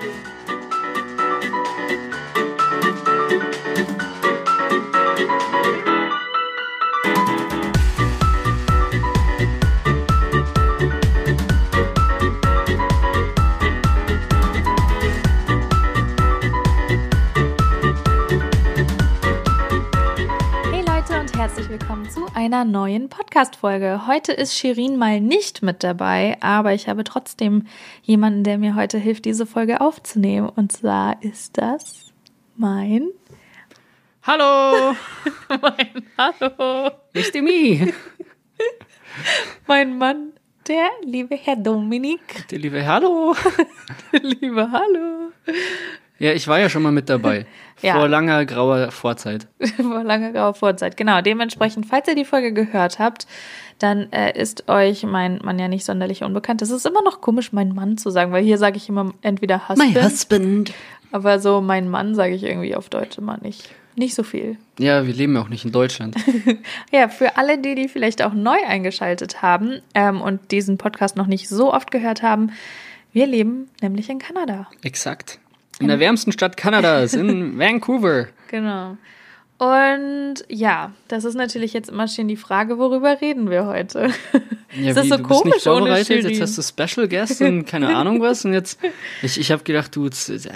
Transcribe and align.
Hey 0.00 0.39
einer 22.52 22.64
neuen 22.64 23.08
Podcast-Folge. 23.08 24.08
Heute 24.08 24.32
ist 24.32 24.56
Shirin 24.56 24.96
mal 24.96 25.20
nicht 25.20 25.62
mit 25.62 25.84
dabei, 25.84 26.36
aber 26.40 26.74
ich 26.74 26.88
habe 26.88 27.04
trotzdem 27.04 27.68
jemanden, 28.02 28.42
der 28.42 28.58
mir 28.58 28.74
heute 28.74 28.98
hilft, 28.98 29.24
diese 29.24 29.46
Folge 29.46 29.80
aufzunehmen. 29.80 30.48
Und 30.48 30.72
zwar 30.72 31.22
ist 31.22 31.58
das 31.58 32.12
mein, 32.56 33.10
Hallo, 34.24 34.96
mein 35.48 36.04
Hallo, 36.18 36.90
ich 37.12 37.32
me. 37.34 37.92
mein 39.68 39.96
Mann, 39.96 40.32
der 40.66 40.88
liebe 41.04 41.36
Herr 41.36 41.54
Dominik. 41.54 42.48
Der 42.50 42.58
liebe 42.58 42.84
Hallo. 42.84 43.36
liebe 44.12 44.72
Hallo. 44.72 45.30
Ja, 46.20 46.32
ich 46.32 46.46
war 46.46 46.60
ja 46.60 46.68
schon 46.68 46.82
mal 46.82 46.92
mit 46.92 47.08
dabei. 47.08 47.46
Ja. 47.82 47.94
Vor 47.94 48.08
langer 48.08 48.44
grauer 48.44 48.90
Vorzeit. 48.90 49.48
Vor 49.78 50.04
langer 50.04 50.32
grauer 50.32 50.52
Vorzeit. 50.52 50.98
Genau, 50.98 51.22
dementsprechend, 51.22 51.86
falls 51.86 52.06
ihr 52.08 52.14
die 52.14 52.26
Folge 52.26 52.52
gehört 52.52 52.98
habt, 52.98 53.26
dann 53.78 54.12
äh, 54.12 54.38
ist 54.38 54.68
euch 54.68 55.02
mein 55.04 55.40
Mann 55.42 55.58
ja 55.58 55.66
nicht 55.66 55.86
sonderlich 55.86 56.22
unbekannt. 56.22 56.60
Es 56.60 56.68
ist 56.70 56.84
immer 56.84 57.00
noch 57.00 57.22
komisch, 57.22 57.54
mein 57.54 57.74
Mann 57.74 57.96
zu 57.96 58.10
sagen, 58.10 58.32
weil 58.32 58.44
hier 58.44 58.58
sage 58.58 58.76
ich 58.76 58.90
immer 58.90 59.14
entweder 59.22 59.66
Husband, 59.70 60.04
husband. 60.04 60.74
aber 61.10 61.38
so 61.38 61.62
mein 61.62 61.88
Mann 61.88 62.14
sage 62.14 62.34
ich 62.34 62.42
irgendwie 62.42 62.76
auf 62.76 62.90
Deutsch 62.90 63.16
immer 63.16 63.38
nicht. 63.38 63.74
Nicht 63.96 64.14
so 64.14 64.24
viel. 64.24 64.58
Ja, 64.78 65.06
wir 65.06 65.14
leben 65.14 65.34
ja 65.34 65.40
auch 65.40 65.48
nicht 65.48 65.64
in 65.64 65.72
Deutschland. 65.72 66.16
Ja, 66.92 67.08
für 67.08 67.38
alle, 67.38 67.56
die, 67.56 67.74
die 67.74 67.88
vielleicht 67.88 68.20
auch 68.20 68.34
neu 68.34 68.58
eingeschaltet 68.68 69.40
haben 69.40 69.80
ähm, 69.94 70.20
und 70.20 70.50
diesen 70.50 70.76
Podcast 70.76 71.16
noch 71.16 71.26
nicht 71.26 71.48
so 71.48 71.72
oft 71.72 71.90
gehört 71.90 72.22
haben, 72.22 72.52
wir 73.14 73.26
leben 73.26 73.70
nämlich 73.80 74.10
in 74.10 74.18
Kanada. 74.18 74.68
Exakt. 74.82 75.39
In 75.80 75.88
der 75.88 75.98
wärmsten 75.98 76.30
Stadt 76.32 76.56
Kanadas, 76.56 77.14
in 77.14 77.58
Vancouver. 77.58 78.28
Genau. 78.48 78.96
Und 79.60 80.36
ja, 80.48 80.92
das 81.08 81.24
ist 81.24 81.34
natürlich 81.34 81.74
jetzt 81.74 81.90
immer 81.90 82.08
schön 82.08 82.28
die 82.28 82.38
Frage, 82.38 82.78
worüber 82.78 83.20
reden 83.20 83.50
wir 83.50 83.66
heute? 83.66 84.08
Ja, 84.74 84.88
ist 84.88 84.96
das 84.96 85.04
wie, 85.04 85.08
so 85.10 85.16
du 85.18 85.22
bist 85.28 85.30
nicht 85.30 85.42
komisch 85.42 85.62
vorbereitet, 85.64 86.24
jetzt 86.30 86.40
hast 86.40 86.56
du 86.56 86.62
Special 86.62 87.06
Guest 87.06 87.42
und 87.42 87.66
keine 87.66 87.88
Ahnung 87.94 88.22
was 88.22 88.46
und 88.46 88.54
jetzt, 88.54 88.80
ich, 89.20 89.38
ich 89.38 89.52
habe 89.52 89.62
gedacht, 89.62 89.94
du, 89.94 90.08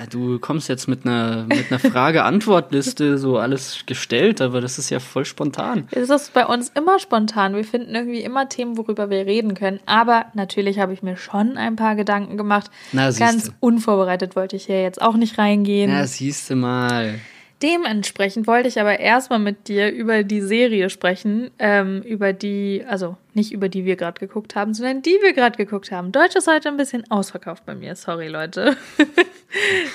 du 0.08 0.38
kommst 0.38 0.70
jetzt 0.70 0.88
mit 0.88 1.04
einer, 1.04 1.44
mit 1.44 1.70
einer 1.70 1.80
Frage-Antwort-Liste, 1.80 3.18
so 3.18 3.36
alles 3.36 3.84
gestellt, 3.84 4.40
aber 4.40 4.62
das 4.62 4.78
ist 4.78 4.88
ja 4.88 5.00
voll 5.00 5.26
spontan. 5.26 5.86
Es 5.90 6.08
ist 6.08 6.32
bei 6.32 6.46
uns 6.46 6.72
immer 6.74 6.98
spontan. 6.98 7.54
Wir 7.54 7.64
finden 7.64 7.94
irgendwie 7.94 8.22
immer 8.22 8.48
Themen, 8.48 8.78
worüber 8.78 9.10
wir 9.10 9.26
reden 9.26 9.52
können. 9.52 9.80
Aber 9.84 10.24
natürlich 10.32 10.78
habe 10.78 10.94
ich 10.94 11.02
mir 11.02 11.18
schon 11.18 11.58
ein 11.58 11.76
paar 11.76 11.94
Gedanken 11.94 12.38
gemacht. 12.38 12.70
Na. 12.92 13.10
Ganz 13.10 13.52
unvorbereitet 13.60 14.34
wollte 14.34 14.56
ich 14.56 14.64
hier 14.64 14.80
jetzt 14.80 15.02
auch 15.02 15.16
nicht 15.16 15.36
reingehen. 15.36 15.90
Ja, 15.90 16.06
siehst 16.06 16.48
du 16.48 16.56
mal. 16.56 17.20
Dementsprechend 17.64 18.46
wollte 18.46 18.68
ich 18.68 18.78
aber 18.78 19.00
erstmal 19.00 19.38
mit 19.38 19.68
dir 19.68 19.90
über 19.90 20.22
die 20.22 20.42
Serie 20.42 20.90
sprechen, 20.90 21.50
ähm, 21.58 22.02
über 22.02 22.34
die, 22.34 22.84
also 22.86 23.16
nicht 23.36 23.52
über 23.52 23.68
die 23.68 23.84
wir 23.84 23.96
gerade 23.96 24.18
geguckt 24.18 24.54
haben, 24.54 24.74
sondern 24.74 25.02
die 25.02 25.18
wir 25.22 25.32
gerade 25.32 25.56
geguckt 25.56 25.90
haben. 25.92 26.12
Deutsch 26.12 26.36
ist 26.36 26.46
heute 26.46 26.68
ein 26.68 26.76
bisschen 26.76 27.10
ausverkauft 27.10 27.64
bei 27.66 27.74
mir, 27.74 27.96
sorry 27.96 28.28
Leute. 28.28 28.76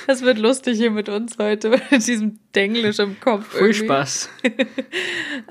Das 0.06 0.22
wird 0.22 0.38
lustig 0.38 0.78
hier 0.78 0.90
mit 0.90 1.08
uns 1.08 1.36
heute, 1.38 1.70
mit 1.90 2.06
diesem 2.06 2.38
Denglisch 2.54 2.98
im 2.98 3.20
Kopf. 3.20 3.56
Viel. 3.56 3.74
Spaß. 3.74 4.30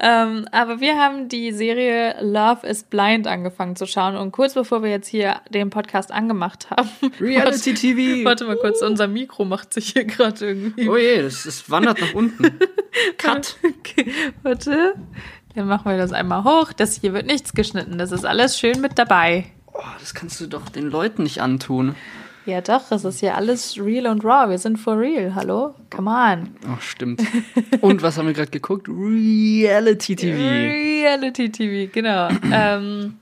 Ähm, 0.02 0.46
aber 0.52 0.80
wir 0.80 0.98
haben 0.98 1.28
die 1.28 1.52
Serie 1.52 2.16
Love 2.22 2.66
is 2.66 2.84
Blind 2.84 3.28
angefangen 3.28 3.76
zu 3.76 3.86
schauen 3.86 4.16
und 4.16 4.32
kurz 4.32 4.54
bevor 4.54 4.82
wir 4.82 4.90
jetzt 4.90 5.08
hier 5.08 5.42
den 5.50 5.70
Podcast 5.72 6.12
angemacht 6.12 6.70
haben, 6.70 6.90
Reality 7.20 7.74
TV. 7.74 8.24
Warte 8.24 8.46
mal 8.46 8.56
kurz, 8.56 8.82
unser 8.82 9.08
Mikro 9.08 9.44
macht 9.44 9.74
sich 9.74 9.90
hier 9.90 10.06
gerade 10.06 10.46
irgendwie. 10.46 10.88
Oh 10.88 10.96
je, 10.96 11.22
das, 11.22 11.44
das 11.44 11.70
wandert 11.70 12.00
nach 12.00 12.14
unten. 12.14 12.60
Cut. 13.18 13.58
Okay, 13.64 14.06
warte. 14.44 14.96
Dann 15.56 15.68
machen 15.68 15.90
wir 15.92 15.98
das 15.98 16.12
einmal 16.14 16.44
hoch. 16.44 16.72
Das 16.74 17.00
hier 17.02 17.14
wird 17.14 17.26
nichts 17.26 17.54
geschnitten. 17.54 17.98
Das 17.98 18.12
ist 18.12 18.26
alles 18.26 18.58
schön 18.60 18.82
mit 18.82 18.98
dabei. 19.00 19.46
Oh, 19.68 19.80
das 20.00 20.14
kannst 20.14 20.40
du 20.42 20.48
doch 20.48 20.70
den 20.70 20.90
Leuten 20.90 21.24
nicht 21.24 21.42
antun. 21.42 21.96
Ja, 22.46 22.62
doch, 22.62 22.92
es 22.92 23.04
ist 23.04 23.20
hier 23.20 23.36
alles 23.36 23.78
real 23.78 24.08
und 24.08 24.24
raw. 24.24 24.50
Wir 24.50 24.58
sind 24.58 24.78
for 24.78 24.98
real. 24.98 25.36
Hallo? 25.36 25.76
Come 25.90 26.10
on. 26.10 26.50
Oh, 26.66 26.78
stimmt. 26.80 27.22
Und 27.82 28.02
was 28.02 28.18
haben 28.18 28.26
wir 28.28 28.34
gerade 28.34 28.50
geguckt? 28.52 28.88
Reality 28.90 30.16
TV. 30.16 30.38
Reality 30.38 31.52
TV, 31.52 31.92
genau. 31.94 32.30
ähm, 32.52 33.18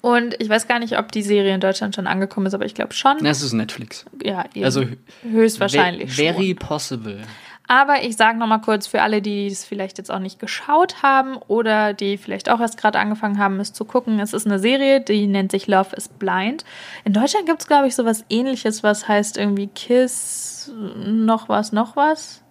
und 0.00 0.34
ich 0.40 0.48
weiß 0.48 0.66
gar 0.68 0.78
nicht, 0.80 0.98
ob 0.98 1.10
die 1.12 1.22
Serie 1.22 1.54
in 1.54 1.60
Deutschland 1.60 1.94
schon 1.94 2.06
angekommen 2.06 2.46
ist, 2.46 2.54
aber 2.54 2.64
ich 2.66 2.74
glaube 2.74 2.92
schon. 2.92 3.16
Na, 3.20 3.30
es 3.30 3.42
ist 3.42 3.52
Netflix. 3.52 4.04
Ja, 4.22 4.44
eben. 4.54 4.64
Also 4.64 4.84
höchstwahrscheinlich. 5.22 6.10
ve- 6.16 6.32
Very 6.32 6.48
schon. 6.48 6.56
possible. 6.56 7.20
Aber 7.68 8.02
ich 8.02 8.16
sage 8.16 8.38
nochmal 8.38 8.60
kurz 8.60 8.86
für 8.86 9.02
alle, 9.02 9.22
die 9.22 9.46
es 9.46 9.64
vielleicht 9.64 9.96
jetzt 9.96 10.10
auch 10.10 10.18
nicht 10.18 10.38
geschaut 10.38 11.02
haben 11.02 11.36
oder 11.48 11.94
die 11.94 12.18
vielleicht 12.18 12.50
auch 12.50 12.60
erst 12.60 12.76
gerade 12.76 12.98
angefangen 12.98 13.38
haben, 13.38 13.60
es 13.60 13.72
zu 13.72 13.84
gucken. 13.84 14.18
Es 14.20 14.32
ist 14.32 14.46
eine 14.46 14.58
Serie, 14.58 15.00
die 15.00 15.26
nennt 15.26 15.52
sich 15.52 15.68
Love 15.68 15.94
is 15.96 16.08
Blind. 16.08 16.64
In 17.04 17.12
Deutschland 17.12 17.46
gibt 17.46 17.60
es, 17.62 17.66
glaube 17.68 17.86
ich, 17.86 17.94
sowas 17.94 18.24
ähnliches, 18.28 18.82
was 18.82 19.08
heißt 19.08 19.36
irgendwie 19.38 19.68
Kiss, 19.68 20.72
noch 20.96 21.48
was, 21.48 21.72
noch 21.72 21.96
was. 21.96 22.42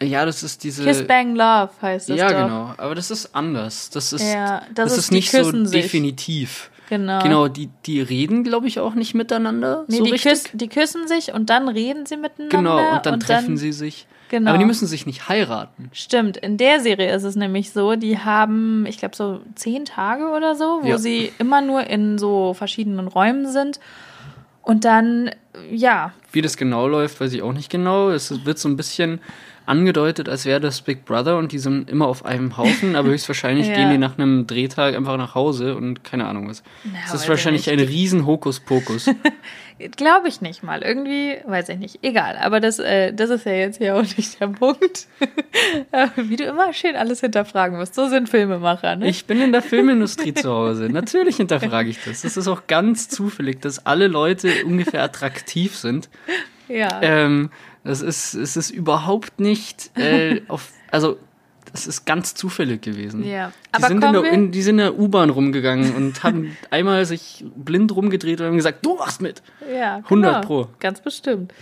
Ja, 0.00 0.24
das 0.24 0.42
ist 0.42 0.64
diese. 0.64 0.82
Kiss 0.84 1.06
Bang 1.06 1.36
Love 1.36 1.70
heißt 1.80 2.10
das 2.10 2.16
ja, 2.18 2.28
doch. 2.32 2.42
genau. 2.48 2.74
Aber 2.78 2.94
das 2.94 3.10
ist 3.10 3.34
anders. 3.34 3.90
Das 3.90 4.12
ist, 4.12 4.22
Ja, 4.22 4.62
das 4.74 4.90
das 4.90 4.92
ist, 4.92 4.98
ist 5.04 5.12
nicht 5.12 5.30
so 5.30 5.64
sich. 5.64 5.82
definitiv. 5.82 6.70
Genau. 6.88 7.22
Genau, 7.22 7.48
die, 7.48 7.70
die 7.86 8.00
reden, 8.00 8.44
glaube 8.44 8.66
ich, 8.66 8.78
auch 8.80 8.94
nicht 8.94 9.14
miteinander. 9.14 9.84
Nee, 9.88 9.98
so 9.98 10.04
die, 10.04 10.10
richtig. 10.10 10.32
küss, 10.32 10.50
die 10.52 10.68
küssen 10.68 11.08
sich 11.08 11.32
und 11.32 11.48
dann 11.50 11.68
reden 11.68 12.04
sie 12.06 12.16
miteinander. 12.16 12.56
genau, 12.56 12.96
und 12.96 13.06
dann 13.06 13.20
treffen 13.20 13.56
sie 13.56 13.72
sich. 13.72 14.06
Genau. 14.34 14.50
Aber 14.50 14.58
die 14.58 14.64
müssen 14.64 14.88
sich 14.88 15.06
nicht 15.06 15.28
heiraten. 15.28 15.90
Stimmt, 15.92 16.36
in 16.38 16.56
der 16.56 16.80
Serie 16.80 17.14
ist 17.14 17.22
es 17.22 17.36
nämlich 17.36 17.70
so, 17.70 17.94
die 17.94 18.18
haben, 18.18 18.84
ich 18.88 18.98
glaube, 18.98 19.14
so 19.14 19.40
zehn 19.54 19.84
Tage 19.84 20.24
oder 20.36 20.56
so, 20.56 20.80
wo 20.82 20.88
Ja. 20.88 20.98
sie 20.98 21.30
immer 21.38 21.60
nur 21.60 21.86
in 21.86 22.18
so 22.18 22.52
verschiedenen 22.52 23.06
Räumen 23.06 23.46
sind. 23.46 23.78
Und 24.62 24.84
dann, 24.84 25.30
ja, 25.70 26.12
Wie 26.32 26.42
das 26.42 26.56
genau 26.56 26.88
läuft, 26.88 27.20
weiß 27.20 27.32
ich 27.32 27.42
auch 27.42 27.52
nicht 27.52 27.70
genau. 27.70 28.10
Es 28.10 28.44
wird 28.44 28.58
so 28.58 28.68
ein 28.68 28.76
bisschen 28.76 29.20
angedeutet, 29.66 30.28
als 30.28 30.44
wäre 30.46 30.58
das 30.60 30.82
Big 30.82 31.04
Brother 31.04 31.38
und 31.38 31.52
die 31.52 31.58
sind 31.58 31.88
immer 31.88 32.06
auf 32.08 32.24
einem 32.24 32.56
Haufen, 32.56 32.96
aber 32.96 33.08
höchstwahrscheinlich 33.10 33.68
Ja. 33.68 33.74
gehen 33.74 33.90
die 33.90 33.98
nach 33.98 34.18
einem 34.18 34.46
Drehtag 34.48 34.96
einfach 34.96 35.16
nach 35.16 35.34
Hause 35.36 35.76
und 35.76 36.02
keine 36.02 36.26
Ahnung 36.26 36.48
was. 36.48 36.62
weiß 36.84 36.92
Es 37.06 37.14
ist 37.14 37.22
ich 37.24 37.28
wahrscheinlich 37.28 37.66
nicht. 37.66 37.72
ein 37.80 37.86
riesen 37.86 38.26
Hokuspokus. 38.26 39.06
glaube 39.96 40.28
ich 40.28 40.40
nicht 40.40 40.62
mal. 40.62 40.82
Irgendwie, 40.82 41.36
weiß 41.44 41.68
ich 41.70 41.78
nicht. 41.78 41.98
Egal, 42.02 42.36
aber 42.36 42.60
das, 42.60 42.78
äh, 42.78 43.12
das 43.12 43.30
ist 43.30 43.46
ja 43.46 43.52
jetzt 43.52 43.78
hier 43.78 43.96
auch 43.96 44.02
nicht 44.02 44.40
der 44.40 44.48
Punkt. 44.48 45.06
Wie 46.16 46.36
du 46.36 46.44
immer 46.44 46.72
schön 46.72 46.96
alles 46.96 47.20
hinterfragen 47.20 47.78
musst. 47.78 47.94
So 47.94 48.08
sind 48.08 48.28
Filmemacher, 48.28 48.96
ne? 48.96 49.08
Ich 49.08 49.26
bin 49.26 49.40
in 49.40 49.52
der 49.52 49.62
Filmindustrie 49.62 50.34
zu 50.34 50.50
Hause. 50.50 50.88
Natürlich 50.88 51.36
hinterfrage 51.36 51.90
ich 51.90 52.02
das. 52.04 52.24
Es 52.24 52.36
ist 52.36 52.48
auch 52.48 52.66
ganz 52.66 53.08
zufällig, 53.08 53.60
dass 53.60 53.84
alle 53.84 54.08
Leute 54.08 54.64
ungefähr 54.64 55.02
attraktiv 55.02 55.76
sind. 55.76 56.08
ja. 56.68 57.00
Ähm, 57.02 57.50
das 57.84 58.00
ist, 58.00 58.32
es 58.32 58.56
ist 58.56 58.70
überhaupt 58.70 59.40
nicht 59.40 59.90
äh, 59.98 60.40
auf, 60.48 60.72
also 60.90 61.18
das 61.74 61.88
ist 61.88 62.04
ganz 62.04 62.36
zufällig 62.36 62.82
gewesen. 62.82 63.24
Ja. 63.24 63.48
Die 63.48 63.74
Aber 63.74 63.88
sind 63.88 64.04
in 64.04 64.12
der, 64.12 64.24
in, 64.24 64.52
die 64.52 64.62
sind 64.62 64.78
in 64.78 64.84
der 64.84 64.96
U-Bahn 64.96 65.28
rumgegangen 65.28 65.96
und 65.96 66.22
haben 66.22 66.56
einmal 66.70 67.04
sich 67.04 67.44
blind 67.56 67.94
rumgedreht 67.96 68.40
und 68.40 68.46
haben 68.46 68.56
gesagt, 68.56 68.86
du 68.86 68.94
machst 68.94 69.20
mit. 69.20 69.42
Ja, 69.76 69.96
100 69.96 70.08
genau. 70.08 70.40
Pro. 70.46 70.68
Ganz 70.78 71.00
bestimmt. 71.00 71.52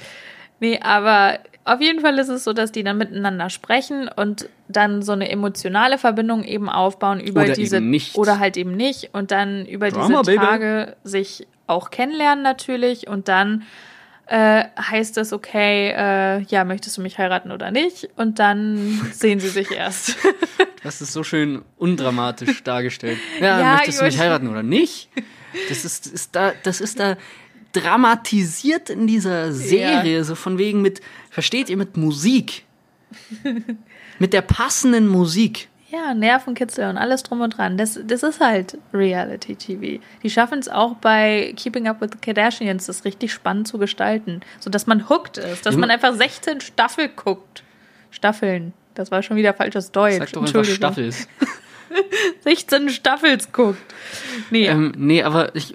Nee, 0.61 0.79
aber 0.83 1.39
auf 1.65 1.81
jeden 1.81 2.01
Fall 2.01 2.19
ist 2.19 2.29
es 2.29 2.45
so, 2.45 2.53
dass 2.53 2.73
die 2.73 2.85
dann 2.85 2.99
miteinander 2.99 3.49
sprechen 3.49 4.11
und 4.15 4.51
dann 4.69 5.01
so 5.01 5.13
eine 5.13 5.31
emotionale 5.31 5.97
Verbindung 5.97 6.45
eben 6.45 6.69
aufbauen 6.69 7.19
über 7.19 7.45
Oder 7.45 7.55
diese 7.55 7.79
eben 7.79 7.89
nicht. 7.89 8.15
oder 8.19 8.39
halt 8.39 8.59
eben 8.59 8.77
nicht 8.77 9.15
und 9.15 9.31
dann 9.31 9.65
über 9.65 9.89
Drama, 9.89 10.21
diese 10.21 10.33
Baby. 10.37 10.45
Tage 10.45 10.97
sich 11.05 11.47
auch 11.67 11.89
kennenlernen 11.89 12.45
natürlich 12.45 13.09
und 13.09 13.29
dann 13.29 13.63
äh, 14.33 14.65
heißt 14.81 15.19
es 15.19 15.33
okay, 15.35 15.91
äh, 15.91 16.41
ja, 16.45 16.65
möchtest 16.65 16.97
du 16.97 17.03
mich 17.03 17.19
heiraten 17.19 17.51
oder 17.53 17.71
nicht? 17.71 18.09
Und 18.17 18.39
dann 18.39 19.01
sehen 19.13 19.41
sie 19.41 19.49
sich 19.51 19.71
erst. 19.71 20.17
Das 20.85 21.01
ist 21.01 21.13
so 21.13 21.23
schön 21.23 21.63
undramatisch 21.79 22.65
dargestellt. 22.65 23.19
Ja, 23.39 23.61
Ja, 23.61 23.73
möchtest 23.77 24.01
du 24.01 24.05
mich 24.05 24.15
ich- 24.17 24.21
heiraten 24.21 24.49
oder 24.49 24.65
nicht? 24.65 25.11
Das 25.69 25.85
ist, 25.85 26.09
ist 26.09 26.35
da, 26.35 26.55
das 26.65 26.81
ist 26.81 26.99
da 26.99 27.17
dramatisiert 27.73 28.91
in 28.91 29.07
dieser 29.07 29.53
Serie, 29.53 30.25
so 30.25 30.35
von 30.35 30.59
wegen 30.59 30.83
mit, 30.83 31.01
versteht 31.31 31.71
ihr, 31.71 31.77
mit 31.77 31.97
Musik. 31.97 32.65
mit 34.19 34.33
der 34.33 34.43
passenden 34.43 35.07
Musik. 35.07 35.69
Ja, 35.93 36.15
Nervenkitzel 36.15 36.89
und 36.89 36.97
alles 36.97 37.23
drum 37.23 37.43
und 37.43 37.59
dran. 37.59 37.77
Das, 37.77 38.01
das 38.03 38.23
ist 38.23 38.41
halt 38.41 38.79
Reality 38.95 39.55
TV. 39.57 40.03
Die 40.23 40.31
schaffen 40.31 40.59
es 40.59 40.71
auch 40.71 40.95
bei 40.95 41.53
Keeping 41.55 41.87
Up 41.87 42.01
with 42.01 42.09
the 42.13 42.19
Kardashians, 42.19 42.87
das 42.87 43.05
richtig 43.05 43.31
spannend 43.31 43.69
zu 43.69 43.77
gestalten, 43.77 44.41
sodass 44.59 44.87
man 44.87 45.11
hooked 45.11 45.37
ist, 45.37 45.67
dass 45.67 45.77
man 45.77 45.91
einfach 45.91 46.15
16 46.15 46.63
Staffel 46.63 47.09
guckt. 47.09 47.63
Staffeln. 48.11 48.73
Das 48.95 49.11
war 49.11 49.23
schon 49.23 49.37
wieder 49.37 49.53
falsches 49.53 49.93
Deutsch. 49.93 50.19
Sag 50.19 50.33
doch 50.33 50.43
einfach 50.43 50.65
Staffels. 50.65 51.29
16 52.45 52.91
Staffels 52.91 53.53
guckt. 53.53 53.79
Nee. 54.51 54.67
Ähm, 54.67 54.93
nee, 54.97 55.23
aber 55.23 55.55
ich, 55.55 55.75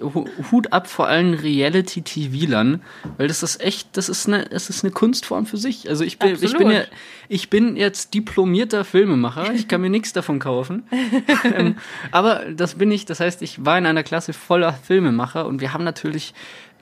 Hut 0.50 0.72
ab 0.72 0.88
vor 0.88 1.08
allen 1.08 1.34
Reality-TV-Lern, 1.34 2.82
weil 3.16 3.28
das 3.28 3.42
ist 3.42 3.60
echt, 3.60 3.96
das 3.96 4.08
ist 4.08 4.26
eine, 4.26 4.44
das 4.44 4.70
ist 4.70 4.84
eine 4.84 4.92
Kunstform 4.92 5.46
für 5.46 5.56
sich. 5.56 5.88
Also 5.88 6.04
ich 6.04 6.18
bin, 6.18 6.36
ich 6.40 6.56
bin 6.56 6.70
ja, 6.70 6.82
ich 7.28 7.50
bin 7.50 7.76
jetzt 7.76 8.14
diplomierter 8.14 8.84
Filmemacher, 8.84 9.52
ich 9.54 9.68
kann 9.68 9.80
mir 9.80 9.90
nichts 9.90 10.12
davon 10.12 10.38
kaufen. 10.38 10.84
ähm, 11.54 11.76
aber 12.10 12.46
das 12.50 12.76
bin 12.76 12.90
ich, 12.90 13.06
das 13.06 13.20
heißt, 13.20 13.42
ich 13.42 13.64
war 13.64 13.78
in 13.78 13.86
einer 13.86 14.02
Klasse 14.02 14.32
voller 14.32 14.72
Filmemacher 14.72 15.46
und 15.46 15.60
wir 15.60 15.72
haben 15.72 15.84
natürlich 15.84 16.34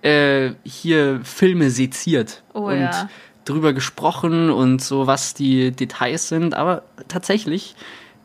äh, 0.02 0.52
hier 0.64 1.20
Filme 1.24 1.70
seziert. 1.70 2.42
Oh 2.52 2.66
und 2.66 2.80
ja. 2.80 3.08
drüber 3.44 3.72
gesprochen 3.72 4.50
und 4.50 4.82
so, 4.82 5.06
was 5.06 5.34
die 5.34 5.72
Details 5.72 6.28
sind. 6.28 6.54
Aber 6.54 6.82
tatsächlich 7.08 7.74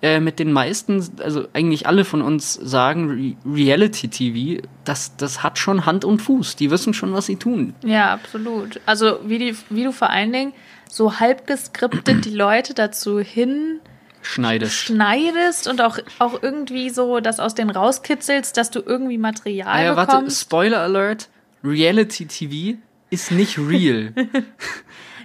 äh, 0.01 0.19
mit 0.19 0.39
den 0.39 0.51
meisten, 0.51 1.07
also 1.21 1.47
eigentlich 1.53 1.85
alle 1.85 2.05
von 2.05 2.21
uns 2.21 2.53
sagen, 2.53 3.35
Re 3.45 3.53
Reality 3.53 4.07
TV, 4.07 4.67
das, 4.83 5.15
das 5.15 5.43
hat 5.43 5.59
schon 5.59 5.85
Hand 5.85 6.05
und 6.05 6.19
Fuß. 6.19 6.55
Die 6.55 6.71
wissen 6.71 6.93
schon, 6.93 7.13
was 7.13 7.27
sie 7.27 7.35
tun. 7.35 7.75
Ja, 7.83 8.13
absolut. 8.13 8.81
Also 8.87 9.19
wie, 9.23 9.37
die, 9.37 9.55
wie 9.69 9.83
du 9.83 9.91
vor 9.91 10.09
allen 10.09 10.33
Dingen 10.33 10.53
so 10.89 11.19
halb 11.19 11.45
geskriptet 11.45 12.25
die 12.25 12.31
Leute 12.31 12.73
dazu 12.73 13.19
hin 13.19 13.79
schneidest. 14.21 14.73
schneidest 14.73 15.67
und 15.67 15.81
auch, 15.81 15.99
auch 16.19 16.41
irgendwie 16.41 16.89
so 16.89 17.19
das 17.19 17.39
aus 17.39 17.53
denen 17.53 17.69
rauskitzelst, 17.69 18.57
dass 18.57 18.71
du 18.71 18.81
irgendwie 18.83 19.17
Material 19.17 19.67
ah 19.69 19.83
ja, 19.83 19.93
bekommst. 19.93 20.11
warte, 20.13 20.31
Spoiler 20.31 20.79
Alert, 20.79 21.29
Reality 21.63 22.25
TV 22.25 22.79
ist 23.11 23.31
nicht 23.31 23.59
real. 23.59 24.13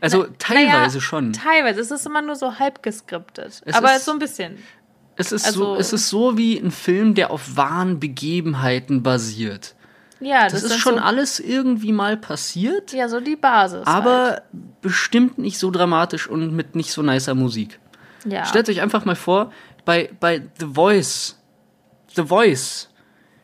Also 0.06 0.26
teilweise 0.38 0.68
naja, 0.96 1.00
schon. 1.00 1.32
Teilweise. 1.32 1.80
Es 1.80 1.90
ist 1.90 2.06
immer 2.06 2.22
nur 2.22 2.36
so 2.36 2.58
halb 2.58 2.82
geskriptet. 2.82 3.62
Es 3.64 3.74
aber 3.74 3.96
ist- 3.96 4.04
so 4.04 4.12
ein 4.12 4.18
bisschen. 4.18 4.58
Es 5.16 5.32
ist, 5.32 5.46
Also- 5.46 5.74
so, 5.74 5.80
es 5.80 5.92
ist 5.92 6.08
so 6.10 6.36
wie 6.36 6.58
ein 6.58 6.70
Film, 6.70 7.14
der 7.14 7.30
auf 7.30 7.56
wahren 7.56 7.98
Begebenheiten 8.00 9.02
basiert. 9.02 9.74
Ja, 10.20 10.44
Das, 10.44 10.62
das, 10.62 10.64
ist 10.64 10.78
schon 10.78 10.94
so, 10.96 11.00
alles 11.00 11.40
irgendwie 11.40 11.92
mal 11.92 12.16
passiert, 12.16 12.92
Ja, 12.92 13.08
so 13.08 13.20
die 13.20 13.36
Basis. 13.36 13.78
halt. 13.86 13.88
aber 13.88 14.42
bestimmt 14.80 15.36
nicht 15.38 15.58
so 15.58 15.70
dramatisch 15.70 16.26
und 16.26 16.54
mit 16.54 16.74
nicht 16.74 16.90
so 16.92 17.02
nicer 17.02 17.34
Musik. 17.34 17.78
ja. 18.24 18.44
Stellt 18.46 18.68
euch 18.70 18.80
einfach 18.80 19.04
mal 19.04 19.14
vor, 19.16 19.52
bei, 19.84 20.10
bei 20.18 20.42
The 20.58 20.66
Voice, 20.74 21.36
The 22.14 22.24
Voice, 22.24 22.88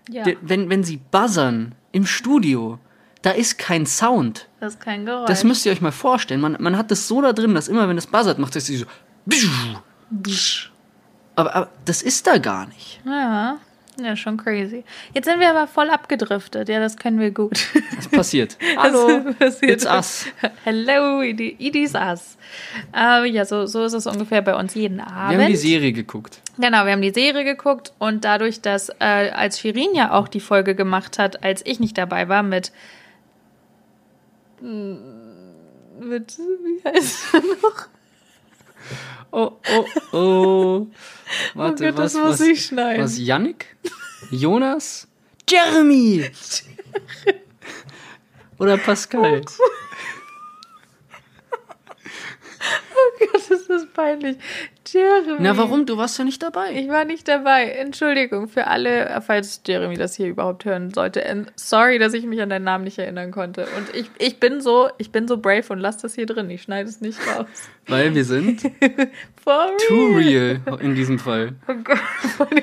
ja, 0.09 0.25
wenn, 0.41 0.71
wenn 0.71 0.83
sie 0.83 0.97
buzzern 1.11 1.75
im 1.93 2.07
Studio, 2.07 2.79
da 3.21 3.31
ist 3.33 3.59
kein 3.59 3.85
Sound. 3.87 4.49
Das 4.63 4.75
ist 4.75 4.81
kein 4.81 5.05
Geräusch. 5.05 5.27
Das 5.27 5.43
müsst 5.43 5.67
ihr 5.67 5.73
euch 5.73 5.81
mal 5.81 5.91
vorstellen. 5.91 6.41
Man, 6.41 6.57
man 6.61 6.77
hat 6.77 6.93
das 6.93 7.09
so 7.09 7.21
da 7.21 7.33
drin, 7.33 7.53
dass 7.53 7.67
immer, 7.67 7.89
wenn 7.89 7.99
es 7.99 8.07
buzzert, 8.07 8.39
macht 8.39 8.55
es 8.55 8.69
so. 8.69 8.87
Aber, 11.35 11.53
aber 11.57 11.69
das 11.85 12.01
ist 12.01 12.29
da 12.29 12.39
gar 12.39 12.67
nicht. 12.69 13.01
ja. 13.05 13.59
ja, 14.01 14.15
schon 14.15 14.37
crazy. 14.37 14.85
Jetzt 15.15 15.25
sind 15.25 15.41
wir 15.41 15.51
aber 15.51 15.67
voll 15.67 15.91
abgedriftet. 15.91 16.69
Ja, 16.69 16.79
das 16.79 16.97
können 16.97 17.19
wir 17.19 17.33
gut. 17.33 17.59
Was 17.97 18.07
passiert? 18.07 18.57
Hallo, 18.77 19.23
Das 19.41 19.59
passiert. 19.59 19.73
it's 19.73 19.85
us. 19.85 20.27
Hello, 20.63 21.23
it 21.23 21.41
it 21.41 21.75
is 21.75 21.95
us. 21.97 22.37
Äh, 22.95 23.29
ja, 23.31 23.45
so, 23.45 23.67
so 23.67 23.83
ist 23.85 23.95
es 23.95 24.07
ungefähr 24.07 24.43
bei 24.43 24.55
uns 24.55 24.77
jeden 24.77 25.01
Abend. 25.01 25.39
Wir 25.39 25.45
haben 25.45 25.51
die 25.51 25.57
Serie 25.57 25.93
geguckt. 25.93 26.41
Genau, 26.57 26.85
wir 26.85 26.93
haben 26.93 27.03
die 27.03 27.11
Serie 27.11 27.43
geguckt 27.43 27.93
und 27.99 28.25
dadurch, 28.25 28.61
dass 28.61 28.91
äh, 29.01 29.31
als 29.33 29.59
Shirin 29.59 29.93
ja 29.95 30.13
auch 30.13 30.29
die 30.29 30.39
Folge 30.41 30.77
gemacht 30.77 31.19
hat, 31.19 31.43
als 31.43 31.67
ich 31.67 31.81
nicht 31.81 31.99
dabei 31.99 32.29
war, 32.29 32.45
mit. 32.45 32.71
Mit 34.63 36.39
wie 36.39 36.85
heißt 36.85 37.35
er 37.35 37.41
noch? 37.41 37.89
Oh, 39.31 39.53
oh, 39.71 40.17
oh. 40.17 40.87
Warte, 41.55 41.85
oh 41.85 41.87
Gott, 41.89 41.97
was, 41.99 42.13
das 42.13 42.23
muss 42.23 42.41
was, 42.41 42.47
ich 42.47 42.67
schneiden. 42.67 43.03
was, 43.03 43.19
Yannick? 43.19 43.77
Jonas? 44.31 45.09
Jeremy! 45.49 46.31
Oder 48.59 48.79
Pascal? 48.79 49.41
Oh 49.41 49.63
Gott, 53.19 53.51
ist 53.51 53.69
das 53.71 53.87
peinlich. 53.87 54.37
Jeremy. 54.87 55.37
Na, 55.39 55.57
warum? 55.57 55.87
Du 55.87 55.97
warst 55.97 56.19
ja 56.19 56.25
nicht 56.25 56.43
dabei. 56.43 56.73
Ich 56.73 56.89
war 56.89 57.05
nicht 57.05 57.29
dabei. 57.29 57.67
Entschuldigung 57.71 58.49
für 58.49 58.67
alle, 58.67 59.23
falls 59.25 59.61
Jeremy 59.65 59.97
das 59.97 60.17
hier 60.17 60.27
überhaupt 60.27 60.65
hören 60.65 60.93
sollte. 60.93 61.25
And 61.29 61.53
sorry, 61.57 61.99
dass 62.01 62.15
ich 62.15 62.25
mich 62.25 62.41
an 62.43 62.51
deinen 62.51 62.65
Namen 62.65 62.85
nicht 62.85 62.99
erinnern 62.99 63.31
konnte. 63.31 63.67
Und 63.77 63.95
ich, 63.95 64.11
ich 64.19 64.41
bin 64.41 64.61
so, 64.61 64.89
ich 64.99 65.13
bin 65.13 65.29
so 65.29 65.37
brave 65.39 65.65
und 65.73 65.79
lass 65.79 65.99
das 65.99 66.15
hier 66.17 66.27
drin. 66.27 66.51
Ich 66.51 66.63
schneide 66.63 66.89
es 66.89 67.01
nicht 67.01 67.19
raus. 67.29 67.47
Weil 67.87 68.15
wir 68.15 68.25
sind 68.25 68.61
For 69.45 69.67
real. 69.67 69.77
too 69.89 70.07
real 70.17 70.61
in 70.81 70.95
diesem 70.95 71.19
Fall. 71.19 71.53
Oh 71.69 71.75
Gott, 71.85 71.99
wie, 72.51 72.63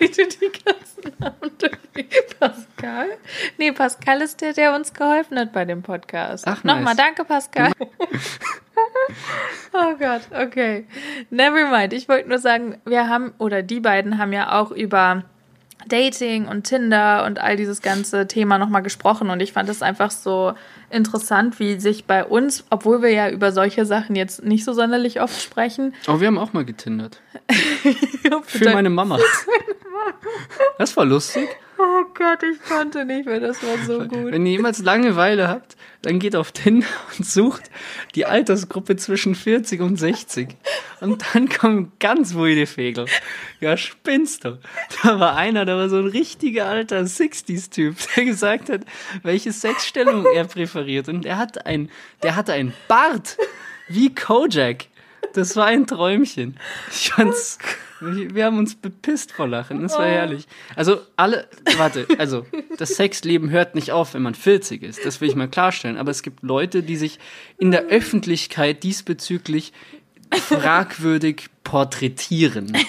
wie 0.00 0.08
du 0.10 0.26
die 0.28 0.52
ganzen 0.64 1.18
Namen 1.18 1.50
durch- 1.58 1.72
Pascal? 2.38 3.08
Nee, 3.58 3.72
Pascal 3.72 4.20
ist 4.22 4.40
der, 4.40 4.52
der 4.52 4.74
uns 4.74 4.92
geholfen 4.92 5.38
hat 5.38 5.52
bei 5.52 5.64
dem 5.64 5.82
Podcast. 5.82 6.46
Ach, 6.46 6.64
Nochmal, 6.64 6.94
nice. 6.94 6.96
danke, 6.96 7.24
Pascal. 7.24 7.72
oh 9.72 9.94
Gott, 9.98 10.22
okay. 10.30 10.86
Never 11.30 11.70
mind. 11.70 11.92
Ich 11.92 12.08
wollte 12.08 12.28
nur 12.28 12.38
sagen, 12.38 12.80
wir 12.84 13.08
haben, 13.08 13.32
oder 13.38 13.62
die 13.62 13.80
beiden 13.80 14.18
haben 14.18 14.32
ja 14.32 14.60
auch 14.60 14.70
über 14.70 15.24
Dating 15.88 16.46
und 16.46 16.64
Tinder 16.64 17.24
und 17.24 17.40
all 17.40 17.56
dieses 17.56 17.82
ganze 17.82 18.26
Thema 18.26 18.58
nochmal 18.58 18.82
gesprochen. 18.82 19.30
Und 19.30 19.40
ich 19.40 19.52
fand 19.52 19.68
es 19.68 19.82
einfach 19.82 20.10
so 20.10 20.54
interessant, 20.90 21.58
wie 21.58 21.80
sich 21.80 22.04
bei 22.04 22.24
uns, 22.24 22.64
obwohl 22.70 23.02
wir 23.02 23.10
ja 23.10 23.30
über 23.30 23.52
solche 23.52 23.84
Sachen 23.84 24.14
jetzt 24.14 24.44
nicht 24.44 24.64
so 24.64 24.72
sonderlich 24.72 25.20
oft 25.20 25.40
sprechen, 25.40 25.94
Oh, 26.06 26.20
wir 26.20 26.26
haben 26.28 26.38
auch 26.38 26.52
mal 26.52 26.64
getindert. 26.64 27.20
Für 28.44 28.70
meine 28.70 28.90
Mama. 28.90 29.18
Das 30.78 30.96
war 30.96 31.04
lustig. 31.04 31.48
Oh 31.84 32.04
Gott, 32.14 32.44
ich 32.44 32.62
konnte 32.62 33.04
nicht 33.04 33.26
mehr, 33.26 33.40
das 33.40 33.60
war 33.60 33.76
so 33.84 34.06
gut. 34.06 34.30
Wenn 34.30 34.46
ihr 34.46 34.52
jemals 34.52 34.78
Langeweile 34.78 35.48
habt, 35.48 35.76
dann 36.02 36.20
geht 36.20 36.36
auf 36.36 36.52
Tinder 36.52 36.86
und 37.18 37.26
sucht 37.26 37.70
die 38.14 38.24
Altersgruppe 38.24 38.94
zwischen 38.94 39.34
40 39.34 39.80
und 39.80 39.96
60. 39.96 40.50
Und 41.00 41.24
dann 41.34 41.48
kommen 41.48 41.90
ganz 41.98 42.34
wilde 42.34 42.66
Fegel. 42.66 43.06
Ja, 43.58 43.76
spinnst 43.76 44.44
du. 44.44 44.60
Da 45.02 45.18
war 45.18 45.34
einer, 45.34 45.64
da 45.64 45.76
war 45.76 45.88
so 45.88 45.96
ein 45.96 46.06
richtiger 46.06 46.66
alter 46.66 47.00
60s-Typ, 47.00 47.96
der 48.14 48.24
gesagt 48.26 48.70
hat, 48.70 48.82
welche 49.24 49.52
Sexstellung 49.52 50.24
er 50.32 50.44
präferiert. 50.44 51.08
Und 51.08 51.26
er 51.26 51.38
hat 51.38 51.66
ein, 51.66 51.90
der 52.22 52.36
hatte 52.36 52.52
einen 52.52 52.74
Bart 52.86 53.38
wie 53.88 54.14
Kojak. 54.14 54.84
Das 55.34 55.56
war 55.56 55.66
ein 55.66 55.88
Träumchen. 55.88 56.58
Ich 56.92 57.10
fand's. 57.10 57.58
Wir 58.02 58.44
haben 58.44 58.58
uns 58.58 58.74
bepisst 58.74 59.32
vor 59.32 59.48
Lachen. 59.48 59.82
Das 59.82 59.96
war 59.96 60.06
herrlich. 60.06 60.46
Also 60.76 61.00
alle, 61.16 61.46
warte, 61.76 62.06
also 62.18 62.46
das 62.78 62.96
Sexleben 62.96 63.50
hört 63.50 63.74
nicht 63.74 63.92
auf, 63.92 64.14
wenn 64.14 64.22
man 64.22 64.34
40 64.34 64.82
ist. 64.82 65.04
Das 65.04 65.20
will 65.20 65.28
ich 65.28 65.36
mal 65.36 65.48
klarstellen. 65.48 65.96
Aber 65.96 66.10
es 66.10 66.22
gibt 66.22 66.42
Leute, 66.42 66.82
die 66.82 66.96
sich 66.96 67.18
in 67.58 67.70
der 67.70 67.84
Öffentlichkeit 67.86 68.82
diesbezüglich 68.82 69.72
fragwürdig 70.32 71.48
porträtieren. 71.64 72.76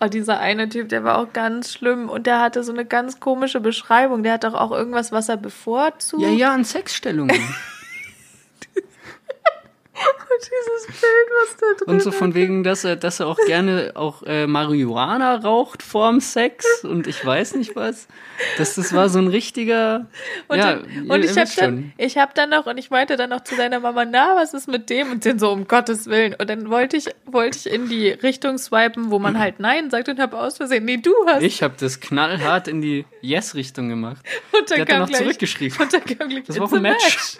Oh, 0.00 0.08
dieser 0.08 0.40
eine 0.40 0.68
Typ, 0.68 0.88
der 0.88 1.04
war 1.04 1.18
auch 1.18 1.32
ganz 1.32 1.72
schlimm 1.72 2.08
und 2.10 2.26
der 2.26 2.40
hatte 2.40 2.64
so 2.64 2.72
eine 2.72 2.84
ganz 2.84 3.20
komische 3.20 3.60
Beschreibung. 3.60 4.22
Der 4.22 4.34
hat 4.34 4.44
doch 4.44 4.54
auch 4.54 4.72
irgendwas, 4.72 5.12
was 5.12 5.28
er 5.28 5.36
bevorzugt. 5.36 6.22
Ja, 6.22 6.30
ja, 6.30 6.52
an 6.52 6.64
Sexstellungen. 6.64 7.40
Und 10.44 10.86
dieses 10.88 11.00
Bild, 11.00 11.28
was 11.42 11.56
da 11.56 11.66
drin 11.84 11.94
Und 11.94 12.02
so 12.02 12.10
von 12.12 12.34
wegen, 12.34 12.64
dass 12.64 12.84
er, 12.84 12.96
dass 12.96 13.20
er 13.20 13.26
auch 13.26 13.38
gerne 13.46 13.92
auch 13.94 14.22
äh, 14.24 14.46
Marihuana 14.46 15.36
raucht 15.36 15.82
vorm 15.82 16.20
Sex 16.20 16.64
und 16.84 17.06
ich 17.06 17.24
weiß 17.24 17.54
nicht 17.56 17.76
was. 17.76 18.08
Das, 18.58 18.74
das 18.74 18.92
war 18.92 19.08
so 19.08 19.18
ein 19.18 19.28
richtiger. 19.28 20.06
Und, 20.48 20.58
ja, 20.58 20.74
dann, 20.74 21.10
und 21.10 21.24
ich 21.24 21.36
habe 21.36 21.50
dann, 21.56 21.92
ich 21.96 22.18
hab 22.18 22.34
dann 22.34 22.50
noch, 22.50 22.66
und 22.66 22.78
ich 22.78 22.90
meinte 22.90 23.16
dann 23.16 23.30
noch 23.30 23.44
zu 23.44 23.54
seiner 23.54 23.80
Mama, 23.80 24.04
na, 24.04 24.36
was 24.36 24.54
ist 24.54 24.68
mit 24.68 24.90
dem? 24.90 25.12
Und 25.12 25.24
den 25.24 25.38
so, 25.38 25.50
um 25.50 25.66
Gottes 25.68 26.06
Willen. 26.06 26.34
Und 26.34 26.48
dann 26.50 26.70
wollte 26.70 26.96
ich, 26.96 27.06
wollte 27.26 27.58
ich 27.58 27.72
in 27.72 27.88
die 27.88 28.08
Richtung 28.10 28.58
swipen, 28.58 29.10
wo 29.10 29.18
man 29.18 29.38
halt 29.38 29.60
Nein 29.60 29.90
sagt 29.90 30.08
und 30.08 30.18
habe 30.18 30.38
aus 30.38 30.56
Versehen, 30.56 30.84
nee, 30.84 30.96
du 30.96 31.12
hast. 31.26 31.42
Ich 31.42 31.62
habe 31.62 31.74
das 31.78 32.00
knallhart 32.00 32.68
in 32.68 32.80
die 32.80 33.04
Yes-Richtung 33.20 33.88
gemacht. 33.88 34.24
und 34.52 34.70
dann 34.70 34.80
hat 34.80 34.88
dann 34.90 34.98
noch 35.00 35.08
gleich, 35.08 35.20
zurückgeschrieben. 35.22 35.78
Und 35.80 35.92
dann 35.92 36.04
kam 36.04 36.28
gleich, 36.28 36.44
Das 36.44 36.58
war 36.58 36.64
"It's 36.66 36.72
auch 36.72 36.76
ein 36.76 36.86
a 36.86 36.90
Match. 36.90 37.38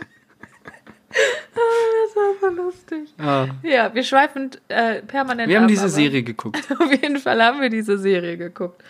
Ah, 1.54 1.58
das 2.06 2.16
war 2.16 2.34
voll 2.40 2.54
lustig. 2.56 3.08
Ah, 3.18 3.46
Ja, 3.62 3.94
wir 3.94 4.02
schweifen 4.02 4.50
äh, 4.68 5.02
permanent 5.02 5.48
wir 5.48 5.56
haben 5.56 5.64
ab, 5.64 5.68
diese 5.68 5.82
aber 5.82 5.90
Serie 5.90 6.22
geguckt. 6.22 6.58
Auf 6.78 6.90
jeden 6.90 7.18
Fall 7.18 7.42
haben 7.42 7.60
wir 7.60 7.70
diese 7.70 7.98
Serie 7.98 8.36
geguckt. 8.36 8.82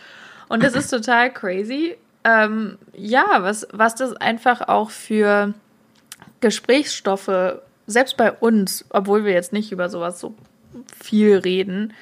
Und 0.49 0.63
das 0.63 0.75
ist 0.75 0.89
total 0.89 1.33
crazy. 1.33 1.97
Ähm, 2.25 2.79
ja, 2.97 3.25
was, 3.41 3.67
was 3.73 3.95
das 3.95 4.15
einfach 4.17 4.63
auch 4.69 4.91
für 4.91 5.53
Gesprächsstoffe, 6.41 7.31
selbst 7.87 8.17
bei 8.17 8.33
uns, 8.33 8.85
obwohl 8.91 9.25
wir 9.25 9.33
jetzt 9.33 9.53
nicht 9.53 9.73
über 9.73 9.89
sowas 9.89 10.21
so 10.21 10.35
viel 11.03 11.37
reden, 11.37 11.93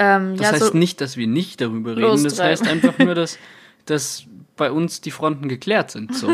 Ähm, 0.00 0.36
Das 0.36 0.46
ja, 0.46 0.52
heißt 0.52 0.72
so, 0.72 0.76
nicht, 0.78 1.00
dass 1.00 1.16
wir 1.16 1.26
nicht 1.26 1.60
darüber 1.60 1.96
reden. 1.96 2.02
Das 2.10 2.22
Lostreiben. 2.22 2.50
heißt 2.52 2.68
einfach 2.68 2.98
nur, 2.98 3.14
dass, 3.16 3.38
dass 3.86 4.24
bei 4.56 4.70
uns 4.70 5.00
die 5.00 5.10
Fronten 5.10 5.48
geklärt 5.48 5.90
sind. 5.90 6.14
So. 6.14 6.28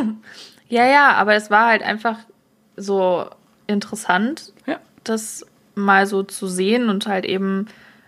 ja, 0.69 0.87
ja, 0.87 1.13
aber 1.15 1.35
es 1.35 1.51
war 1.51 1.69
halt 1.69 1.83
einfach 1.83 2.19
so 2.77 3.27
interessant, 3.67 4.53
Ja. 4.67 4.79
das 5.05 5.47
mal 5.75 6.07
so 6.07 6.23
zu 6.23 6.47
sehen 6.47 6.89
und 6.89 7.07
halt 7.07 7.25
eben 7.25 7.67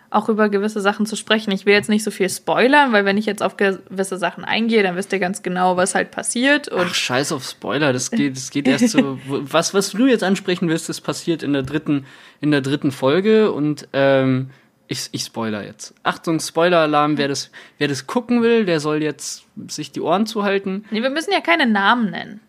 auch 0.09 0.29
über 0.29 0.49
gewisse 0.49 0.81
Sachen 0.81 1.05
zu 1.05 1.17
sprechen. 1.17 1.51
Ich 1.51 1.67
will 1.67 1.75
jetzt 1.75 1.89
nicht 1.89 2.05
so 2.05 2.11
viel 2.13 2.31
spoilern, 2.31 2.93
weil 2.93 3.05
wenn 3.05 3.19
ich 3.19 3.27
jetzt 3.27 3.43
auf 3.43 3.57
gewisse 3.57 4.17
Sachen 4.19 4.45
eingehe, 4.45 4.83
dann 4.85 4.95
wisst 4.95 5.13
ihr 5.13 5.19
ganz 5.19 5.43
genau, 5.43 5.77
was 5.77 5.95
halt 5.97 6.13
passiert. 6.13 6.69
Und 6.69 6.87
Ach, 6.91 6.95
scheiß 6.95 7.33
auf 7.33 7.45
Spoiler, 7.45 7.93
das 7.93 8.11
geht, 8.13 8.37
das 8.37 8.51
geht 8.51 8.69
erst 8.69 8.91
so. 8.91 9.19
Was, 9.29 9.75
was 9.75 9.91
du 9.91 10.07
jetzt 10.07 10.23
ansprechen 10.23 10.69
willst, 10.69 10.89
das 10.89 11.01
passiert 11.01 11.43
in 11.43 11.53
der 11.53 11.65
dritten, 11.65 12.07
in 12.41 12.53
der 12.53 12.61
dritten 12.61 12.93
Folge 12.93 13.51
und 13.51 13.89
ähm, 13.93 14.51
ich, 14.89 15.09
ich 15.11 15.23
spoiler 15.25 15.65
jetzt. 15.65 15.93
Achtung, 16.05 16.39
Spoiler-Alarm, 16.39 17.19
wer 17.19 17.27
das, 17.27 17.51
wer 17.79 17.89
das 17.89 18.07
gucken 18.07 18.41
will, 18.43 18.65
der 18.65 18.79
soll 18.79 19.03
jetzt 19.03 19.45
sich 19.67 19.91
die 19.91 20.01
Ohren 20.01 20.27
zuhalten. 20.27 20.85
nee, 20.93 21.03
wir 21.03 21.11
müssen 21.11 21.33
ja 21.33 21.41
keine 21.41 21.67
Namen 21.67 22.11
nennen. 22.13 22.41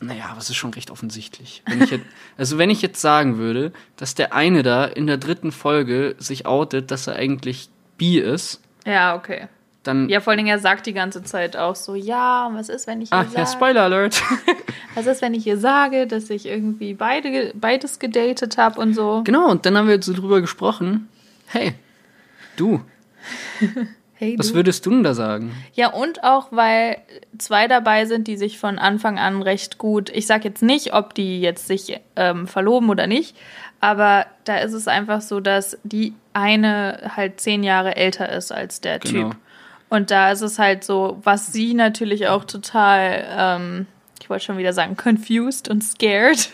Naja, 0.00 0.26
aber 0.30 0.38
es 0.38 0.48
ist 0.48 0.56
schon 0.56 0.72
recht 0.74 0.90
offensichtlich. 0.90 1.62
Wenn 1.66 1.80
jetzt, 1.80 2.04
also 2.36 2.58
wenn 2.58 2.70
ich 2.70 2.82
jetzt 2.82 3.00
sagen 3.00 3.38
würde, 3.38 3.72
dass 3.96 4.14
der 4.14 4.32
eine 4.32 4.62
da 4.62 4.84
in 4.84 5.06
der 5.06 5.16
dritten 5.16 5.50
Folge 5.52 6.14
sich 6.18 6.46
outet, 6.46 6.90
dass 6.90 7.06
er 7.06 7.16
eigentlich 7.16 7.68
bi 7.96 8.18
ist, 8.18 8.60
Ja, 8.86 9.16
okay. 9.16 9.48
dann. 9.82 10.08
Ja, 10.08 10.20
vor 10.20 10.30
allen 10.30 10.38
Dingen, 10.38 10.50
er 10.50 10.60
sagt 10.60 10.86
die 10.86 10.92
ganze 10.92 11.24
Zeit 11.24 11.56
auch 11.56 11.74
so, 11.74 11.94
ja, 11.96 12.46
und 12.46 12.54
was 12.54 12.68
ist, 12.68 12.86
wenn 12.86 13.00
ich 13.00 13.10
ihr 13.10 13.16
ah, 13.16 13.22
ja, 13.24 13.44
sage, 13.44 13.50
Spoiler 13.56 13.82
Alert. 13.82 14.22
was 14.94 15.06
ist, 15.06 15.20
wenn 15.20 15.34
ich 15.34 15.46
ihr 15.46 15.58
sage, 15.58 16.06
dass 16.06 16.30
ich 16.30 16.46
irgendwie 16.46 16.94
beide, 16.94 17.52
beides 17.56 17.98
gedatet 17.98 18.56
habe 18.56 18.80
und 18.80 18.94
so. 18.94 19.22
genau, 19.24 19.50
und 19.50 19.66
dann 19.66 19.76
haben 19.76 19.88
wir 19.88 19.94
jetzt 19.96 20.06
so 20.06 20.12
drüber 20.14 20.40
gesprochen. 20.40 21.08
Hey, 21.46 21.74
du, 22.56 22.82
Hey, 24.18 24.34
was 24.36 24.52
würdest 24.52 24.84
du 24.84 24.90
denn 24.90 25.04
da 25.04 25.14
sagen? 25.14 25.52
Ja, 25.74 25.90
und 25.92 26.24
auch, 26.24 26.48
weil 26.50 26.98
zwei 27.38 27.68
dabei 27.68 28.04
sind, 28.04 28.26
die 28.26 28.36
sich 28.36 28.58
von 28.58 28.78
Anfang 28.78 29.18
an 29.18 29.42
recht 29.42 29.78
gut, 29.78 30.10
ich 30.10 30.26
sag 30.26 30.44
jetzt 30.44 30.62
nicht, 30.62 30.92
ob 30.92 31.14
die 31.14 31.40
jetzt 31.40 31.68
sich 31.68 32.00
ähm, 32.16 32.46
verloben 32.48 32.90
oder 32.90 33.06
nicht, 33.06 33.36
aber 33.80 34.26
da 34.44 34.56
ist 34.58 34.72
es 34.72 34.88
einfach 34.88 35.20
so, 35.20 35.38
dass 35.38 35.78
die 35.84 36.14
eine 36.32 37.12
halt 37.16 37.40
zehn 37.40 37.62
Jahre 37.62 37.94
älter 37.96 38.28
ist 38.32 38.50
als 38.50 38.80
der 38.80 38.98
Genau. 38.98 39.28
Typ. 39.30 39.36
Und 39.88 40.10
da 40.10 40.32
ist 40.32 40.42
es 40.42 40.58
halt 40.58 40.82
so, 40.84 41.18
was 41.22 41.52
sie 41.52 41.72
natürlich 41.74 42.26
auch 42.26 42.44
total, 42.44 43.24
ähm, 43.30 43.86
ich 44.20 44.28
wollte 44.28 44.44
schon 44.44 44.58
wieder 44.58 44.72
sagen, 44.72 44.96
confused 44.96 45.68
und 45.70 45.82
scared. 45.82 46.50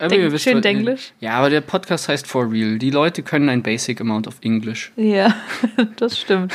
Ja, 0.00 0.08
Denk- 0.08 0.40
schön 0.40 0.56
was- 0.56 0.62
Denglisch. 0.62 1.12
Ja, 1.20 1.32
aber 1.34 1.50
der 1.50 1.60
Podcast 1.60 2.08
heißt 2.08 2.26
For 2.26 2.50
Real. 2.50 2.78
Die 2.78 2.90
Leute 2.90 3.22
können 3.22 3.48
ein 3.50 3.62
Basic 3.62 4.00
Amount 4.00 4.26
of 4.26 4.36
English. 4.40 4.90
Ja, 4.96 5.34
das 5.96 6.18
stimmt. 6.18 6.52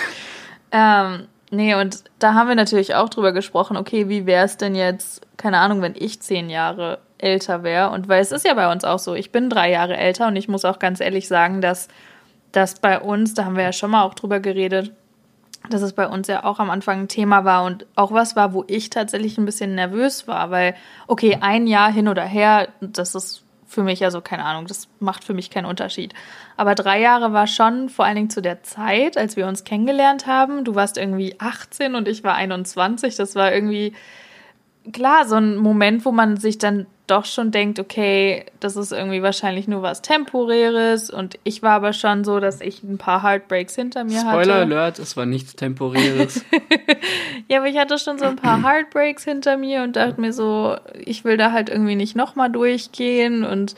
Ähm, 0.71 1.27
nee, 1.51 1.75
und 1.75 2.03
da 2.19 2.33
haben 2.33 2.47
wir 2.47 2.55
natürlich 2.55 2.95
auch 2.95 3.09
drüber 3.09 3.31
gesprochen, 3.31 3.77
okay, 3.77 4.09
wie 4.09 4.25
wäre 4.25 4.45
es 4.45 4.57
denn 4.57 4.75
jetzt, 4.75 5.21
keine 5.37 5.59
Ahnung, 5.59 5.81
wenn 5.81 5.95
ich 5.95 6.21
zehn 6.21 6.49
Jahre 6.49 6.99
älter 7.17 7.63
wäre? 7.63 7.89
Und 7.89 8.07
weil 8.07 8.21
es 8.21 8.31
ist 8.31 8.45
ja 8.45 8.53
bei 8.53 8.71
uns 8.71 8.83
auch 8.83 8.99
so, 8.99 9.15
ich 9.15 9.31
bin 9.31 9.49
drei 9.49 9.71
Jahre 9.71 9.97
älter 9.97 10.27
und 10.27 10.35
ich 10.35 10.47
muss 10.47 10.65
auch 10.65 10.79
ganz 10.79 10.99
ehrlich 10.99 11.27
sagen, 11.27 11.61
dass 11.61 11.87
das 12.51 12.79
bei 12.79 12.99
uns, 12.99 13.33
da 13.33 13.45
haben 13.45 13.55
wir 13.55 13.63
ja 13.63 13.73
schon 13.73 13.91
mal 13.91 14.03
auch 14.03 14.13
drüber 14.13 14.39
geredet, 14.39 14.91
dass 15.69 15.81
es 15.81 15.93
bei 15.93 16.07
uns 16.07 16.27
ja 16.27 16.45
auch 16.45 16.59
am 16.59 16.69
Anfang 16.69 17.01
ein 17.01 17.07
Thema 17.07 17.43
war 17.45 17.63
und 17.65 17.85
auch 17.95 18.11
was 18.11 18.35
war, 18.35 18.53
wo 18.53 18.63
ich 18.67 18.89
tatsächlich 18.89 19.37
ein 19.37 19.45
bisschen 19.45 19.75
nervös 19.75 20.27
war, 20.27 20.51
weil, 20.51 20.75
okay, 21.07 21.37
ein 21.41 21.67
Jahr 21.67 21.91
hin 21.91 22.07
oder 22.07 22.23
her, 22.23 22.69
das 22.79 23.13
ist 23.13 23.43
für 23.69 23.83
mich, 23.83 24.03
also 24.03 24.19
keine 24.19 24.43
Ahnung, 24.43 24.65
das 24.65 24.87
macht 24.99 25.23
für 25.23 25.35
mich 25.35 25.51
keinen 25.51 25.65
Unterschied. 25.65 26.13
Aber 26.57 26.73
drei 26.73 26.99
Jahre 26.99 27.33
war 27.33 27.45
schon 27.45 27.87
vor 27.87 28.03
allen 28.03 28.15
Dingen 28.15 28.29
zu 28.31 28.41
der 28.41 28.63
Zeit, 28.63 29.15
als 29.15 29.35
wir 29.35 29.47
uns 29.47 29.63
kennengelernt 29.63 30.25
haben. 30.25 30.65
Du 30.65 30.73
warst 30.73 30.97
irgendwie 30.97 31.35
18 31.39 31.93
und 31.93 32.07
ich 32.07 32.23
war 32.23 32.33
21. 32.33 33.15
Das 33.15 33.35
war 33.35 33.53
irgendwie, 33.53 33.93
klar, 34.91 35.27
so 35.27 35.35
ein 35.35 35.57
Moment, 35.57 36.05
wo 36.05 36.11
man 36.11 36.37
sich 36.37 36.57
dann 36.57 36.85
doch 37.09 37.25
schon 37.25 37.51
denkt, 37.51 37.79
okay, 37.79 38.45
das 38.59 38.75
ist 38.75 38.91
irgendwie 38.91 39.23
wahrscheinlich 39.23 39.67
nur 39.67 39.81
was 39.81 40.01
Temporäres. 40.01 41.09
Und 41.09 41.39
ich 41.43 41.63
war 41.63 41.71
aber 41.71 41.93
schon 41.93 42.23
so, 42.23 42.39
dass 42.39 42.61
ich 42.61 42.83
ein 42.83 42.97
paar 42.97 43.23
Heartbreaks 43.23 43.75
hinter 43.75 44.03
mir 44.03 44.23
hatte. 44.23 44.43
Spoiler 44.43 44.55
Alert, 44.55 44.99
es 44.99 45.17
war 45.17 45.25
nichts 45.25 45.55
Temporäres. 45.55 46.45
Ja, 47.47 47.57
aber 47.57 47.67
ich 47.67 47.77
hatte 47.79 47.97
schon 47.97 48.19
so 48.19 48.25
ein 48.25 48.35
paar 48.35 48.61
Heartbreaks 48.61 49.23
hinter 49.23 49.57
mir 49.57 49.81
und 49.81 49.95
dachte 49.95 50.21
mir 50.21 50.31
so, 50.33 50.77
ich 51.03 51.23
will 51.23 51.35
da 51.35 51.51
halt 51.51 51.69
irgendwie 51.69 51.95
nicht 51.95 52.15
nochmal 52.15 52.51
durchgehen. 52.51 53.43
Und 53.43 53.73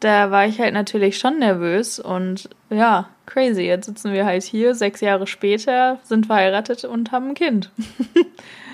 da 0.00 0.30
war 0.30 0.46
ich 0.46 0.60
halt 0.60 0.74
natürlich 0.74 1.16
schon 1.18 1.38
nervös. 1.38 1.98
Und 1.98 2.50
ja, 2.68 3.08
crazy. 3.24 3.62
Jetzt 3.62 3.86
sitzen 3.86 4.12
wir 4.12 4.26
halt 4.26 4.42
hier, 4.42 4.74
sechs 4.74 5.00
Jahre 5.00 5.26
später, 5.26 6.00
sind 6.02 6.26
verheiratet 6.26 6.84
und 6.84 7.10
haben 7.10 7.28
ein 7.28 7.34
Kind. 7.34 7.70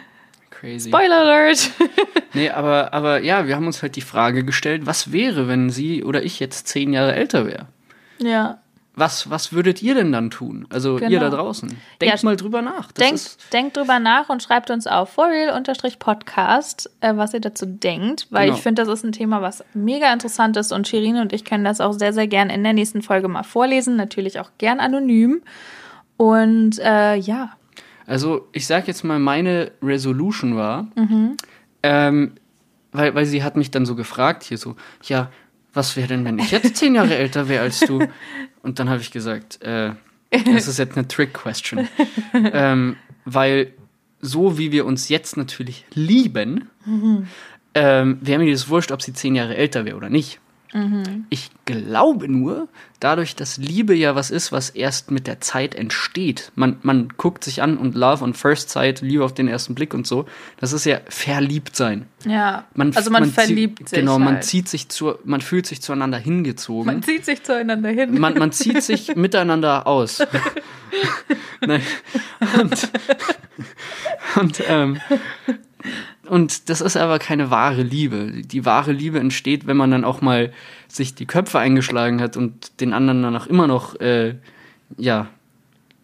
Crazy. 0.64 0.88
Spoiler 0.88 1.20
Alert! 1.20 1.70
Nee, 2.36 2.50
aber, 2.50 2.92
aber 2.92 3.20
ja, 3.22 3.46
wir 3.46 3.54
haben 3.54 3.66
uns 3.68 3.80
halt 3.80 3.94
die 3.94 4.00
Frage 4.00 4.42
gestellt, 4.44 4.86
was 4.86 5.12
wäre, 5.12 5.46
wenn 5.46 5.70
sie 5.70 6.02
oder 6.02 6.24
ich 6.24 6.40
jetzt 6.40 6.66
zehn 6.66 6.92
Jahre 6.92 7.14
älter 7.14 7.46
wäre? 7.46 7.66
ja. 8.18 8.58
Was, 8.96 9.28
was 9.28 9.52
würdet 9.52 9.82
ihr 9.82 9.96
denn 9.96 10.12
dann 10.12 10.30
tun? 10.30 10.68
Also 10.70 10.98
ihr 11.00 11.08
Genau. 11.08 11.22
da 11.22 11.30
draußen. 11.30 11.68
Denkt 12.00 12.22
Ja, 12.22 12.24
mal 12.24 12.36
drüber 12.36 12.62
nach. 12.62 12.92
Das 12.92 13.04
Denkt, 13.08 13.52
denkt 13.52 13.76
drüber 13.76 13.98
nach 13.98 14.28
und 14.28 14.40
schreibt 14.40 14.70
uns 14.70 14.86
auf 14.86 15.10
forreal-podcast, 15.10 16.90
äh, 17.00 17.16
was 17.16 17.34
ihr 17.34 17.40
dazu 17.40 17.66
denkt, 17.66 18.28
weil 18.30 18.44
Genau. 18.46 18.56
ich 18.56 18.62
finde, 18.62 18.84
das 18.84 18.92
ist 18.92 19.04
ein 19.04 19.10
Thema, 19.10 19.42
was 19.42 19.64
mega 19.74 20.12
interessant 20.12 20.56
ist 20.56 20.70
und 20.72 20.86
Shirin 20.86 21.16
und 21.16 21.32
ich 21.32 21.44
können 21.44 21.64
das 21.64 21.80
auch 21.80 21.92
sehr, 21.92 22.12
sehr 22.12 22.28
gern 22.28 22.50
in 22.50 22.62
der 22.62 22.72
nächsten 22.72 23.02
Folge 23.02 23.26
mal 23.26 23.42
vorlesen, 23.42 23.96
natürlich 23.96 24.38
auch 24.38 24.50
gern 24.58 24.78
anonym. 24.78 25.42
Und 26.16 26.78
äh, 26.78 27.16
ja, 27.16 27.50
also 28.06 28.48
ich 28.52 28.66
sag 28.66 28.86
jetzt 28.86 29.04
mal, 29.04 29.18
meine 29.18 29.72
Resolution 29.82 30.56
war, 30.56 30.88
ähm, 31.82 32.32
weil, 32.92 33.14
weil 33.14 33.26
sie 33.26 33.42
hat 33.42 33.56
mich 33.56 33.70
dann 33.70 33.86
so 33.86 33.94
gefragt 33.94 34.42
hier 34.42 34.58
so, 34.58 34.76
ja, 35.02 35.30
was 35.72 35.96
wäre 35.96 36.08
denn, 36.08 36.24
wenn 36.24 36.38
ich 36.38 36.50
jetzt 36.50 36.76
zehn 36.76 36.94
Jahre 36.94 37.16
älter 37.16 37.48
wäre 37.48 37.62
als 37.62 37.80
du? 37.80 38.06
Und 38.62 38.78
dann 38.78 38.88
habe 38.88 39.00
ich 39.00 39.10
gesagt, 39.10 39.60
äh, 39.62 39.92
das 40.30 40.68
ist 40.68 40.78
jetzt 40.78 40.96
eine 40.96 41.06
Trick-Question. 41.08 41.88
ähm, 42.32 42.96
weil 43.24 43.72
so 44.20 44.56
wie 44.56 44.72
wir 44.72 44.86
uns 44.86 45.08
jetzt 45.08 45.36
natürlich 45.36 45.84
lieben, 45.92 46.70
ähm, 47.74 48.18
wäre 48.20 48.38
mir 48.38 48.50
das 48.50 48.68
wurscht, 48.68 48.92
ob 48.92 49.02
sie 49.02 49.12
zehn 49.12 49.34
Jahre 49.34 49.56
älter 49.56 49.84
wäre 49.84 49.96
oder 49.96 50.08
nicht. 50.08 50.40
Ich 51.30 51.50
glaube 51.66 52.28
nur, 52.28 52.66
dadurch, 52.98 53.36
dass 53.36 53.58
Liebe 53.58 53.94
ja 53.94 54.16
was 54.16 54.32
ist, 54.32 54.50
was 54.50 54.70
erst 54.70 55.12
mit 55.12 55.28
der 55.28 55.40
Zeit 55.40 55.76
entsteht. 55.76 56.50
Man, 56.56 56.78
man 56.82 57.10
guckt 57.16 57.44
sich 57.44 57.62
an 57.62 57.78
und 57.78 57.94
Love 57.94 58.24
on 58.24 58.34
First 58.34 58.70
Sight, 58.70 59.00
Liebe 59.00 59.24
auf 59.24 59.32
den 59.32 59.46
ersten 59.46 59.76
Blick 59.76 59.94
und 59.94 60.04
so. 60.04 60.26
Das 60.58 60.72
ist 60.72 60.84
ja 60.84 60.98
verliebt 61.08 61.76
sein. 61.76 62.06
ja. 62.26 62.64
Man, 62.74 62.92
also 62.96 63.10
man, 63.12 63.24
zieht- 63.26 63.34
verliebt 63.34 63.88
sich. 63.88 64.00
Genau, 64.00 64.18
man 64.18 64.34
halt. 64.34 64.44
zieht 64.44 64.68
sich 64.68 64.88
zu, 64.88 65.14
man 65.24 65.40
fühlt 65.40 65.66
sich 65.66 65.80
zueinander 65.80 66.18
hingezogen. 66.18 66.86
Man 66.86 67.02
zieht 67.04 67.24
sich 67.24 67.44
zueinander 67.44 67.90
hin. 67.90 68.18
Man, 68.18 68.34
man 68.36 68.50
zieht 68.50 68.82
sich 68.82 69.14
miteinander 69.16 69.86
aus. 69.86 70.26
Nein. 71.64 71.82
Und, 72.60 72.88
und, 74.40 74.62
ähm, 74.68 75.00
und 76.28 76.68
das 76.68 76.80
ist 76.80 76.96
aber 76.96 77.18
keine 77.18 77.50
wahre 77.50 77.82
Liebe. 77.82 78.42
Die 78.42 78.64
wahre 78.64 78.92
Liebe 78.92 79.18
entsteht, 79.18 79.66
wenn 79.66 79.76
man 79.76 79.90
dann 79.90 80.04
auch 80.04 80.20
mal 80.20 80.52
sich 80.88 81.14
die 81.14 81.26
Köpfe 81.26 81.58
eingeschlagen 81.58 82.20
hat 82.20 82.36
und 82.36 82.80
den 82.80 82.92
anderen 82.92 83.22
danach 83.22 83.46
immer 83.46 83.66
noch, 83.66 84.00
äh, 84.00 84.36
ja, 84.96 85.28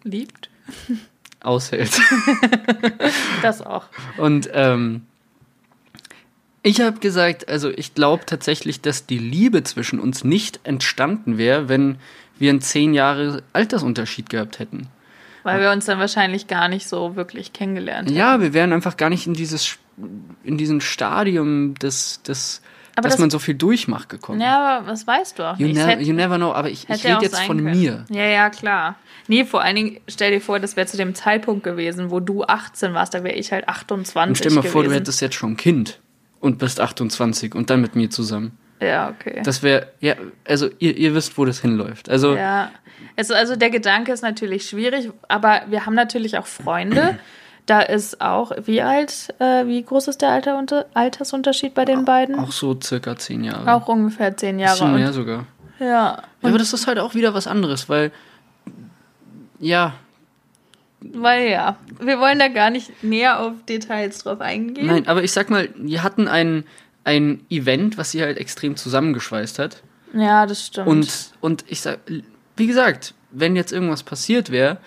Liebt. 0.03 0.49
aushält. 1.41 2.01
Das 3.43 3.63
auch. 3.63 3.87
Und 4.19 4.51
ähm, 4.53 5.03
ich 6.63 6.83
habe 6.83 7.01
gesagt, 7.01 7.49
also 7.49 7.71
ich 7.71 7.95
glaube 7.95 8.27
tatsächlich, 8.27 8.83
dass 8.83 9.07
die 9.07 9.19
Liebe 9.19 9.63
zwischen 9.63 9.99
uns 9.99 10.25
nicht 10.25 10.61
entstanden 10.65 11.39
wäre, 11.39 11.71
wenn 11.71 11.97
wir 12.39 12.51
einen 12.51 12.61
zehn 12.61 12.93
Jahre 12.93 13.43
Altersunterschied 13.55 14.29
gehabt 14.29 14.59
hätten. 14.59 14.89
Weil 15.43 15.63
wir 15.63 15.71
uns 15.71 15.87
dann 15.87 15.99
wahrscheinlich 15.99 16.49
gar 16.49 16.69
nicht 16.69 16.87
so 16.87 17.17
wirklich 17.17 17.55
kennengelernt 17.55 18.09
haben. 18.09 18.17
Ja, 18.17 18.41
wir 18.43 18.53
wären 18.53 18.75
einfach 18.75 18.99
gar 18.99 19.09
nicht 19.09 19.27
in 19.27 19.33
dieses 19.33 19.79
in 20.45 20.57
diesem 20.59 20.81
Stadium 20.81 21.75
des, 21.75 22.23
des 22.23 22.63
dass 22.97 23.05
das- 23.15 23.19
man 23.19 23.31
so 23.31 23.39
viel 23.39 23.55
durchmacht 23.55 24.09
gekommen. 24.09 24.41
Ja, 24.41 24.79
aber 24.79 24.87
was 24.89 25.07
weißt 25.07 25.39
du 25.39 25.45
auch 25.49 25.59
You, 25.59 25.67
nicht? 25.69 25.77
Never, 25.77 25.89
hätte- 25.91 26.03
you 26.03 26.13
never 26.13 26.37
know, 26.37 26.53
aber 26.53 26.69
ich, 26.71 26.89
ich 26.89 27.05
rede 27.05 27.19
jetzt 27.23 27.39
von 27.41 27.65
können. 27.65 27.79
mir. 27.81 28.05
Ja, 28.11 28.25
ja, 28.25 28.51
klar. 28.51 28.97
Nee, 29.29 29.45
vor 29.45 29.63
allen 29.63 29.77
Dingen, 29.77 30.01
stell 30.09 30.33
dir 30.33 30.41
vor, 30.41 30.59
das 30.59 30.77
wäre 30.77 30.87
zu 30.87 30.97
dem 30.97 31.15
Zeitpunkt 31.15 31.63
gewesen, 31.63 32.11
wo 32.11 32.21
du 32.21 32.43
18 32.45 32.93
warst, 32.93 33.15
da 33.15 33.23
wäre 33.25 33.37
ich 33.37 33.53
halt 33.53 33.69
28 33.69 34.29
Und 34.29 34.37
stell 34.37 34.53
mal 34.53 34.63
vor, 34.69 34.83
du 34.85 34.93
hättest 34.93 35.21
jetzt 35.21 35.37
schon 35.37 35.53
ein 35.53 35.57
Kind 35.57 36.01
und 36.41 36.59
bist 36.59 36.81
28 36.81 37.55
und 37.55 37.71
dann 37.71 37.81
mit 37.81 37.95
mir 37.95 38.11
zusammen. 38.11 38.59
Ja, 38.83 39.11
okay. 39.11 39.41
Das 39.45 39.63
wäre, 39.63 39.89
ja, 40.01 40.15
also 40.47 40.69
ihr, 40.79 40.97
ihr 40.97 41.15
wisst, 41.15 41.39
wo 41.39 41.45
das 41.45 41.61
hinläuft. 41.61 42.09
Also 42.09 42.35
ja. 42.35 42.71
Also, 43.17 43.35
also 43.35 43.55
der 43.57 43.71
Gedanke 43.71 44.13
ist 44.13 44.23
natürlich 44.23 44.69
schwierig, 44.69 45.11
aber 45.29 45.63
wir 45.69 45.85
haben 45.87 45.95
natürlich 45.95 46.39
auch 46.39 46.47
Freunde. 46.47 47.19
Da 47.67 47.81
ist 47.81 48.21
auch, 48.21 48.53
wie 48.65 48.83
alt, 48.83 49.35
äh, 49.39 49.67
wie 49.67 49.83
groß 49.83 50.09
ist 50.09 50.23
der 50.23 50.31
Alter, 50.31 50.59
unter, 50.59 50.87
Altersunterschied 50.95 51.75
bei 51.75 51.85
den 51.85 52.05
beiden? 52.05 52.39
auch 52.39 52.53
so 52.53 52.79
circa 52.81 53.17
zehn 53.17 53.45
Jahre. 53.45 53.73
Auch 53.73 53.87
ungefähr 53.89 54.37
zehn 54.37 54.59
Jahre. 54.59 54.79
Bisschen 54.79 54.95
mehr 54.95 55.13
sogar. 55.13 55.47
ja. 55.79 55.87
Ja, 55.87 56.23
aber 56.43 56.59
das 56.59 56.73
ist 56.73 56.87
halt 56.87 56.99
auch 56.99 57.15
wieder 57.15 57.33
was 57.35 57.47
anderes, 57.47 57.89
weil 57.89 58.13
ja, 59.59 59.95
Weil 61.01 61.51
ja, 61.51 61.77
wir 61.99 62.19
wollen 62.19 62.39
da 62.39 62.49
gar 62.49 62.71
nicht 62.71 63.03
näher 63.03 63.41
auf 63.41 63.53
Details 63.69 64.19
drauf 64.19 64.41
eingehen. 64.41 64.87
nein, 64.87 65.07
aber 65.07 65.23
ich 65.23 65.33
sag 65.33 65.49
mal, 65.51 65.69
die 65.77 66.01
hatten 66.01 66.29
ein, 66.29 66.65
ein 67.05 67.45
Event, 67.49 67.97
was 67.97 68.11
sie 68.11 68.23
halt 68.23 68.37
extrem 68.39 68.77
zusammengeschweißt 68.77 69.59
hat. 69.59 69.83
Ja, 70.13 70.47
das 70.47 70.67
stimmt. 70.67 70.89
Und, 70.89 71.33
und 71.41 71.65
ich 71.69 71.81
sag, 71.81 72.01
wie 72.57 72.67
gesagt, 72.67 73.15
wenn 73.31 73.57
jetzt 73.57 73.73
irgendwas 73.73 74.03
passiert 74.03 74.51
wäre, 74.51 74.79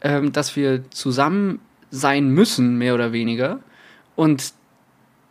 ähm, 0.00 0.32
dass 0.32 0.56
wir 0.56 0.90
zusammen 0.90 1.60
sein 1.90 2.28
müssen, 2.30 2.76
mehr 2.78 2.94
oder 2.94 3.12
weniger, 3.12 3.60
und 4.16 4.52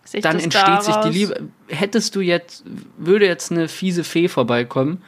Sich 0.04 0.22
dann 0.22 0.40
entsteht 0.40 0.84
sich 0.84 0.96
die 0.96 1.02
daraus- 1.02 1.14
Liebe. 1.14 1.50
Hättest 1.68 2.16
du 2.16 2.22
jetzt, 2.22 2.64
würde 2.98 3.26
jetzt 3.28 3.52
eine 3.52 3.68
fiese 3.68 4.04
Fee 4.04 4.28
vorbeikommen 4.28 5.04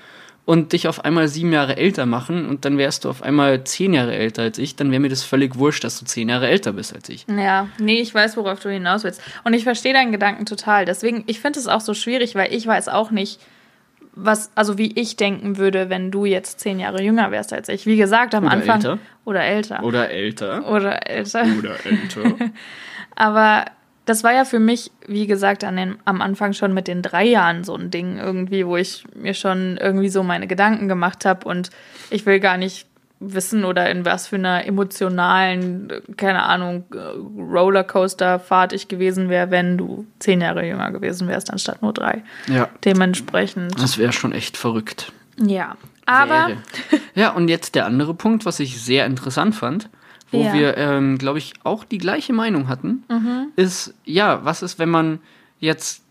und 0.46 0.74
dich 0.74 0.88
auf 0.88 1.04
einmal 1.06 1.28
sieben 1.28 1.52
Jahre 1.54 1.78
älter 1.78 2.06
machen 2.06 2.48
und 2.48 2.66
dann 2.66 2.78
wärst 2.78 3.06
du 3.06 3.10
auf 3.10 3.22
einmal 3.24 3.64
zehn 3.64 3.94
Jahre 3.94 4.16
älter 4.16 4.44
als 4.44 4.58
ich, 4.60 4.76
dann 4.76 4.92
wäre 4.92 5.00
mir 5.00 5.10
das 5.10 5.24
völlig 5.24 5.56
wurscht, 5.58 5.84
dass 5.84 6.00
du 6.00 6.06
zehn 6.06 6.30
Jahre 6.30 6.48
älter 6.48 6.74
bist 6.74 6.94
als 6.94 7.10
ich. 7.10 7.26
Ja, 7.28 7.68
nee, 7.80 8.00
ich 8.02 8.14
weiß, 8.14 8.38
worauf 8.38 8.60
du 8.60 8.70
hinaus 8.70 9.04
willst. 9.04 9.22
Und 9.44 9.54
ich 9.54 9.64
verstehe 9.64 9.94
deinen 9.94 10.12
Gedanken 10.12 10.46
total. 10.46 10.86
Deswegen, 10.86 11.24
ich 11.28 11.40
finde 11.40 11.60
es 11.60 11.68
auch 11.68 11.82
so 11.82 11.94
schwierig, 11.94 12.36
weil 12.36 12.54
ich 12.54 12.66
weiß 12.68 12.88
auch 12.90 13.12
nicht, 13.12 13.40
was, 14.14 14.52
also 14.56 14.78
wie 14.78 14.92
ich 15.00 15.16
denken 15.16 15.58
würde, 15.58 15.90
wenn 15.90 16.12
du 16.12 16.26
jetzt 16.26 16.60
zehn 16.60 16.80
Jahre 16.80 17.02
jünger 17.02 17.32
wärst 17.32 17.54
als 17.54 17.70
ich. 17.70 17.86
Wie 17.86 17.98
gesagt, 17.98 18.36
am 18.36 18.46
Oder 18.46 18.54
Anfang. 18.54 18.76
älter. 18.78 18.98
Oder 19.26 19.44
älter. 19.44 19.84
Oder 19.84 20.10
älter. 20.10 20.70
Oder 20.70 21.08
älter. 21.10 21.46
Oder 21.60 21.86
älter. 21.86 22.50
Aber 23.16 23.66
das 24.06 24.24
war 24.24 24.34
ja 24.34 24.46
für 24.46 24.60
mich, 24.60 24.92
wie 25.08 25.28
gesagt, 25.28 25.64
an 25.64 25.78
den, 25.78 25.96
am 26.06 26.22
Anfang 26.22 26.54
schon 26.54 26.74
mit 26.74 26.88
den 26.88 27.02
drei 27.02 27.26
Jahren 27.26 27.64
so 27.64 27.76
ein 27.76 27.92
Ding 27.92 28.18
irgendwie, 28.18 28.66
wo 28.66 28.76
ich 28.76 29.06
mir 29.16 29.34
schon 29.34 29.78
irgendwie 29.78 30.10
so 30.10 30.24
meine 30.24 30.48
Gedanken 30.48 30.88
gemacht 30.88 31.24
habe 31.26 31.48
und 31.48 31.70
ich 32.10 32.26
will 32.26 32.40
gar 32.40 32.58
nicht 32.58 32.88
wissen 33.24 33.64
oder 33.66 33.90
in 33.90 34.04
was 34.04 34.28
für 34.28 34.36
einer 34.38 34.66
emotionalen, 34.66 35.92
keine 36.18 36.44
Ahnung, 36.44 36.86
Rollercoaster-Fahrt 37.38 38.74
ich 38.74 38.88
gewesen 38.88 39.30
wäre, 39.30 39.52
wenn 39.52 39.78
du 39.78 40.06
zehn 40.20 40.42
Jahre 40.42 40.66
jünger 40.68 40.92
gewesen 40.92 41.28
wärst, 41.28 41.52
anstatt 41.52 41.82
nur 41.82 41.94
drei. 41.94 42.24
ja, 42.48 42.68
Dementsprechend, 42.84 43.82
das 43.82 43.98
wäre 43.98 44.12
schon 44.12 44.32
echt 44.34 44.58
verrückt. 44.58 45.12
ja. 45.38 45.76
Aber, 46.08 46.48
wäre. 46.48 46.58
Ja, 47.14 47.30
und 47.30 47.48
jetzt 47.48 47.76
der 47.76 47.86
andere 47.86 48.14
Punkt, 48.16 48.46
was 48.46 48.60
ich 48.60 48.82
sehr 48.82 49.06
interessant 49.06 49.54
fand, 49.56 49.88
wo 50.32 50.42
Ja. 50.44 50.54
wir, 50.54 50.76
ähm, 50.78 51.18
glaube 51.20 51.38
ich, 51.38 51.54
auch 51.64 51.84
die 51.86 52.00
gleiche 52.00 52.34
Meinung 52.34 52.68
hatten, 52.68 53.04
ist, 53.56 53.94
ja, 54.04 54.44
was 54.44 54.62
ist, 54.64 54.80
wenn 54.80 54.90
man 54.90 55.20
jetzt 55.60 56.02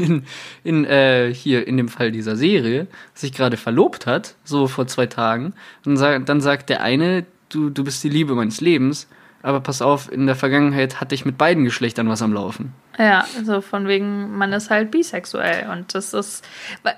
in, 0.00 0.24
in 0.64 0.84
äh, 0.84 1.32
hier 1.32 1.66
in 1.66 1.76
dem 1.76 1.88
Fall 1.88 2.10
dieser 2.10 2.36
Serie 2.36 2.86
sich 3.14 3.32
gerade 3.32 3.56
verlobt 3.56 4.06
hat, 4.06 4.34
so 4.44 4.66
vor 4.66 4.86
zwei 4.86 5.06
Tagen, 5.06 5.54
und 5.84 5.96
sa 5.96 6.18
dann 6.18 6.40
sagt 6.40 6.70
der 6.70 6.82
eine, 6.82 7.26
du, 7.48 7.70
du 7.70 7.84
bist 7.84 8.02
die 8.04 8.08
Liebe 8.08 8.34
meines 8.34 8.60
Lebens, 8.60 9.08
aber 9.42 9.60
pass 9.60 9.80
auf, 9.80 10.10
in 10.12 10.26
der 10.26 10.36
Vergangenheit 10.36 11.00
hatte 11.00 11.14
ich 11.14 11.24
mit 11.24 11.38
beiden 11.38 11.64
Geschlechtern 11.64 12.08
was 12.08 12.20
am 12.20 12.32
Laufen. 12.32 12.74
Ja, 12.98 13.24
also 13.38 13.60
von 13.62 13.88
wegen, 13.88 14.36
man 14.36 14.52
ist 14.52 14.68
halt 14.68 14.90
bisexuell. 14.90 15.70
Und 15.70 15.94
das 15.94 16.12
ist. 16.12 16.44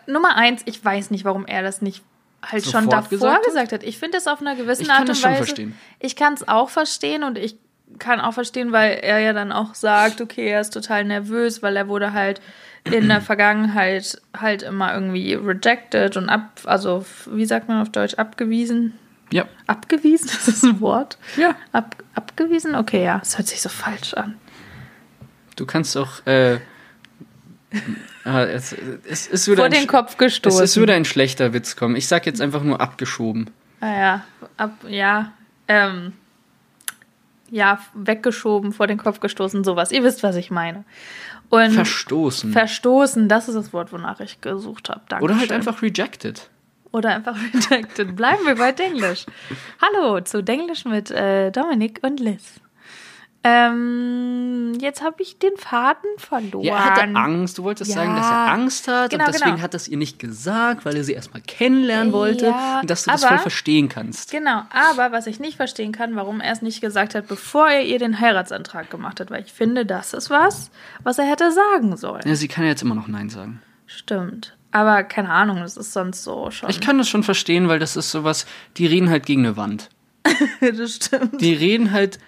Nummer 0.09 0.37
eins, 0.37 0.63
ich 0.65 0.85
weiß 0.85 1.13
nicht, 1.13 1.25
warum 1.25 1.47
er 1.47 1.63
das 1.63 1.83
nicht 1.83 2.03
halt 2.43 2.65
schon 2.65 2.85
Sofort 2.85 2.93
davor 2.93 3.19
gesagt 3.19 3.45
gesagt, 3.45 3.73
hat? 3.73 3.83
Ich 3.85 3.99
finde 3.99 4.19
das 4.19 4.27
auf 4.27 4.41
einer 4.41 4.57
gewissen 4.57 4.91
Art 4.91 5.09
und 5.09 5.17
schon 5.17 5.31
Weise. 5.31 5.45
verstehen. 5.45 5.79
Ich 6.01 6.17
kann 6.17 6.35
es 6.35 6.49
auch 6.49 6.71
verstehen 6.71 7.23
und 7.23 7.39
ich 7.39 7.57
kann 7.99 8.21
auch 8.21 8.33
verstehen, 8.33 8.73
weil 8.73 8.99
er 9.03 9.21
ja 9.21 9.33
dann 9.33 9.53
auch 9.53 9.75
sagt, 9.75 10.21
okay, 10.21 10.49
er 10.49 10.63
ist 10.63 10.71
total 10.71 11.05
nervös, 11.05 11.63
weil 11.63 11.77
er 11.77 11.87
wurde 11.87 12.13
halt 12.13 12.41
in 12.85 13.09
der 13.09 13.21
Vergangenheit 13.21 14.21
halt 14.37 14.63
immer 14.63 14.93
irgendwie 14.95 15.35
rejected 15.35 16.17
und 16.17 16.29
ab, 16.29 16.61
also 16.65 17.05
wie 17.31 17.47
sagt 17.47 17.69
man 17.69 17.81
auf 17.81 17.91
Deutsch, 17.91 18.15
abgewiesen. 18.15 18.95
Ja. 19.31 19.47
Abgewiesen, 19.67 20.29
ist 20.29 20.49
das 20.49 20.63
ein 20.63 20.81
Wort? 20.81 21.17
Ja. 21.37 21.55
Ab, 21.73 21.97
abgewiesen? 22.15 22.75
Okay, 22.75 23.05
ja, 23.05 23.21
es 23.23 23.39
hört 23.39 23.49
sich 23.49 23.63
so 23.63 23.69
falsch 23.69 24.15
an. 24.15 24.37
Du 25.57 25.67
kannst 25.67 25.97
auch, 25.97 26.27
äh, 26.27 26.59
ah, 28.25 28.43
es, 28.43 28.75
es, 29.09 29.29
es 29.29 29.47
würde 29.47 29.63
Vor 29.63 29.69
den 29.69 29.87
Kopf 29.87 30.13
Es, 30.13 30.19
gestoßen. 30.19 30.65
es 30.65 30.77
würde 30.77 30.95
ein 30.95 31.05
schlechter 31.05 31.53
Witz 31.53 31.77
kommen. 31.77 31.95
Ich 31.97 32.09
sag 32.09 32.27
jetzt 32.27 32.41
einfach 32.41 32.63
nur 32.63 32.81
abgeschoben. 32.81 33.51
Ah 33.81 33.93
ja, 33.93 34.25
ab, 34.57 34.73
ja, 34.89 35.33
ähm, 35.69 36.15
ja, 37.51 37.79
weggeschoben, 37.95 38.73
vor 38.73 38.87
den 38.87 38.97
Kopf 38.97 39.21
gestoßen, 39.21 39.63
sowas. 39.63 39.93
Ihr 39.93 40.03
wisst, 40.03 40.23
was 40.23 40.37
ich 40.37 40.51
meine. 40.51 40.85
Und 41.53 41.73
Verstoßen. 41.73 42.51
verstoßen, 42.51 43.29
das 43.29 43.47
ist 43.47 43.57
das 43.57 43.75
Wort, 43.75 43.93
wonach 43.93 44.21
ich 44.21 44.41
gesucht 44.41 44.89
habe. 44.89 45.03
Danke. 45.11 45.23
Oder 45.23 45.39
halt 45.39 45.53
einfach 45.53 45.83
rejected. 45.83 46.49
Oder 46.93 47.11
einfach 47.11 47.37
rejected. 47.37 48.17
Bleiben 48.17 48.47
wir 48.47 48.55
bei 48.55 48.73
Denglisch. 48.73 49.27
Hallo 49.83 50.23
zu 50.23 50.43
Denglisch 50.43 50.87
mit 50.87 51.11
äh, 51.11 51.51
Dominik 51.51 52.01
und 52.03 52.21
Liz. 52.21 52.62
Ähm, 53.45 54.75
jetzt 54.81 55.03
habe 55.03 55.23
ich 55.23 55.39
den 55.39 55.57
Faden 55.57 56.09
verloren. 56.17 56.65
Ja, 56.65 56.77
er 56.77 56.85
hatte 56.85 57.17
Angst. 57.17 57.59
Du 57.59 57.65
wolltest 57.65 57.91
Ja. 57.91 57.97
sagen, 57.97 58.15
dass 58.17 58.27
er 58.31 58.53
Angst 58.53 58.89
hat 58.89 59.11
Genau, 59.11 59.25
und 59.27 59.35
deswegen 59.35 59.51
genau. 59.53 59.63
hat 59.63 59.75
er 59.75 59.79
es 59.79 59.89
ihr 59.89 59.97
nicht 59.97 60.19
gesagt, 60.19 60.85
weil 60.85 60.97
er 60.97 61.05
sie 61.05 61.13
erstmal 61.13 61.43
kennenlernen 61.43 62.13
wollte 62.13 62.47
Ja, 62.47 62.81
und 62.81 62.91
dass 62.91 63.05
du 63.05 63.11
das 63.11 63.23
aber- 63.25 63.35
voll 63.35 63.43
verstehen 63.43 63.89
kannst. 63.89 64.31
Genau, 64.31 64.63
aber 64.71 65.13
was 65.13 65.27
ich 65.27 65.41
nicht 65.41 65.57
verstehen 65.57 65.93
kann, 65.93 66.15
warum 66.17 66.41
er 66.41 66.53
es 66.53 66.63
nicht 66.63 66.81
gesagt 66.81 67.15
hat, 67.15 67.27
bevor 67.27 67.69
er 67.69 67.83
ihr 67.85 67.99
den 67.99 68.21
Heiratsantrag 68.21 68.91
gemacht 68.91 69.19
hat, 69.21 69.31
weil 69.31 69.43
ich 69.45 69.53
finde, 69.53 69.85
das 69.87 70.13
ist 70.15 70.31
was, 70.31 70.71
was 71.03 71.19
er 71.19 71.25
hätte 71.25 71.51
sagen 71.53 71.97
sollen. 71.97 72.23
Ja, 72.25 72.35
sie 72.37 72.49
kann 72.49 72.65
ja 72.65 72.71
jetzt 72.71 72.83
immer 72.83 72.95
noch 72.95 73.09
Nein 73.09 73.29
sagen. 73.29 73.61
Stimmt. 73.87 74.57
Aber 74.71 75.03
keine 75.05 75.29
Ahnung, 75.31 75.59
das 75.59 75.77
ist 75.77 75.93
sonst 75.93 76.23
so 76.25 76.51
schon. 76.51 76.71
Ich 76.71 76.81
kann 76.81 76.97
das 76.97 77.09
schon 77.09 77.23
verstehen, 77.25 77.69
weil 77.69 77.79
das 77.79 77.97
ist 77.97 78.11
sowas, 78.11 78.47
die 78.79 78.87
reden 78.87 79.11
halt 79.11 79.27
gegen 79.27 79.45
eine 79.45 79.57
Wand. 79.57 79.91
das 80.61 80.95
stimmt. 80.95 81.41
Die 81.43 81.53
reden 81.53 81.91
halt 81.93 82.19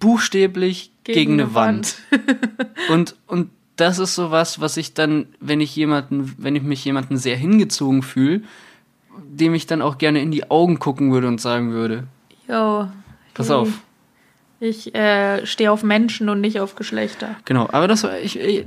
buchstäblich 0.00 0.90
gegen, 1.04 1.34
eine 1.34 1.54
Wand. 1.54 1.96
und, 2.90 3.14
und 3.26 3.50
das 3.76 3.98
ist 3.98 4.14
sowas, 4.14 4.60
was 4.60 4.76
ich 4.76 4.94
dann, 4.94 5.26
wenn 5.38 5.60
ich 5.60 5.74
jemanden, 5.76 6.34
wenn 6.38 6.56
ich 6.56 6.62
mich 6.62 6.84
jemanden 6.84 7.16
sehr 7.16 7.36
hingezogen 7.36 8.02
fühle, 8.02 8.42
dem 9.22 9.54
ich 9.54 9.66
dann 9.66 9.80
auch 9.80 9.98
gerne 9.98 10.20
in 10.20 10.30
die 10.30 10.50
Augen 10.50 10.78
gucken 10.78 11.12
würde 11.12 11.28
und 11.28 11.40
sagen 11.40 11.72
würde, 11.72 12.04
Jo. 12.48 12.88
pass 13.34 13.48
hey, 13.48 13.56
auf. 13.56 13.68
Ich 14.58 14.94
äh, 14.94 15.46
stehe 15.46 15.72
auf 15.72 15.82
Menschen 15.82 16.28
und 16.28 16.40
nicht 16.40 16.60
auf 16.60 16.74
Geschlechter. 16.74 17.36
Genau, 17.46 17.68
aber 17.72 17.88
das 17.88 18.02
war 18.02 18.18
ich, 18.18 18.38
ich, 18.38 18.66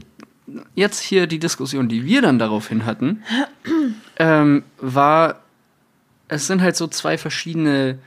jetzt 0.73 0.99
hier 0.99 1.27
die 1.27 1.39
Diskussion, 1.39 1.87
die 1.87 2.05
wir 2.05 2.21
dann 2.21 2.39
daraufhin 2.39 2.85
hatten, 2.85 3.23
ähm, 4.17 4.63
war, 4.79 5.41
es 6.27 6.47
sind 6.47 6.61
halt 6.61 6.75
so 6.75 6.87
zwei 6.87 7.17
verschiedene 7.17 7.99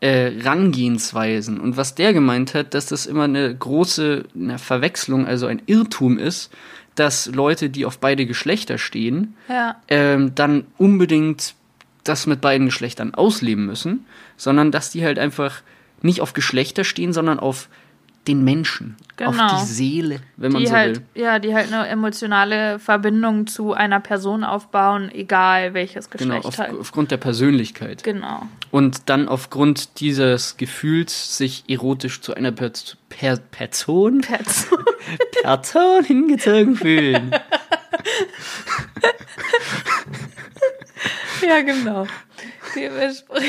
äh, 0.00 0.32
Rangehensweisen. 0.42 1.58
Und 1.60 1.76
was 1.76 1.94
der 1.94 2.12
gemeint 2.12 2.54
hat, 2.54 2.74
dass 2.74 2.86
das 2.86 3.06
immer 3.06 3.24
eine 3.24 3.54
große 3.54 4.24
eine 4.34 4.58
Verwechslung, 4.58 5.26
also 5.26 5.46
ein 5.46 5.62
Irrtum 5.66 6.18
ist, 6.18 6.52
dass 6.94 7.26
Leute, 7.26 7.70
die 7.70 7.84
auf 7.84 7.98
beide 7.98 8.26
Geschlechter 8.26 8.78
stehen, 8.78 9.34
Ja. 9.48 9.76
ähm, 9.88 10.34
dann 10.34 10.64
unbedingt 10.78 11.54
das 12.04 12.26
mit 12.26 12.40
beiden 12.40 12.66
Geschlechtern 12.66 13.14
ausleben 13.14 13.66
müssen, 13.66 14.06
sondern 14.36 14.70
dass 14.70 14.90
die 14.90 15.04
halt 15.04 15.18
einfach 15.18 15.62
nicht 16.02 16.20
auf 16.20 16.34
Geschlechter 16.34 16.84
stehen, 16.84 17.12
sondern 17.12 17.38
auf 17.40 17.68
den 18.28 18.42
Menschen, 18.44 18.96
Genau. 19.16 19.30
auf 19.46 19.60
die 19.62 19.66
Seele, 19.66 20.20
wenn 20.36 20.52
man 20.52 20.60
Die 20.60 20.66
so 20.68 20.74
halt, 20.74 20.96
will. 21.14 21.22
ja, 21.22 21.38
die 21.38 21.54
halt 21.54 21.72
eine 21.72 21.86
emotionale 21.88 22.78
Verbindung 22.78 23.46
zu 23.46 23.72
einer 23.72 23.98
Person 24.00 24.44
aufbauen, 24.44 25.10
egal 25.10 25.72
welches 25.74 26.10
Genau, 26.10 26.34
Geschlecht 26.36 26.44
auf, 26.46 26.58
halt. 26.58 26.78
aufgrund 26.78 27.10
der 27.10 27.16
Persönlichkeit. 27.16 28.02
Genau. 28.04 28.42
Und 28.70 29.08
dann 29.08 29.28
aufgrund 29.28 30.00
dieses 30.00 30.56
Gefühls, 30.58 31.38
sich 31.38 31.64
erotisch 31.68 32.20
zu 32.20 32.34
einer 32.34 32.52
per 32.52 32.70
per 33.08 33.36
Person, 33.38 34.20
Person. 34.20 34.84
Person 35.42 36.04
hingezogen 36.04 36.76
fühlen. 36.76 37.30
ja, 41.46 41.60
genau. 41.62 42.06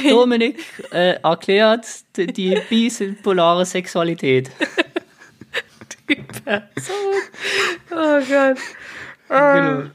Dominik 0.10 0.64
äh, 0.92 1.20
erklärt 1.22 1.86
die, 2.16 2.28
die 2.28 2.62
bipolare 2.70 3.66
Sexualität. 3.66 4.52
Person. 6.08 7.14
Oh 7.92 8.20
Gott. 8.20 8.58
Genau. 9.30 9.90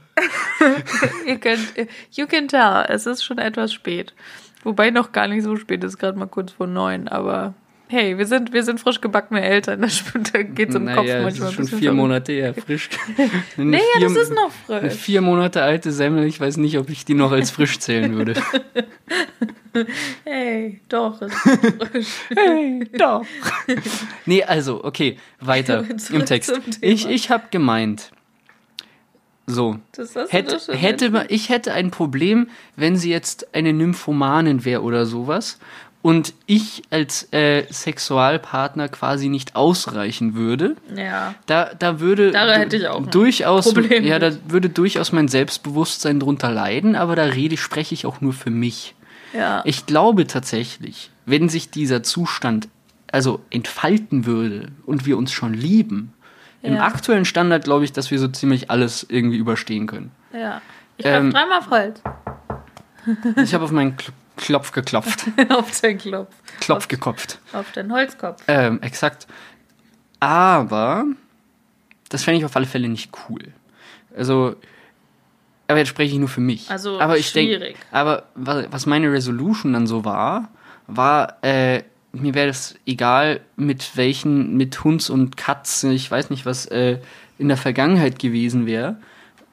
Ihr 1.27 1.39
könnt, 1.39 1.73
you 2.13 2.27
can 2.27 2.49
tell, 2.49 2.85
es 2.89 3.07
ist 3.07 3.25
schon 3.25 3.39
etwas 3.39 3.73
spät. 3.73 4.13
Wobei 4.63 4.91
noch 4.91 5.13
gar 5.13 5.27
nicht 5.27 5.43
so 5.43 5.57
spät 5.57 5.83
ist, 5.83 5.99
gerade 5.99 6.19
mal 6.19 6.27
kurz 6.27 6.53
vor 6.53 6.67
neun, 6.67 7.09
aber 7.09 7.55
hey, 7.93 8.17
wir 8.17 8.27
sind, 8.27 8.53
wir 8.55 8.65
sind 8.65 8.81
frisch 8.81 9.01
gebackene 9.01 9.43
Eltern, 9.43 9.81
da 10.33 10.43
geht 10.43 10.71
es 10.71 10.75
im 10.75 10.87
Kopf 10.87 10.97
Naja, 10.97 11.23
das 11.23 11.25
manchmal 11.25 11.31
ist 11.31 11.43
ein 11.43 11.53
schon 11.53 11.67
vier 11.67 11.79
verrückt. 11.79 11.97
Monate 11.97 12.33
her, 12.33 12.55
frisch. 12.55 12.89
Eine 13.57 13.67
Nee, 13.67 13.77
ja, 13.77 13.83
vier, 13.99 14.09
das 14.09 14.17
ist 14.17 14.33
noch 14.35 14.51
Eine 14.69 14.91
frisch. 14.91 15.01
vier 15.01 15.21
Monate 15.21 15.63
alte 15.63 15.93
Semmel, 15.93 16.25
ich 16.25 16.41
weiß 16.41 16.57
nicht, 16.57 16.79
ob 16.79 16.89
ich 16.89 17.05
die 17.05 17.15
noch 17.15 17.31
als 17.31 17.51
frisch 17.51 17.79
zählen 17.79 18.17
würde. 18.17 18.35
Hey, 20.25 20.83
doch, 20.91 21.23
es 21.23 21.33
ist 21.33 21.79
frisch. 21.91 22.07
hey, 22.37 22.87
doch. 22.99 23.25
nee, 24.27 24.45
also, 24.45 24.85
okay, 24.85 25.17
weiter 25.41 25.87
im 26.11 26.27
Text. 26.27 26.53
Ich, 26.83 27.09
ich 27.09 27.31
habe 27.31 27.45
gemeint, 27.51 28.11
so, 29.47 29.79
Das 29.93 30.15
hätte, 30.29 30.59
hätte 30.77 31.09
man, 31.11 31.27
ich 31.31 31.49
hätte 31.49 31.73
ein 31.73 31.91
Problem, 31.91 32.49
wenn 32.77 32.97
sie 32.97 33.11
jetzt 33.11 33.55
eine 33.55 33.73
Nymphomanin 33.73 34.67
wäre 34.67 34.83
oder 34.83 35.07
sowas 35.07 35.59
und 36.03 36.35
ich 36.47 36.83
als 36.91 37.33
äh, 37.33 37.65
Sexualpartner 37.73 38.89
quasi 38.89 39.29
nicht 39.29 39.55
ausreichen 39.57 40.35
würde, 40.35 40.77
Ja. 40.97 41.35
da, 41.47 41.71
da 41.79 42.01
würde 42.01 42.33
durchaus 43.11 43.73
ja, 44.03 44.19
da 44.19 44.33
würde 44.49 44.69
durchaus 44.69 45.13
mein 45.13 45.29
Selbstbewusstsein 45.29 46.19
drunter 46.21 46.51
leiden, 46.51 46.97
aber 46.97 47.15
da 47.17 47.25
rede 47.25 47.57
spreche 47.57 47.95
ich 47.95 48.05
auch 48.07 48.21
nur 48.21 48.33
für 48.33 48.51
mich. 48.51 48.95
Ja. 49.33 49.63
Ich 49.65 49.87
glaube 49.87 50.27
tatsächlich, 50.27 51.11
wenn 51.25 51.49
sich 51.49 51.71
dieser 51.71 52.03
Zustand 52.03 52.69
also 53.11 53.41
entfalten 53.51 54.27
würde 54.27 54.69
und 54.87 55.07
wir 55.07 55.17
uns 55.19 55.33
schon 55.33 55.55
lieben, 55.55 56.13
im 56.63 56.75
Ja. 56.75 56.85
aktuellen 56.85 57.25
Standard 57.25 57.65
glaube 57.65 57.85
ich, 57.85 57.93
dass 57.93 58.11
wir 58.11 58.19
so 58.19 58.29
ziemlich 58.29 58.71
alles 58.71 59.07
irgendwie 59.09 59.37
überstehen 59.39 59.87
können. 59.87 60.11
ja. 60.33 60.61
Ich 60.99 61.07
Ähm, 61.07 61.33
dreimal 61.33 61.61
Holz. 61.71 62.03
Ich 63.43 63.55
habe 63.55 63.65
auf 63.65 63.71
meinen 63.73 63.97
Kl 63.97 64.13
Klopf 64.43 64.73
geklopft, 64.73 65.25
auf 65.51 65.81
den 65.81 65.99
Klopf. 65.99 66.35
Klopf 66.61 66.89
gekopft. 66.89 67.39
Auf 67.53 67.71
den 67.73 67.93
Holzkopf. 67.93 68.43
Ähm, 68.49 68.81
exakt. 68.83 69.27
Aber 70.21 71.05
das 72.09 72.25
fände 72.25 72.39
ich 72.39 72.45
auf 72.45 72.55
alle 72.57 72.67
Fälle 72.67 72.89
nicht 72.89 73.11
cool. 73.29 73.41
Also, 74.17 74.57
aber 75.69 75.79
jetzt 75.79 75.89
spreche 75.89 76.13
ich 76.13 76.19
nur 76.19 76.29
für 76.29 76.41
mich. 76.41 76.71
Also, 76.71 77.01
aber 77.01 77.17
ich 77.19 77.33
denk- 77.33 77.49
schwierig. 77.49 77.77
aber 77.91 78.25
wa- 78.35 78.65
was 78.71 78.87
meine 78.87 79.11
Resolution 79.11 79.73
dann 79.73 79.87
so 79.87 80.05
war, 80.05 80.49
war, 80.87 81.39
äh, 81.43 81.83
mir 82.13 82.35
wäre 82.35 82.49
es 82.49 82.75
egal, 82.87 83.41
mit 83.57 83.97
welchen, 83.97 84.57
mit 84.57 84.85
Hunds 84.85 85.09
und 85.09 85.37
Katzen, 85.37 85.93
ich 85.93 86.11
weiß 86.11 86.29
nicht, 86.31 86.45
was 86.45 86.67
äh, 86.67 86.99
in 87.39 87.49
der 87.49 87.57
Vergangenheit 87.57 88.19
gewesen 88.19 88.67
wäre, 88.67 88.97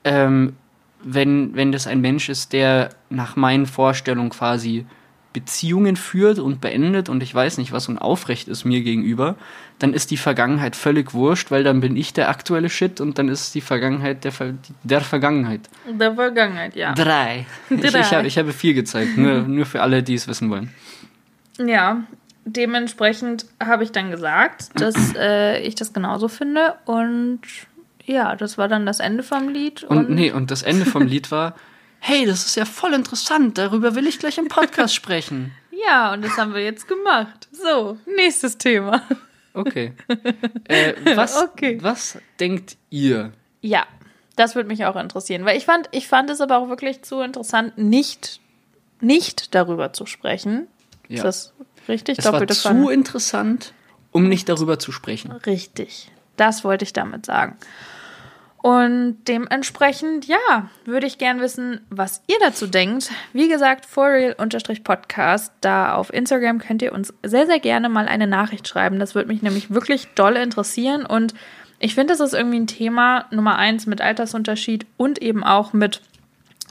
ähm, 0.04 0.56
wenn, 1.04 1.56
wenn 1.56 1.72
das 1.72 1.88
ein 1.88 2.02
Mensch 2.02 2.30
ist, 2.30 2.54
der 2.54 2.90
nach 3.10 3.36
meinen 3.36 3.66
Vorstellungen 3.66 4.30
quasi 4.30 4.86
Beziehungen 5.32 5.96
führt 5.96 6.40
und 6.40 6.60
beendet 6.60 7.08
und 7.08 7.22
ich 7.22 7.34
weiß 7.34 7.60
nicht 7.60 7.72
was 7.72 7.88
und 7.88 8.00
aufrecht 8.00 8.48
ist 8.48 8.66
mir 8.66 8.82
gegenüber, 8.82 9.36
dann 9.78 9.94
ist 9.94 10.10
die 10.10 10.18
Vergangenheit 10.18 10.76
völlig 10.76 11.14
wurscht, 11.14 11.52
weil 11.52 11.64
dann 11.64 11.82
bin 11.82 11.96
ich 11.96 12.14
der 12.14 12.30
aktuelle 12.30 12.70
Shit 12.70 13.00
und 13.00 13.20
dann 13.20 13.30
ist 13.30 13.54
die 13.54 13.62
Vergangenheit 13.62 14.24
der, 14.24 14.32
Ver 14.32 14.56
der 14.84 15.02
Vergangenheit. 15.02 15.62
Der 15.88 16.16
Vergangenheit, 16.16 16.76
ja. 16.76 16.94
Drei. 16.94 17.46
Ich, 17.70 17.84
ich, 17.84 17.92
Drei. 17.92 18.04
habe, 18.04 18.28
ich 18.28 18.38
habe 18.38 18.52
vier 18.54 18.74
gezeigt, 18.74 19.18
nur, 19.18 19.42
nur 19.42 19.66
für 19.66 19.82
alle, 19.82 20.02
die 20.02 20.16
es 20.16 20.28
wissen 20.28 20.50
wollen. 20.50 20.74
Ja, 21.60 22.04
dementsprechend 22.46 23.46
habe 23.64 23.84
ich 23.84 23.92
dann 23.92 24.10
gesagt, 24.10 24.70
dass 24.76 25.14
äh, 25.16 25.60
ich 25.62 25.76
das 25.76 25.94
genauso 25.94 26.28
finde. 26.28 26.76
Und 26.86 27.42
ja, 28.10 28.36
das 28.36 28.58
war 28.58 28.67
dann 28.67 28.88
das 28.88 29.00
Ende 29.00 29.22
vom 29.22 29.50
Lied. 29.50 29.84
Und, 29.84 30.10
nee, 30.10 30.32
und 30.32 30.50
das 30.50 30.63
Ende 30.63 30.86
vom 30.86 31.06
Lied 31.06 31.30
war, 31.30 31.54
hey, 32.00 32.26
das 32.26 32.43
ist 32.45 32.56
ja 32.56 32.65
voll 32.65 32.93
interessant, 32.93 33.58
darüber 33.60 33.93
will 33.93 34.08
ich 34.08 34.17
gleich 34.17 34.38
im 34.39 34.48
Podcast 34.48 34.93
sprechen. 34.95 35.52
Ja, 35.88 36.12
und 36.12 36.26
das 36.26 36.36
haben 36.36 36.54
wir 36.54 36.62
jetzt 36.62 36.89
gemacht. 36.89 37.48
So, 37.54 37.98
nächstes 38.17 38.58
Thema. 38.58 39.02
Okay. 39.54 39.93
Äh, 40.65 40.93
was, 41.15 41.41
Okay. 41.54 41.78
was 41.82 42.17
denkt 42.38 42.76
ihr? 42.89 43.32
Ja, 43.62 43.86
das 44.36 44.56
würde 44.56 44.67
mich 44.67 44.84
auch 44.84 44.98
interessieren, 44.98 45.45
weil 45.45 45.58
ich 45.58 45.63
fand, 45.63 45.88
ich 45.93 46.10
fand 46.10 46.30
es 46.32 46.41
aber 46.41 46.58
auch 46.58 46.67
wirklich 46.67 47.04
zu 47.04 47.22
interessant, 47.22 47.78
nicht, 47.78 48.41
nicht 49.00 49.56
darüber 49.56 49.93
zu 49.93 50.06
sprechen. 50.06 50.67
Ja. 51.08 51.15
Ist 51.15 51.24
das 51.24 51.54
richtig? 51.88 52.19
Es 52.19 52.26
war 52.26 52.34
Doppelte 52.34 52.56
zu 52.56 52.62
Pfanne. 52.63 52.91
interessant, 52.91 53.74
um 54.12 54.28
nicht 54.28 54.50
darüber 54.50 54.80
zu 54.80 54.91
sprechen. 54.91 55.32
Richtig. 55.32 56.12
Das 56.36 56.65
wollte 56.65 56.84
ich 56.84 56.91
damit 56.91 57.26
sagen. 57.26 57.56
Und 58.62 59.19
dementsprechend, 59.28 60.28
ja, 60.28 60.69
würde 60.84 61.08
ich 61.08 61.17
gern 61.17 61.39
wissen, 61.39 61.80
was 61.89 62.22
ihr 62.28 62.36
dazu 62.41 62.67
denkt. 62.67 63.10
Wie 63.32 63.48
gesagt, 63.48 63.86
forreal-podcast. 63.86 65.54
Da 65.62 65.95
auf 65.95 66.13
Instagram 66.13 66.60
könnt 66.60 66.82
ihr 66.82 66.91
uns 66.91 67.13
sehr, 67.24 67.45
sehr 67.45 67.60
gerne 67.60 67.88
mal 67.88 68.10
eine 68.10 68.28
Nachricht 68.28 68.67
schreiben. 68.67 69.00
Das 69.00 69.15
würde 69.15 69.30
mich 69.30 69.41
nämlich 69.41 69.72
wirklich 69.74 70.10
doll 70.15 70.36
interessieren. 70.36 71.06
Und 71.06 71.34
ich 71.80 71.95
finde, 71.95 72.12
das 72.13 72.19
ist 72.19 72.34
irgendwie 72.34 72.60
ein 72.60 72.67
Thema 72.67 73.28
Nummer 73.32 73.56
eins 73.56 73.86
mit 73.86 74.02
Altersunterschied 74.02 74.86
und 74.98 75.22
eben 75.22 75.45
auch 75.45 75.72
mit 75.72 76.02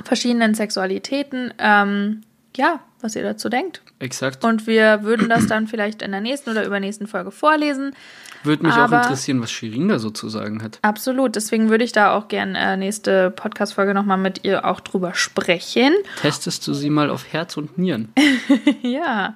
verschiedenen 0.05 0.55
Sexualitäten. 0.55 1.55
Ähm, 1.59 2.21
ja, 2.59 2.81
was 3.01 3.15
ihr 3.17 3.23
dazu 3.23 3.49
denkt. 3.49 3.81
Exakt. 4.01 4.45
Und 4.45 4.67
wir 4.67 5.05
würden 5.05 5.29
das 5.29 5.47
dann 5.47 5.69
vielleicht 5.69 6.03
in 6.03 6.11
der 6.11 6.21
nächsten 6.21 6.51
oder 6.51 6.67
übernächsten 6.67 7.07
Folge 7.07 7.31
vorlesen. 7.31 7.95
Würde 8.43 8.65
mich 8.67 8.73
aber- 8.75 8.99
auch 9.01 9.03
interessieren, 9.05 9.41
was 9.41 9.51
Shirin 9.51 9.89
da 9.89 9.99
so 9.99 10.11
zu 10.11 10.29
sagen 10.29 10.63
hat. 10.63 10.79
Absolut, 10.83 11.37
deswegen 11.37 11.71
würde 11.71 11.85
ich 11.85 11.93
da 11.93 12.13
auch 12.15 12.29
gern 12.29 12.55
äh, 12.57 12.77
nächste 12.77 13.31
Podcast-Folge 13.31 13.95
nochmal 13.95 14.19
mit 14.19 14.45
ihr 14.45 14.65
auch 14.65 14.81
drüber 14.81 15.15
sprechen. 15.15 15.93
Testest 16.21 16.67
du 16.67 16.75
sie 16.75 16.91
mal 16.91 17.11
auf 17.11 17.33
Herz 17.33 17.57
und 17.57 17.79
Nieren? 17.79 18.13
ja. 18.83 19.35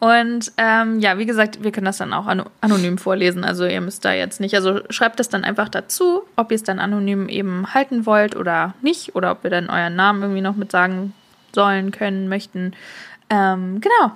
Und 0.00 0.52
ähm, 0.58 1.00
ja, 1.00 1.16
wie 1.16 1.24
gesagt, 1.24 1.64
wir 1.64 1.72
können 1.72 1.86
das 1.86 1.96
dann 1.98 2.12
auch 2.12 2.26
ano 2.26 2.44
anonym 2.60 2.98
vorlesen. 2.98 3.42
Also 3.42 3.64
ihr 3.64 3.80
müsst 3.80 4.04
da 4.04 4.12
jetzt 4.12 4.38
nicht, 4.38 4.54
also 4.54 4.80
schreibt 4.90 5.18
das 5.18 5.30
dann 5.30 5.44
einfach 5.44 5.70
dazu, 5.70 6.24
ob 6.36 6.50
ihr 6.50 6.56
es 6.56 6.62
dann 6.62 6.78
anonym 6.78 7.30
eben 7.30 7.72
halten 7.72 8.04
wollt 8.04 8.36
oder 8.36 8.74
nicht. 8.82 9.14
Oder 9.14 9.30
ob 9.30 9.44
wir 9.44 9.50
dann 9.50 9.70
euren 9.70 9.96
Namen 9.96 10.20
irgendwie 10.22 10.42
noch 10.42 10.56
mit 10.56 10.70
sagen 10.70 11.14
sollen, 11.54 11.90
können, 11.90 12.28
möchten. 12.28 12.74
Ähm, 13.30 13.80
genau. 13.80 14.12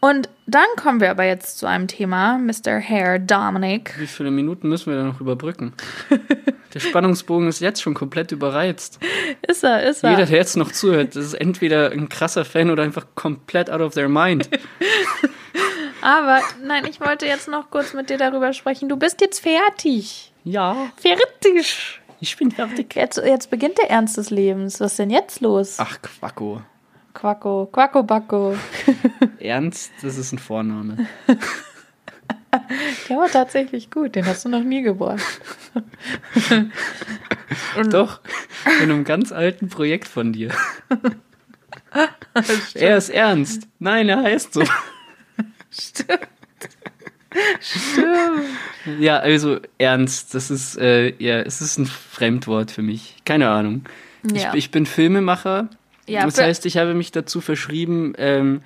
Und 0.00 0.28
dann 0.46 0.66
kommen 0.76 1.00
wir 1.00 1.10
aber 1.10 1.24
jetzt 1.24 1.58
zu 1.58 1.66
einem 1.66 1.88
Thema, 1.88 2.38
Mr. 2.38 2.78
Hair 2.80 3.18
Dominic. 3.18 3.98
Wie 3.98 4.06
viele 4.06 4.30
Minuten 4.30 4.68
müssen 4.68 4.92
wir 4.92 4.98
da 4.98 5.04
noch 5.04 5.20
überbrücken? 5.20 5.72
Der 6.74 6.80
Spannungsbogen 6.80 7.48
ist 7.48 7.60
jetzt 7.60 7.82
schon 7.82 7.94
komplett 7.94 8.30
überreizt. 8.30 9.00
Ist 9.46 9.64
er, 9.64 9.82
ist 9.84 10.04
er. 10.04 10.10
Jeder, 10.10 10.26
der 10.26 10.36
jetzt 10.36 10.56
noch 10.56 10.70
zuhört, 10.70 11.16
das 11.16 11.24
ist 11.24 11.34
entweder 11.34 11.90
ein 11.90 12.08
krasser 12.08 12.44
Fan 12.44 12.70
oder 12.70 12.82
einfach 12.82 13.06
komplett 13.14 13.70
out 13.70 13.80
of 13.80 13.94
their 13.94 14.08
mind. 14.08 14.50
Aber 16.02 16.40
nein, 16.62 16.84
ich 16.88 17.00
wollte 17.00 17.26
jetzt 17.26 17.48
noch 17.48 17.70
kurz 17.70 17.94
mit 17.94 18.10
dir 18.10 18.18
darüber 18.18 18.52
sprechen. 18.52 18.88
Du 18.88 18.96
bist 18.96 19.20
jetzt 19.20 19.40
fertig. 19.40 20.32
Ja, 20.44 20.90
Fertig. 20.96 22.00
ich 22.20 22.36
bin 22.36 22.50
fertig. 22.50 22.94
Jetzt, 22.94 23.18
jetzt 23.18 23.50
beginnt 23.50 23.78
der 23.78 23.90
Ernst 23.90 24.16
des 24.16 24.30
Lebens. 24.30 24.80
Was 24.80 24.92
ist 24.92 24.98
denn 24.98 25.10
jetzt 25.10 25.40
los? 25.40 25.76
Ach, 25.78 26.00
Quacko. 26.02 26.62
Quacko, 27.14 27.66
Quacko 27.72 28.02
Backo. 28.02 28.56
Ernst, 29.40 29.90
das 30.02 30.18
ist 30.18 30.32
ein 30.32 30.38
Vorname. 30.38 31.08
Der 33.08 33.16
war 33.18 33.28
tatsächlich 33.28 33.90
gut. 33.90 34.14
Den 34.14 34.24
hast 34.26 34.44
du 34.44 34.48
noch 34.48 34.62
nie 34.62 34.82
gebracht. 34.82 35.22
Doch, 37.90 38.20
in 38.82 38.90
einem 38.90 39.04
ganz 39.04 39.32
alten 39.32 39.68
Projekt 39.68 40.08
von 40.08 40.32
dir. 40.32 40.52
er 42.74 42.96
ist 42.96 43.10
ernst. 43.10 43.68
Nein, 43.78 44.08
er 44.08 44.22
heißt 44.22 44.54
so. 44.54 44.64
Stimmt. 45.70 46.28
Ja, 48.98 49.18
also 49.18 49.58
ernst, 49.76 50.34
das 50.34 50.50
ist, 50.50 50.78
äh, 50.78 51.12
ja, 51.18 51.40
es 51.40 51.60
ist 51.60 51.78
ein 51.78 51.86
Fremdwort 51.86 52.70
für 52.70 52.82
mich. 52.82 53.16
Keine 53.24 53.50
Ahnung. 53.50 53.84
Ja. 54.32 54.52
Ich, 54.52 54.58
ich 54.58 54.70
bin 54.70 54.86
Filmemacher. 54.86 55.68
Ja, 56.06 56.24
das 56.24 56.38
heißt, 56.38 56.64
ich 56.64 56.78
habe 56.78 56.94
mich 56.94 57.12
dazu 57.12 57.40
verschrieben, 57.40 58.14
ähm, 58.16 58.62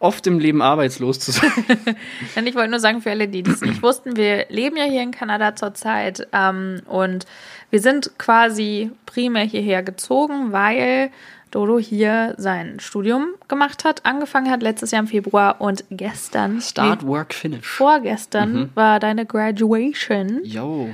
oft 0.00 0.26
im 0.26 0.38
Leben 0.38 0.62
arbeitslos 0.62 1.18
zu 1.18 1.32
sein. 1.32 1.50
Ich 2.44 2.54
wollte 2.54 2.70
nur 2.70 2.80
sagen, 2.80 3.02
für 3.02 3.10
alle, 3.10 3.28
die 3.28 3.42
das 3.42 3.60
nicht 3.60 3.82
wussten, 3.82 4.16
wir 4.16 4.46
leben 4.48 4.76
ja 4.76 4.84
hier 4.84 5.02
in 5.02 5.10
Kanada 5.10 5.56
zurzeit 5.56 6.26
ähm, 6.32 6.82
und 6.86 7.26
wir 7.70 7.80
sind 7.80 8.12
quasi 8.16 8.90
primär 9.06 9.44
hierher 9.44 9.82
gezogen, 9.82 10.52
weil 10.52 11.10
Dodo 11.50 11.78
hier 11.78 12.34
sein 12.38 12.80
Studium 12.80 13.28
gemacht 13.48 13.84
hat, 13.84 14.04
angefangen 14.04 14.50
hat 14.50 14.62
letztes 14.62 14.90
Jahr 14.90 15.02
im 15.02 15.08
Februar 15.08 15.60
und 15.60 15.84
gestern, 15.90 16.60
Start, 16.60 17.02
nee, 17.02 17.08
Work, 17.08 17.34
Finish. 17.34 17.66
vorgestern 17.66 18.70
war 18.74 19.00
deine 19.00 19.26
Graduation 19.26 20.40
Yo. 20.44 20.90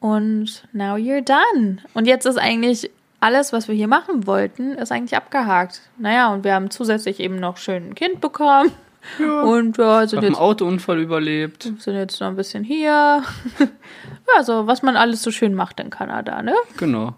und 0.00 0.64
now 0.72 0.94
you're 0.94 1.24
done. 1.24 1.78
Und 1.94 2.06
jetzt 2.06 2.26
ist 2.26 2.38
eigentlich 2.38 2.90
alles, 3.20 3.52
was 3.52 3.68
wir 3.68 3.74
hier 3.74 3.88
machen 3.88 4.26
wollten, 4.26 4.72
ist 4.72 4.92
eigentlich 4.92 5.16
abgehakt. 5.16 5.80
Naja, 5.98 6.32
und 6.32 6.44
wir 6.44 6.54
haben 6.54 6.70
zusätzlich 6.70 7.20
eben 7.20 7.36
noch 7.36 7.56
schön 7.56 7.90
ein 7.90 7.94
Kind 7.94 8.20
bekommen. 8.20 8.70
Und 9.18 9.78
ja, 9.78 10.06
sind 10.06 10.18
einen 10.18 10.32
jetzt 10.32 10.40
Autounfall 10.40 10.98
überlebt. 10.98 11.62
sind 11.78 11.94
jetzt 11.94 12.20
noch 12.20 12.28
ein 12.28 12.36
bisschen 12.36 12.64
hier. 12.64 13.22
ja, 14.34 14.42
so 14.42 14.66
was 14.66 14.82
man 14.82 14.96
alles 14.96 15.22
so 15.22 15.30
schön 15.30 15.54
macht 15.54 15.80
in 15.80 15.90
Kanada, 15.90 16.42
ne? 16.42 16.54
Genau. 16.76 17.14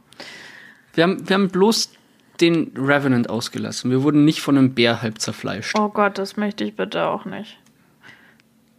Wir 0.94 1.04
haben, 1.04 1.28
wir 1.28 1.34
haben 1.34 1.48
bloß 1.48 1.92
den 2.40 2.72
Revenant 2.76 3.28
ausgelassen. 3.30 3.90
Wir 3.90 4.02
wurden 4.02 4.24
nicht 4.24 4.40
von 4.40 4.56
einem 4.56 4.74
Bär 4.74 5.02
halb 5.02 5.20
zerfleischt. 5.20 5.76
Oh 5.78 5.88
Gott, 5.88 6.18
das 6.18 6.36
möchte 6.36 6.64
ich 6.64 6.76
bitte 6.76 7.06
auch 7.06 7.24
nicht. 7.24 7.58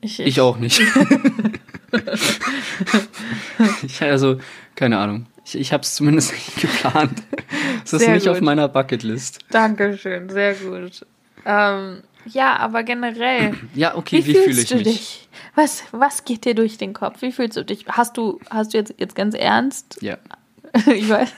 Ich, 0.02 0.20
Ich 0.20 0.40
auch 0.40 0.58
nicht. 0.58 0.82
ich, 3.84 4.02
also, 4.02 4.40
keine 4.76 4.98
Ahnung. 4.98 5.26
Ich, 5.46 5.56
ich 5.56 5.74
habe 5.74 5.84
es 5.84 5.96
zumindest 5.96 6.32
nicht 6.34 6.62
geplant. 6.62 7.22
Es 7.84 7.94
ist 7.94 8.08
nicht 8.08 8.30
auf 8.30 8.38
gut. 8.38 8.46
meiner 8.46 8.68
Bucketlist. 8.68 9.40
Dankeschön, 9.50 10.30
sehr 10.30 10.54
gut. 10.54 11.06
Ähm, 11.46 12.04
ja, 12.26 12.58
aber 12.58 12.84
generell, 12.84 13.54
Ja, 13.74 13.96
okay, 13.96 14.18
wie, 14.18 14.28
wie, 14.28 14.34
fühle 14.34 14.44
fühlst 14.46 14.62
ich 14.64 14.70
du 14.70 14.76
mich? 14.76 14.84
dich? 14.86 15.30
Was, 15.56 15.84
was 15.92 16.24
geht 16.26 16.46
dir 16.46 16.54
durch 16.56 16.78
den 16.78 16.94
Kopf? 16.94 17.22
Wie 17.22 17.32
fühlst 17.32 17.58
du 17.58 17.66
dich? 17.66 17.86
Hast 17.88 18.18
du, 18.18 18.40
hast 18.50 18.74
du 18.74 18.78
jetzt, 18.78 18.94
jetzt 18.98 19.16
ganz 19.16 19.34
ernst? 19.36 19.98
Ja. 20.02 20.18
ich 20.94 21.10
weiß, 21.10 21.34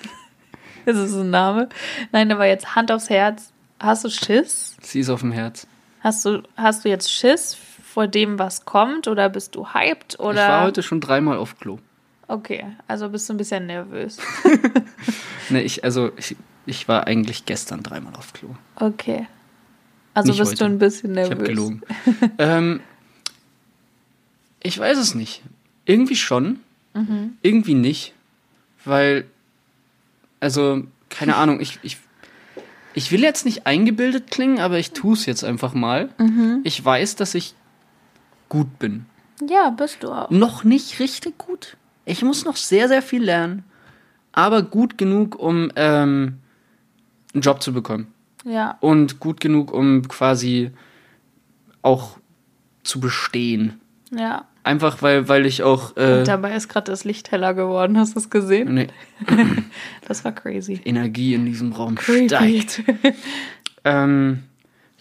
das 0.85 0.97
ist 0.97 1.15
ein 1.15 1.29
Name. 1.29 1.69
Nein, 2.11 2.31
aber 2.31 2.45
jetzt 2.45 2.75
Hand 2.75 2.91
aufs 2.91 3.09
Herz. 3.09 3.51
Hast 3.79 4.03
du 4.03 4.09
Schiss? 4.09 4.77
Sie 4.81 4.99
ist 4.99 5.09
auf 5.09 5.21
dem 5.21 5.31
Herz. 5.31 5.67
Hast 6.01 6.25
du, 6.25 6.43
hast 6.55 6.85
du 6.85 6.89
jetzt 6.89 7.11
Schiss 7.11 7.55
vor 7.83 8.07
dem, 8.07 8.39
was 8.39 8.65
kommt, 8.65 9.07
oder 9.07 9.29
bist 9.29 9.55
du 9.55 9.73
hyped? 9.73 10.19
Oder? 10.19 10.31
Ich 10.43 10.49
war 10.49 10.63
heute 10.63 10.83
schon 10.83 11.01
dreimal 11.01 11.37
auf 11.37 11.59
Klo. 11.59 11.79
Okay, 12.27 12.65
also 12.87 13.09
bist 13.09 13.27
du 13.27 13.33
ein 13.33 13.37
bisschen 13.37 13.65
nervös. 13.65 14.17
nee, 15.49 15.61
ich, 15.61 15.83
also 15.83 16.11
ich, 16.15 16.37
ich 16.65 16.87
war 16.87 17.07
eigentlich 17.07 17.45
gestern 17.45 17.83
dreimal 17.83 18.15
auf 18.15 18.33
Klo. 18.33 18.55
Okay. 18.75 19.27
Also 20.13 20.31
Nicht 20.31 20.39
bist 20.39 20.51
heute. 20.51 20.59
du 20.59 20.65
ein 20.65 20.79
bisschen 20.79 21.11
nervös. 21.13 21.31
Ich 21.31 21.37
habe 21.37 21.47
gelogen. 21.47 21.81
ähm, 22.37 22.79
ich 24.61 24.77
weiß 24.77 24.97
es 24.97 25.15
nicht. 25.15 25.41
Irgendwie 25.85 26.15
schon, 26.15 26.59
mhm. 26.93 27.37
irgendwie 27.41 27.73
nicht. 27.73 28.13
Weil, 28.85 29.25
also, 30.41 30.83
keine 31.09 31.35
Ahnung, 31.37 31.61
ich, 31.61 31.79
ich, 31.83 31.97
ich 32.93 33.11
will 33.11 33.21
jetzt 33.21 33.45
nicht 33.45 33.65
eingebildet 33.65 34.29
klingen, 34.29 34.59
aber 34.59 34.79
ich 34.79 34.91
tue 34.91 35.13
es 35.13 35.25
jetzt 35.25 35.45
einfach 35.45 35.73
mal. 35.73 36.09
Mhm. 36.17 36.59
Ich 36.63 36.83
weiß, 36.83 37.15
dass 37.15 37.35
ich 37.35 37.55
gut 38.49 38.79
bin. 38.79 39.05
Ja, 39.47 39.69
bist 39.69 40.03
du 40.03 40.11
auch. 40.11 40.29
Noch 40.29 40.63
nicht 40.63 40.99
richtig 40.99 41.37
gut. 41.37 41.77
Ich 42.05 42.21
muss 42.21 42.43
noch 42.43 42.57
sehr, 42.57 42.87
sehr 42.87 43.01
viel 43.01 43.23
lernen. 43.23 43.63
Aber 44.33 44.61
gut 44.63 44.97
genug, 44.97 45.35
um 45.39 45.71
ähm, 45.75 46.39
einen 47.33 47.41
Job 47.41 47.61
zu 47.61 47.73
bekommen. 47.73 48.13
Ja. 48.43 48.77
Und 48.81 49.19
gut 49.19 49.39
genug, 49.39 49.71
um 49.71 50.07
quasi 50.07 50.71
auch 51.81 52.17
zu 52.83 52.99
bestehen. 52.99 53.79
Ja. 54.11 54.45
Einfach 54.63 55.01
weil, 55.01 55.27
weil 55.27 55.45
ich 55.45 55.63
auch. 55.63 55.97
Äh, 55.97 56.19
Und 56.19 56.27
dabei 56.27 56.55
ist 56.55 56.69
gerade 56.69 56.91
das 56.91 57.03
Licht 57.03 57.31
heller 57.31 57.53
geworden, 57.53 57.97
hast 57.97 58.15
du 58.15 58.19
es 58.19 58.29
gesehen? 58.29 58.75
Nee. 58.75 58.87
das 60.07 60.23
war 60.23 60.31
crazy. 60.33 60.81
Energie 60.85 61.33
in 61.33 61.45
diesem 61.45 61.71
Raum 61.71 61.95
Creepy. 61.95 62.27
steigt. 62.27 62.83
ähm, 63.85 64.43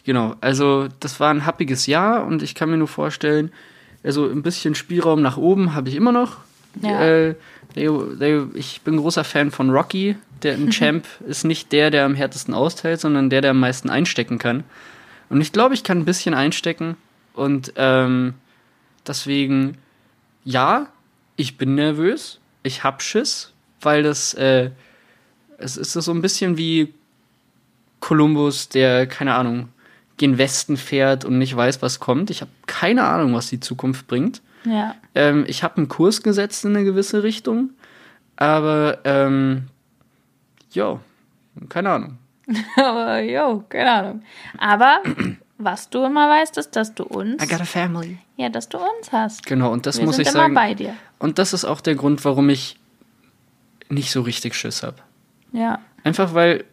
genau, 0.05 0.35
also 0.41 0.89
das 1.01 1.21
war 1.21 1.31
ein 1.31 1.45
happiges 1.45 1.87
Jahr 1.87 2.27
und 2.27 2.43
ich 2.43 2.55
kann 2.55 2.71
mir 2.71 2.79
nur 2.79 2.89
vorstellen, 2.89 3.53
also 4.03 4.27
ein 4.29 4.43
bisschen 4.43 4.75
Spielraum 4.75 5.21
nach 5.21 5.37
oben 5.37 5.75
habe 5.75 5.91
ich 5.91 5.95
immer 5.95 6.13
noch. 6.13 6.39
Ja. 6.81 7.03
Äh, 7.03 7.35
ich 8.55 8.81
bin 8.83 8.97
großer 8.97 9.25
Fan 9.25 9.51
von 9.51 9.71
Rocky. 9.71 10.17
Der 10.43 10.55
ein 10.55 10.71
Champ 10.73 11.05
ist 11.27 11.45
nicht 11.45 11.71
der, 11.73 11.91
der 11.91 12.07
am 12.07 12.15
härtesten 12.15 12.55
austeilt, 12.55 13.01
sondern 13.01 13.29
der, 13.29 13.43
der 13.43 13.51
am 13.51 13.61
meisten 13.61 13.91
einstecken 13.91 14.39
kann. 14.39 14.65
Und 15.29 15.41
ich 15.41 15.53
glaube, 15.53 15.75
ich 15.75 15.85
kann 15.85 15.99
ein 15.99 16.05
bisschen 16.05 16.35
einstecken. 16.35 16.97
Und 17.35 17.75
ähm, 17.77 18.35
deswegen, 19.07 19.79
ja, 20.45 20.89
ich 21.37 21.59
bin 21.59 21.75
nervös. 21.75 22.41
Ich 22.63 22.85
hab 22.85 23.03
Schiss, 23.03 23.53
weil 23.81 24.03
das, 24.03 24.35
äh, 24.35 24.71
es 25.59 25.77
ist 25.77 25.93
so 25.93 26.13
ein 26.13 26.23
bisschen 26.23 26.57
wie 26.57 26.93
Kolumbus, 28.01 28.69
der, 28.69 29.07
keine 29.07 29.35
Ahnung, 29.35 29.69
gen 30.17 30.37
Westen 30.37 30.77
fährt 30.77 31.25
und 31.25 31.39
nicht 31.39 31.57
weiß, 31.57 31.81
was 31.81 32.01
kommt. 32.01 32.31
Ich 32.31 32.43
habe 32.43 32.51
keine 32.67 33.05
Ahnung, 33.05 33.35
was 33.35 33.49
die 33.49 33.61
Zukunft 33.61 34.07
bringt. 34.07 34.43
Ja. 34.65 34.95
Ähm, 35.15 35.45
ich 35.47 35.63
habe 35.63 35.79
einen 35.79 35.89
Kurs 35.89 36.23
gesetzt 36.23 36.65
in 36.65 36.77
eine 36.77 36.85
gewisse 36.85 37.23
Richtung, 37.23 37.71
aber 38.37 38.99
ähm, 39.05 39.69
jo, 40.73 41.01
keine 41.69 41.91
Ahnung. 41.91 42.19
aber 42.77 43.21
jo, 43.21 43.65
keine 43.69 43.91
Ahnung. 43.91 44.23
Aber 44.59 45.01
was 45.65 45.91
du 45.91 46.05
immer 46.05 46.29
weißt, 46.29 46.57
ist, 46.59 46.77
dass 46.77 46.95
du 46.95 47.05
uns. 47.05 47.43
I 47.43 47.47
got 47.47 47.61
a 47.61 47.65
family. 47.65 48.19
Ja, 48.37 48.49
dass 48.49 48.69
du 48.69 48.79
uns 48.79 49.13
hast. 49.13 49.47
Genau, 49.47 49.73
und 49.73 49.87
das 49.87 49.99
Wir 49.99 50.07
muss 50.07 50.17
sind 50.17 50.27
ich 50.27 50.35
immer 50.35 50.45
sagen. 50.45 50.55
bei 50.55 50.75
dir. 50.75 50.95
Und 51.19 51.39
das 51.39 51.53
ist 51.53 51.65
auch 51.65 51.81
der 51.81 51.95
Grund, 51.95 52.25
warum 52.25 52.49
ich 52.49 52.77
nicht 53.89 54.11
so 54.11 54.23
richtig 54.23 54.55
Schiss 54.55 54.83
habe. 54.83 54.97
Ja. 55.53 55.81
Einfach 56.05 56.35
weil, 56.35 56.65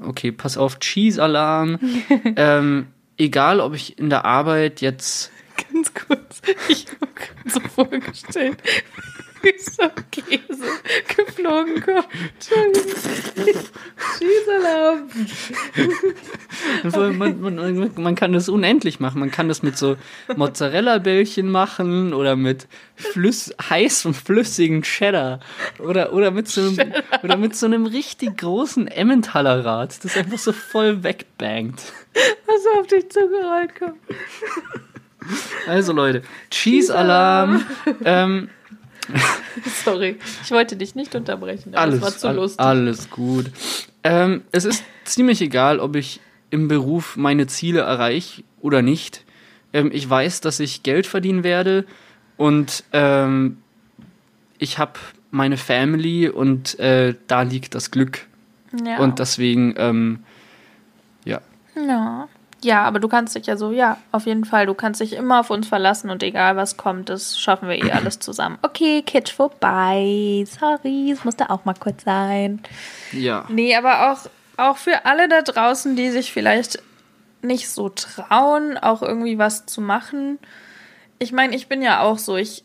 okay, 0.00 0.32
pass 0.32 0.56
auf, 0.56 0.78
Cheese-Alarm. 0.78 1.78
ähm, 2.36 2.86
egal, 3.16 3.60
ob 3.60 3.74
ich 3.74 3.98
in 3.98 4.10
der 4.10 4.24
Arbeit 4.24 4.80
jetzt 4.80 5.30
Ganz 5.72 5.94
kurz, 5.94 6.40
ich 6.68 6.86
habe 7.00 7.50
so 7.50 7.60
vorgestellt, 7.60 8.58
wie 9.44 9.58
so 9.58 9.88
Käse 10.10 10.64
geflogen 11.16 11.82
kommt. 11.82 12.08
Schießalarm. 14.18 15.10
man, 17.18 17.40
man, 17.40 17.90
man, 17.96 18.14
kann 18.14 18.32
das 18.32 18.48
unendlich 18.48 19.00
machen. 19.00 19.20
Man 19.20 19.30
kann 19.30 19.48
das 19.48 19.62
mit 19.62 19.76
so 19.76 19.96
Mozzarella-Bällchen 20.34 21.50
machen 21.50 22.14
oder 22.14 22.36
mit 22.36 22.66
flüss, 22.94 23.54
heißem, 23.68 24.14
flüssigen 24.14 24.82
Cheddar. 24.82 25.40
Oder, 25.78 26.12
oder, 26.12 26.30
mit 26.30 26.48
so 26.48 26.62
einem, 26.62 26.94
oder 27.22 27.36
mit 27.36 27.56
so 27.56 27.66
einem 27.66 27.86
richtig 27.86 28.38
großen 28.38 28.88
Emmentaler 28.88 29.64
Rad, 29.64 30.04
das 30.04 30.16
einfach 30.16 30.38
so 30.38 30.52
voll 30.52 31.02
wegbangt. 31.02 31.80
Was 32.46 32.78
auf 32.78 32.86
dich 32.86 33.10
zugerollt 33.10 33.74
kommt. 33.78 33.98
Also 35.66 35.92
Leute, 35.92 36.22
Cheese-Alarm. 36.50 37.64
ähm, 38.04 38.50
Sorry, 39.84 40.18
ich 40.42 40.50
wollte 40.50 40.76
dich 40.76 40.94
nicht 40.94 41.14
unterbrechen, 41.14 41.74
aber 41.74 41.82
alles, 41.82 42.00
war 42.00 42.16
zu 42.16 42.32
lustig. 42.32 42.60
Alles 42.60 43.10
gut. 43.10 43.50
Ähm, 44.02 44.42
es 44.52 44.64
ist 44.64 44.84
ziemlich 45.04 45.40
egal, 45.40 45.80
ob 45.80 45.96
ich 45.96 46.20
im 46.50 46.68
Beruf 46.68 47.16
meine 47.16 47.46
Ziele 47.46 47.80
erreiche 47.80 48.42
oder 48.60 48.82
nicht. 48.82 49.24
Ähm, 49.72 49.90
ich 49.92 50.08
weiß, 50.08 50.40
dass 50.40 50.60
ich 50.60 50.82
Geld 50.82 51.06
verdienen 51.06 51.44
werde 51.44 51.84
und 52.36 52.84
ähm, 52.92 53.58
ich 54.58 54.78
habe 54.78 54.98
meine 55.30 55.56
Family 55.56 56.28
und 56.28 56.78
äh, 56.78 57.14
da 57.26 57.42
liegt 57.42 57.74
das 57.74 57.90
Glück. 57.90 58.26
Ja. 58.84 58.98
Und 58.98 59.18
deswegen, 59.18 59.74
ähm, 59.76 60.20
ja. 61.24 61.40
Ja. 61.76 62.28
Ja, 62.64 62.82
aber 62.84 62.98
du 62.98 63.08
kannst 63.08 63.34
dich 63.34 63.46
ja 63.46 63.58
so, 63.58 63.72
ja, 63.72 63.98
auf 64.10 64.24
jeden 64.24 64.46
Fall, 64.46 64.64
du 64.64 64.72
kannst 64.72 65.02
dich 65.02 65.12
immer 65.12 65.40
auf 65.40 65.50
uns 65.50 65.68
verlassen 65.68 66.08
und 66.08 66.22
egal 66.22 66.56
was 66.56 66.78
kommt, 66.78 67.10
das 67.10 67.38
schaffen 67.38 67.68
wir 67.68 67.76
eh 67.76 67.92
alles 67.92 68.20
zusammen. 68.20 68.58
Okay, 68.62 69.02
Kitsch 69.02 69.34
vorbei. 69.34 70.44
Sorry, 70.46 71.10
es 71.10 71.24
musste 71.24 71.50
auch 71.50 71.66
mal 71.66 71.74
kurz 71.78 72.04
sein. 72.04 72.62
Ja. 73.12 73.44
Nee, 73.50 73.76
aber 73.76 74.10
auch, 74.10 74.30
auch 74.56 74.78
für 74.78 75.04
alle 75.04 75.28
da 75.28 75.42
draußen, 75.42 75.94
die 75.94 76.08
sich 76.08 76.32
vielleicht 76.32 76.82
nicht 77.42 77.68
so 77.68 77.90
trauen, 77.90 78.78
auch 78.78 79.02
irgendwie 79.02 79.36
was 79.36 79.66
zu 79.66 79.82
machen. 79.82 80.38
Ich 81.18 81.32
meine, 81.32 81.54
ich 81.54 81.68
bin 81.68 81.82
ja 81.82 82.00
auch 82.00 82.16
so, 82.16 82.36
ich 82.36 82.64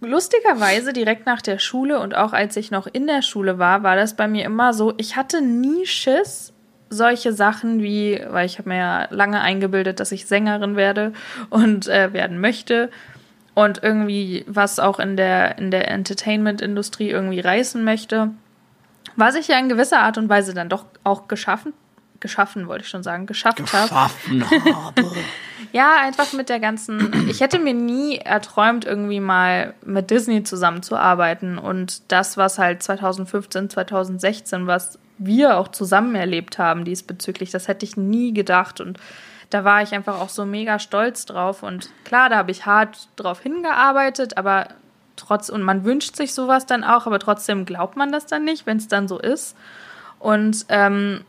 lustigerweise 0.00 0.94
direkt 0.94 1.26
nach 1.26 1.42
der 1.42 1.58
Schule 1.58 2.00
und 2.00 2.14
auch 2.14 2.32
als 2.32 2.56
ich 2.56 2.70
noch 2.70 2.86
in 2.86 3.06
der 3.06 3.20
Schule 3.20 3.58
war, 3.58 3.82
war 3.82 3.96
das 3.96 4.16
bei 4.16 4.28
mir 4.28 4.46
immer 4.46 4.72
so, 4.72 4.94
ich 4.96 5.16
hatte 5.16 5.42
nie 5.42 5.84
Schiss, 5.84 6.54
solche 6.88 7.32
Sachen 7.32 7.82
wie, 7.82 8.20
weil 8.28 8.46
ich 8.46 8.58
habe 8.58 8.68
mir 8.68 8.76
ja 8.76 9.06
lange 9.10 9.40
eingebildet, 9.40 10.00
dass 10.00 10.12
ich 10.12 10.26
Sängerin 10.26 10.76
werde 10.76 11.12
und 11.50 11.88
äh, 11.88 12.12
werden 12.12 12.40
möchte 12.40 12.90
und 13.54 13.82
irgendwie 13.82 14.44
was 14.46 14.78
auch 14.78 14.98
in 14.98 15.16
der, 15.16 15.58
in 15.58 15.70
der 15.70 15.90
Entertainment-Industrie 15.90 17.10
irgendwie 17.10 17.40
reißen 17.40 17.82
möchte, 17.82 18.30
was 19.16 19.34
ich 19.34 19.48
ja 19.48 19.58
in 19.58 19.68
gewisser 19.68 20.00
Art 20.00 20.18
und 20.18 20.28
Weise 20.28 20.52
dann 20.52 20.68
doch 20.68 20.84
auch 21.04 21.26
geschaffen, 21.26 21.72
geschaffen 22.20 22.68
wollte 22.68 22.84
ich 22.84 22.90
schon 22.90 23.02
sagen, 23.02 23.26
geschafft 23.26 23.72
habe. 23.72 23.90
habe. 23.90 24.12
ja, 25.72 25.96
einfach 26.00 26.32
mit 26.34 26.48
der 26.48 26.60
ganzen, 26.60 27.28
ich 27.30 27.40
hätte 27.40 27.58
mir 27.58 27.74
nie 27.74 28.18
erträumt, 28.18 28.84
irgendwie 28.84 29.20
mal 29.20 29.74
mit 29.84 30.10
Disney 30.10 30.42
zusammenzuarbeiten 30.42 31.58
und 31.58 32.12
das, 32.12 32.36
was 32.36 32.58
halt 32.58 32.82
2015, 32.82 33.70
2016, 33.70 34.66
was 34.66 34.98
wir 35.18 35.58
auch 35.58 35.68
zusammen 35.68 36.14
erlebt 36.14 36.58
haben 36.58 36.84
diesbezüglich. 36.84 37.50
Das 37.50 37.68
hätte 37.68 37.84
ich 37.84 37.96
nie 37.96 38.32
gedacht 38.32 38.80
und 38.80 38.98
da 39.50 39.64
war 39.64 39.82
ich 39.82 39.92
einfach 39.94 40.20
auch 40.20 40.28
so 40.28 40.44
mega 40.44 40.78
stolz 40.78 41.24
drauf 41.24 41.62
und 41.62 41.90
klar, 42.04 42.28
da 42.28 42.36
habe 42.36 42.50
ich 42.50 42.66
hart 42.66 43.08
drauf 43.16 43.40
hingearbeitet, 43.40 44.36
aber 44.36 44.68
trotz 45.14 45.48
und 45.48 45.62
man 45.62 45.84
wünscht 45.84 46.16
sich 46.16 46.34
sowas 46.34 46.66
dann 46.66 46.84
auch, 46.84 47.06
aber 47.06 47.18
trotzdem 47.18 47.64
glaubt 47.64 47.96
man 47.96 48.12
das 48.12 48.26
dann 48.26 48.44
nicht, 48.44 48.66
wenn 48.66 48.76
es 48.76 48.88
dann 48.88 49.08
so 49.08 49.18
ist. 49.18 49.56
Und 50.18 50.66
ähm, 50.68 51.24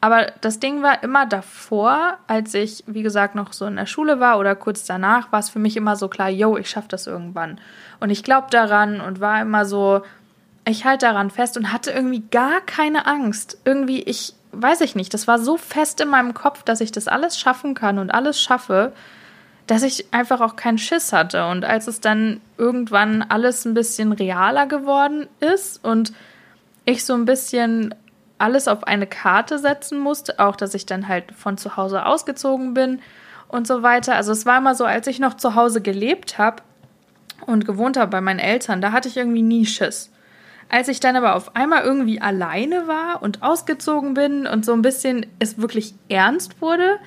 aber 0.00 0.26
das 0.40 0.60
Ding 0.60 0.82
war 0.82 1.02
immer 1.02 1.26
davor, 1.26 2.18
als 2.28 2.54
ich, 2.54 2.84
wie 2.86 3.02
gesagt, 3.02 3.34
noch 3.34 3.52
so 3.52 3.66
in 3.66 3.74
der 3.74 3.86
Schule 3.86 4.20
war 4.20 4.38
oder 4.38 4.54
kurz 4.54 4.84
danach, 4.84 5.32
war 5.32 5.40
es 5.40 5.50
für 5.50 5.58
mich 5.58 5.76
immer 5.76 5.96
so 5.96 6.08
klar, 6.08 6.28
yo, 6.28 6.56
ich 6.56 6.70
schaffe 6.70 6.88
das 6.88 7.08
irgendwann. 7.08 7.60
Und 7.98 8.10
ich 8.10 8.22
glaube 8.22 8.46
daran 8.50 9.00
und 9.00 9.18
war 9.20 9.42
immer 9.42 9.64
so, 9.64 10.02
ich 10.70 10.84
halte 10.84 11.06
daran 11.06 11.30
fest 11.30 11.56
und 11.56 11.72
hatte 11.72 11.90
irgendwie 11.90 12.22
gar 12.30 12.60
keine 12.60 13.06
Angst. 13.06 13.58
Irgendwie, 13.64 14.02
ich 14.02 14.34
weiß 14.52 14.80
ich 14.80 14.94
nicht, 14.94 15.12
das 15.14 15.28
war 15.28 15.38
so 15.38 15.56
fest 15.56 16.00
in 16.00 16.08
meinem 16.08 16.34
Kopf, 16.34 16.62
dass 16.62 16.80
ich 16.80 16.92
das 16.92 17.08
alles 17.08 17.38
schaffen 17.38 17.74
kann 17.74 17.98
und 17.98 18.10
alles 18.10 18.40
schaffe, 18.40 18.92
dass 19.66 19.82
ich 19.82 20.12
einfach 20.12 20.40
auch 20.40 20.56
keinen 20.56 20.78
Schiss 20.78 21.12
hatte. 21.12 21.46
Und 21.46 21.64
als 21.64 21.86
es 21.86 22.00
dann 22.00 22.40
irgendwann 22.56 23.22
alles 23.22 23.64
ein 23.64 23.74
bisschen 23.74 24.12
realer 24.12 24.66
geworden 24.66 25.28
ist 25.40 25.84
und 25.84 26.12
ich 26.84 27.04
so 27.04 27.14
ein 27.14 27.26
bisschen 27.26 27.94
alles 28.38 28.68
auf 28.68 28.84
eine 28.84 29.06
Karte 29.06 29.58
setzen 29.58 29.98
musste, 29.98 30.38
auch 30.38 30.56
dass 30.56 30.74
ich 30.74 30.86
dann 30.86 31.08
halt 31.08 31.32
von 31.32 31.58
zu 31.58 31.76
Hause 31.76 32.06
ausgezogen 32.06 32.72
bin 32.72 33.00
und 33.48 33.66
so 33.66 33.82
weiter. 33.82 34.14
Also 34.14 34.32
es 34.32 34.46
war 34.46 34.58
immer 34.58 34.74
so, 34.74 34.84
als 34.84 35.06
ich 35.06 35.18
noch 35.18 35.34
zu 35.34 35.54
Hause 35.54 35.82
gelebt 35.82 36.38
habe 36.38 36.62
und 37.46 37.66
gewohnt 37.66 37.96
habe 37.96 38.10
bei 38.10 38.20
meinen 38.20 38.38
Eltern, 38.38 38.80
da 38.80 38.92
hatte 38.92 39.08
ich 39.08 39.16
irgendwie 39.16 39.42
nie 39.42 39.66
Schiss. 39.66 40.10
Als 40.68 40.88
ich 40.88 41.00
dann 41.00 41.16
aber 41.16 41.34
auf 41.34 41.56
einmal 41.56 41.82
irgendwie 41.82 42.20
alleine 42.20 42.86
war 42.86 43.22
und 43.22 43.42
ausgezogen 43.42 44.14
bin 44.14 44.46
und 44.46 44.64
so 44.64 44.72
ein 44.72 44.82
bisschen 44.82 45.26
es 45.38 45.58
wirklich 45.58 45.94
ernst 46.08 46.60
wurde, 46.60 46.98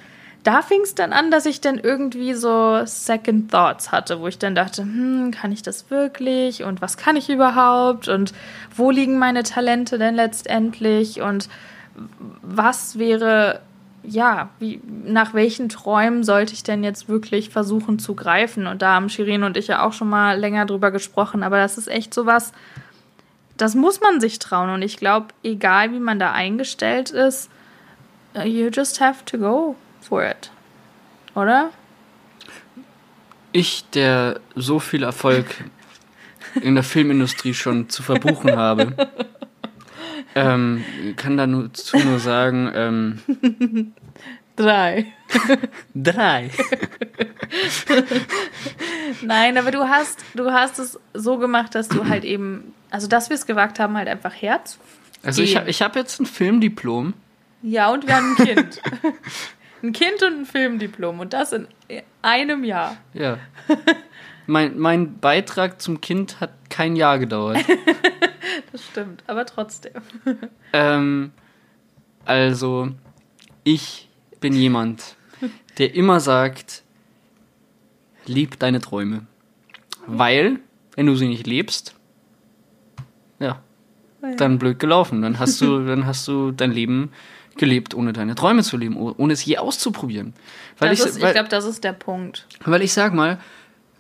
da 0.44 0.64
fing 0.64 0.82
es 0.82 0.96
dann 0.96 1.14
an, 1.14 1.30
dass 1.30 1.46
ich 1.46 1.62
dann 1.62 1.78
irgendwie 1.78 2.34
so 2.34 2.82
Second 2.86 3.52
Thoughts 3.52 3.92
hatte, 3.92 4.20
wo 4.20 4.28
ich 4.28 4.40
dann 4.40 4.56
dachte, 4.56 4.82
hm, 4.82 5.32
kann 5.32 5.52
ich 5.52 5.62
das 5.62 5.92
wirklich? 5.92 6.64
Und 6.64 6.82
was 6.82 6.98
kann 6.98 7.16
ich 7.16 7.30
überhaupt? 7.30 8.08
Und 8.08 8.34
wo 8.76 8.90
liegen 8.90 9.20
meine 9.20 9.44
Talente 9.44 10.00
denn 10.00 10.16
letztendlich? 10.16 11.22
Und 11.22 11.48
was 12.42 12.98
wäre, 12.98 13.62
ja, 14.02 14.50
wie, 14.58 14.82
nach 15.06 15.36
welchen 15.36 15.70
Träumen 15.70 16.24
sollte 16.24 16.54
ich 16.54 16.64
denn 16.64 16.84
jetzt 16.84 17.08
wirklich 17.08 17.52
versuchen 17.52 18.00
zu 18.00 18.16
greifen? 18.16 18.66
Und 18.66 18.82
da 18.82 18.96
haben 18.96 19.10
Shirin 19.10 19.44
und 19.44 19.58
ich 19.58 19.68
ja 19.68 19.84
auch 19.84 19.94
schon 19.94 20.10
mal 20.10 20.40
länger 20.40 20.66
drüber 20.66 20.90
gesprochen, 20.90 21.44
aber 21.44 21.58
das 21.58 21.78
ist 21.78 21.88
echt 21.88 22.16
so 22.16 22.26
was, 22.26 22.52
das 23.62 23.76
muss 23.76 24.02
man 24.02 24.20
sich 24.20 24.40
trauen 24.40 24.72
und 24.72 24.82
ich 24.82 24.98
glaube, 24.98 25.28
egal 25.44 25.92
wie 25.92 26.00
man 26.00 26.18
da 26.18 26.32
eingestellt 26.32 27.12
ist, 27.12 27.52
you 28.44 28.70
just 28.70 29.00
have 29.00 29.24
to 29.26 29.38
go 29.38 29.76
for 30.02 30.24
it. 30.26 30.50
Oder? 31.36 31.70
Ich, 33.52 33.86
der 33.92 34.40
so 34.56 34.80
viel 34.80 35.04
Erfolg 35.04 35.46
in 36.62 36.74
der 36.74 36.84
Filmindustrie 36.84 37.54
schon 37.54 37.88
zu 37.88 38.02
verbuchen 38.02 38.56
habe, 38.56 38.96
ähm, 40.36 40.84
kann 41.16 41.38
da 41.38 41.46
nur, 41.46 41.72
zu 41.72 41.98
nur 42.00 42.18
sagen, 42.18 42.72
ähm, 42.74 43.94
Drei. 44.62 45.12
drei. 45.96 46.52
Nein, 49.24 49.58
aber 49.58 49.72
du 49.72 49.90
hast, 49.90 50.24
du 50.36 50.52
hast 50.52 50.78
es 50.78 51.00
so 51.14 51.38
gemacht, 51.38 51.74
dass 51.74 51.88
du 51.88 52.08
halt 52.08 52.24
eben, 52.24 52.76
also 52.92 53.08
dass 53.08 53.30
wir 53.30 53.36
es 53.36 53.48
gewagt 53.48 53.80
haben, 53.80 53.98
halt 53.98 54.08
einfach 54.08 54.34
Herz. 54.34 54.78
Also 55.24 55.42
ich, 55.42 55.56
ich 55.56 55.82
habe 55.82 55.98
jetzt 55.98 56.20
ein 56.20 56.28
Filmdiplom. 56.28 57.16
Ja, 57.64 57.92
und 57.92 58.08
wir 58.08 58.16
haben 58.16 58.36
ein 58.38 58.46
Kind. 58.46 58.82
ein 59.84 59.94
Kind 59.94 60.22
und 60.22 60.42
ein 60.42 60.46
Filmdiplom 60.46 61.20
und 61.20 61.34
das 61.34 61.54
in 61.54 61.68
einem 62.22 62.64
Jahr. 62.64 62.98
Ja. 63.14 63.40
Mein, 64.46 64.78
mein 64.78 65.20
Beitrag 65.20 65.82
zum 65.82 66.02
Kind 66.02 66.40
hat 66.40 66.52
kein 66.70 66.96
Jahr 66.96 67.20
gedauert. 67.20 67.60
Das 68.72 68.86
stimmt, 68.86 69.24
aber 69.28 69.46
trotzdem. 69.46 69.94
ähm, 70.72 71.32
also, 72.26 72.90
ich 73.64 74.10
bin 74.42 74.54
jemand, 74.54 75.16
der 75.78 75.96
immer 75.96 76.20
sagt, 76.20 76.84
lieb 78.26 78.60
deine 78.60 78.82
Träume. 78.82 79.26
Weil, 80.08 80.60
wenn 80.96 81.06
du 81.06 81.16
sie 81.16 81.28
nicht 81.28 81.48
lebst, 81.48 81.96
ja, 83.40 83.62
dann 84.38 84.60
blöd 84.60 84.78
gelaufen. 84.80 85.22
Dann 85.22 85.40
hast 85.40 85.62
du, 85.62 85.80
dann 85.86 86.06
hast 86.06 86.28
du 86.28 86.52
dein 86.52 86.72
Leben 86.72 87.12
gelebt, 87.58 87.94
ohne 87.94 88.14
deine 88.14 88.36
Träume 88.36 88.64
zu 88.64 88.78
leben, 88.78 88.98
oh- 88.98 89.14
ohne 89.18 89.34
es 89.34 89.44
je 89.46 89.58
auszuprobieren. 89.58 90.34
Weil 90.78 90.90
Das 90.90 91.00
ich, 91.18 91.24
ich 91.24 91.32
glaube, 91.32 91.50
das 91.50 91.66
ist 91.66 91.84
der 91.84 91.94
Punkt. 91.94 92.48
weil 92.66 92.82
ich 92.82 92.94
sag 92.94 93.14
mal, 93.14 93.40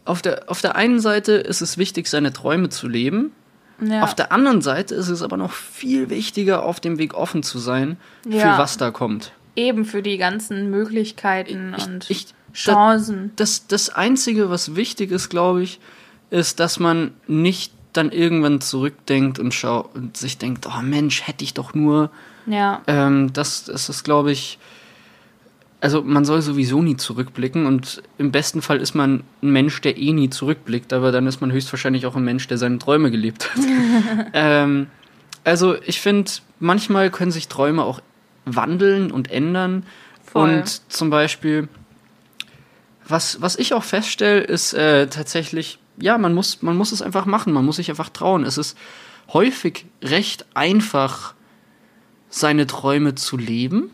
auf 0.06 0.21
der, 0.21 0.49
auf 0.49 0.62
der 0.62 0.75
einen 0.75 0.99
Seite 0.99 1.34
ist 1.34 1.62
es 1.62 1.77
wichtig, 1.77 2.08
seine 2.08 2.34
Träume 2.34 2.69
zu 2.69 2.88
leben. 2.88 3.32
Ja. 3.84 4.04
Auf 4.04 4.13
der 4.15 4.32
anderen 4.32 4.62
Seite 4.62 4.93
ist 4.95 5.10
es 5.10 5.21
aber 5.23 5.38
noch 5.38 5.51
viel 5.51 6.10
wichtiger, 6.10 6.63
auf 6.63 6.80
dem 6.80 6.97
Weg 6.99 7.13
offen 7.15 7.41
zu 7.43 7.58
sein, 7.60 7.97
Ja. 8.27 8.54
für 8.56 8.62
was 8.62 8.77
da 8.77 8.91
kommt. 8.91 9.34
Eben 9.55 9.85
für 9.85 10.01
die 10.01 10.17
ganzen 10.17 10.69
Möglichkeiten 10.69 11.75
Ich- 11.77 11.85
und 11.85 12.09
ich- 12.09 12.27
Chancen. 12.53 13.31
Das, 13.37 13.67
das 13.67 13.89
Einzige, 13.89 14.49
was 14.49 14.75
wichtig 14.75 15.11
ist, 15.11 15.29
glaube 15.29 15.63
ich, 15.63 15.79
ist, 16.31 16.59
dass 16.59 16.79
man 16.79 17.11
nicht 17.27 17.73
dann 17.93 18.11
irgendwann 18.11 18.61
zurückdenkt 18.61 19.39
und, 19.39 19.53
schau 19.53 19.89
und 19.93 20.15
sich 20.17 20.37
denkt, 20.37 20.67
oh 20.67 20.81
Mensch, 20.81 21.27
hätte 21.27 21.43
ich 21.43 21.53
doch 21.53 21.73
nur. 21.73 22.09
Ja. 22.45 22.81
Ähm, 22.87 23.33
das, 23.33 23.65
das 23.65 23.89
ist, 23.89 24.03
glaube 24.03 24.31
ich, 24.31 24.57
also 25.81 26.03
man 26.03 26.25
soll 26.25 26.41
sowieso 26.41 26.81
nie 26.81 26.95
zurückblicken 26.95 27.65
und 27.65 28.03
im 28.17 28.31
besten 28.31 28.61
Fall 28.61 28.77
ist 28.77 28.93
man 28.93 29.23
ein 29.41 29.49
Mensch, 29.49 29.81
der 29.81 29.97
eh 29.97 30.13
nie 30.13 30.29
zurückblickt, 30.29 30.93
aber 30.93 31.11
dann 31.11 31.27
ist 31.27 31.41
man 31.41 31.51
höchstwahrscheinlich 31.51 32.05
auch 32.05 32.15
ein 32.15 32.23
Mensch, 32.23 32.47
der 32.47 32.57
seine 32.57 32.77
Träume 32.77 33.11
gelebt 33.11 33.49
hat. 33.49 33.63
ähm, 34.33 34.87
also 35.43 35.75
ich 35.85 35.99
finde, 35.99 36.31
manchmal 36.59 37.09
können 37.09 37.31
sich 37.31 37.47
Träume 37.47 37.83
auch 37.83 37.99
wandeln 38.45 39.12
und 39.12 39.32
ändern. 39.32 39.86
Voll. 40.23 40.49
Und 40.49 40.91
zum 40.91 41.10
Beispiel, 41.10 41.67
was, 43.08 43.41
was 43.41 43.56
ich 43.58 43.73
auch 43.73 43.84
feststelle, 43.84 44.41
ist 44.41 44.73
äh, 44.73 45.08
tatsächlich, 45.08 45.80
ja, 45.97 46.17
man 46.17 46.34
muss, 46.34 46.62
man 46.62 46.77
muss 46.77 46.91
es 46.91 47.01
einfach 47.01 47.25
machen, 47.25 47.54
man 47.54 47.65
muss 47.65 47.75
sich 47.77 47.89
einfach 47.89 48.10
trauen. 48.10 48.43
Es 48.43 48.58
ist 48.58 48.77
häufig 49.34 49.86
recht 50.01 50.45
einfach, 50.54 51.34
seine 52.30 52.65
Träume 52.65 53.15
zu 53.15 53.38
leben. 53.38 53.91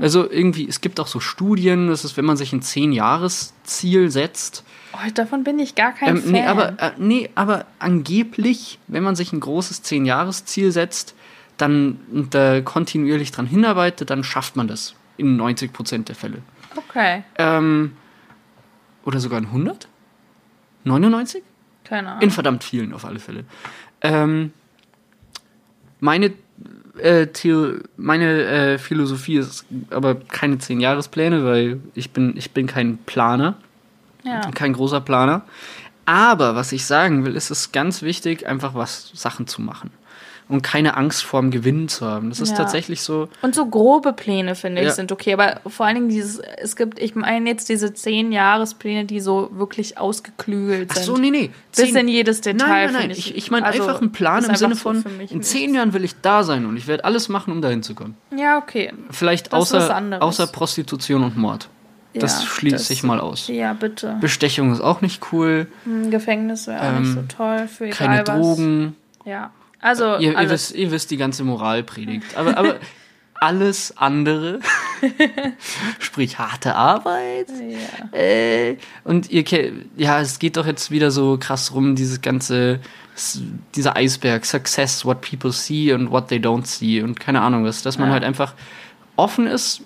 Also 0.00 0.30
irgendwie, 0.30 0.68
es 0.68 0.80
gibt 0.80 1.00
auch 1.00 1.08
so 1.08 1.18
Studien, 1.18 1.88
das 1.88 2.04
ist, 2.04 2.16
wenn 2.16 2.24
man 2.24 2.36
sich 2.36 2.52
ein 2.52 2.62
Zehn-Jahres-Ziel 2.62 4.12
setzt. 4.12 4.62
Oh, 4.92 5.10
davon 5.12 5.42
bin 5.42 5.58
ich 5.58 5.74
gar 5.74 5.92
kein 5.92 6.18
Ähm, 6.18 6.22
Fan. 6.22 6.30
nee, 6.30 6.44
aber, 6.46 6.68
äh, 6.80 6.92
nee, 6.98 7.30
aber 7.34 7.66
angeblich, 7.80 8.78
wenn 8.86 9.02
man 9.02 9.16
sich 9.16 9.32
ein 9.32 9.40
großes 9.40 9.82
Zehn-Jahres-Ziel 9.82 10.70
setzt, 10.70 11.16
dann 11.56 11.98
da 12.30 12.60
kontinuierlich 12.60 13.32
dran 13.32 13.46
hinarbeitet, 13.46 14.10
dann 14.10 14.24
schafft 14.24 14.56
man 14.56 14.68
das 14.68 14.94
in 15.16 15.36
90 15.36 15.72
Prozent 15.72 16.08
der 16.08 16.16
Fälle. 16.16 16.38
okay, 16.76 17.24
Ähm, 17.38 17.92
oder 19.04 19.20
sogar 19.20 19.38
in 19.38 19.46
100? 19.46 19.88
99? 20.84 21.42
keine 21.84 22.08
Ahnung. 22.08 22.22
In 22.22 22.30
verdammt 22.30 22.64
vielen 22.64 22.92
auf 22.92 23.04
alle 23.04 23.18
Fälle. 23.18 23.44
Ähm, 24.02 24.52
meine 26.00 26.32
äh, 26.98 27.26
Theo 27.28 27.74
meine 27.96 28.42
äh, 28.44 28.78
Philosophie 28.78 29.36
ist 29.36 29.64
aber 29.90 30.14
keine 30.16 30.58
zehn 30.58 30.80
Jahrespläne, 30.80 31.44
weil 31.44 31.80
ich 31.94 32.10
bin, 32.10 32.36
ich 32.36 32.50
bin 32.52 32.66
kein 32.66 32.98
Planer, 32.98 33.56
ja. 34.24 34.40
kein 34.52 34.72
großer 34.72 35.00
Planer. 35.00 35.42
Aber 36.04 36.54
was 36.54 36.72
ich 36.72 36.84
sagen 36.86 37.24
will, 37.24 37.34
ist 37.34 37.50
es 37.50 37.72
ganz 37.72 38.02
wichtig, 38.02 38.46
einfach 38.46 38.74
was 38.74 39.10
Sachen 39.14 39.46
zu 39.46 39.60
machen. 39.60 39.90
Und 40.48 40.62
keine 40.62 40.96
Angst 40.96 41.24
vorm 41.24 41.50
Gewinnen 41.50 41.88
zu 41.88 42.06
haben. 42.06 42.28
Das 42.28 42.38
ist 42.38 42.50
Ja. 42.50 42.56
tatsächlich 42.58 43.00
so. 43.00 43.28
Und 43.42 43.56
so 43.56 43.66
grobe 43.66 44.12
Pläne, 44.12 44.54
finde 44.54 44.80
ich, 44.82 44.86
Ja. 44.86 44.92
sind 44.94 45.10
okay. 45.10 45.32
Aber 45.32 45.60
vor 45.66 45.86
allen 45.86 45.96
Dingen 45.96 46.08
dieses, 46.08 46.38
es 46.38 46.76
gibt, 46.76 47.00
ich 47.00 47.16
meine 47.16 47.50
jetzt 47.50 47.68
diese 47.68 47.92
zehn 47.94 48.30
Jahrespläne, 48.30 49.06
die 49.06 49.18
so 49.18 49.50
wirklich 49.54 49.98
ausgeklügelt 49.98 50.88
Ach 50.92 50.96
sind. 50.96 51.04
so, 51.04 51.16
nee, 51.16 51.30
nee. 51.30 51.50
Bis 51.74 51.86
Zehn- 51.86 51.96
in 51.96 52.06
jedes 52.06 52.42
Detail. 52.42 52.68
Nein, 52.68 52.92
nein, 52.92 53.02
nein. 53.08 53.10
Ich, 53.10 53.34
ich 53.36 53.50
meine 53.50 53.66
also, 53.66 53.82
einfach 53.82 54.00
einen 54.00 54.12
Plan 54.12 54.44
im 54.44 54.54
Sinne 54.54 54.76
so 54.76 54.80
von, 54.82 55.04
mich 55.18 55.32
in 55.32 55.42
zehn 55.42 55.74
Jahren 55.74 55.92
will 55.94 56.04
ich 56.04 56.14
da 56.22 56.44
sein 56.44 56.64
und 56.66 56.76
ich 56.76 56.86
werde 56.86 57.04
alles 57.04 57.28
machen, 57.28 57.52
um 57.52 57.60
dahin 57.60 57.82
zu 57.82 57.96
kommen. 57.96 58.14
Ja, 58.36 58.58
okay. 58.58 58.92
Vielleicht 59.10 59.52
Das 59.52 59.72
außer, 59.74 60.22
außer 60.22 60.46
Prostitution 60.46 61.24
und 61.24 61.36
Mord. 61.36 61.68
Das 62.14 62.40
Ja, 62.42 62.46
schließe 62.46 62.76
das- 62.76 62.90
ich 62.90 63.02
mal 63.02 63.18
aus. 63.18 63.48
Ja, 63.48 63.72
bitte. 63.72 64.16
Bestechung 64.20 64.72
ist 64.72 64.80
auch 64.80 65.00
nicht 65.00 65.22
cool. 65.32 65.66
Hm, 65.84 66.10
Gefängnis 66.12 66.66
wäre 66.68 66.80
auch 66.80 67.00
nicht 67.00 67.12
so 67.12 67.18
Ähm, 67.18 67.28
toll 67.28 67.66
für 67.68 67.86
egal 67.86 67.96
Keine 67.98 68.26
was. 68.28 68.36
Drogen. 68.40 68.96
Ja. 69.24 69.50
Also, 69.80 70.16
Ihr, 70.16 70.38
ihr, 70.38 70.50
wisst, 70.50 70.74
ihr 70.74 70.90
wisst 70.90 71.10
die 71.10 71.16
ganze 71.16 71.44
Moralpredigt. 71.44 72.36
Aber, 72.36 72.56
aber 72.56 72.76
alles 73.40 73.96
andere, 73.96 74.60
sprich 75.98 76.38
harte 76.38 76.74
Arbeit, 76.74 77.48
ja. 77.50 78.18
äh, 78.18 78.78
und 79.04 79.30
ihr 79.30 79.44
ja, 79.96 80.20
es 80.20 80.38
geht 80.38 80.56
doch 80.56 80.66
jetzt 80.66 80.90
wieder 80.90 81.10
so 81.10 81.36
krass 81.38 81.74
rum, 81.74 81.94
dieses 81.96 82.22
ganze, 82.22 82.80
dieser 83.74 83.96
Eisberg, 83.96 84.44
Success, 84.46 85.04
what 85.04 85.20
people 85.20 85.52
see 85.52 85.92
and 85.92 86.10
what 86.10 86.28
they 86.28 86.38
don't 86.38 86.64
see 86.66 87.02
und 87.02 87.20
keine 87.20 87.42
Ahnung 87.42 87.64
was, 87.64 87.82
dass 87.82 87.98
man 87.98 88.08
Ja. 88.08 88.14
halt 88.14 88.24
einfach 88.24 88.54
offen 89.16 89.46
ist, 89.46 89.82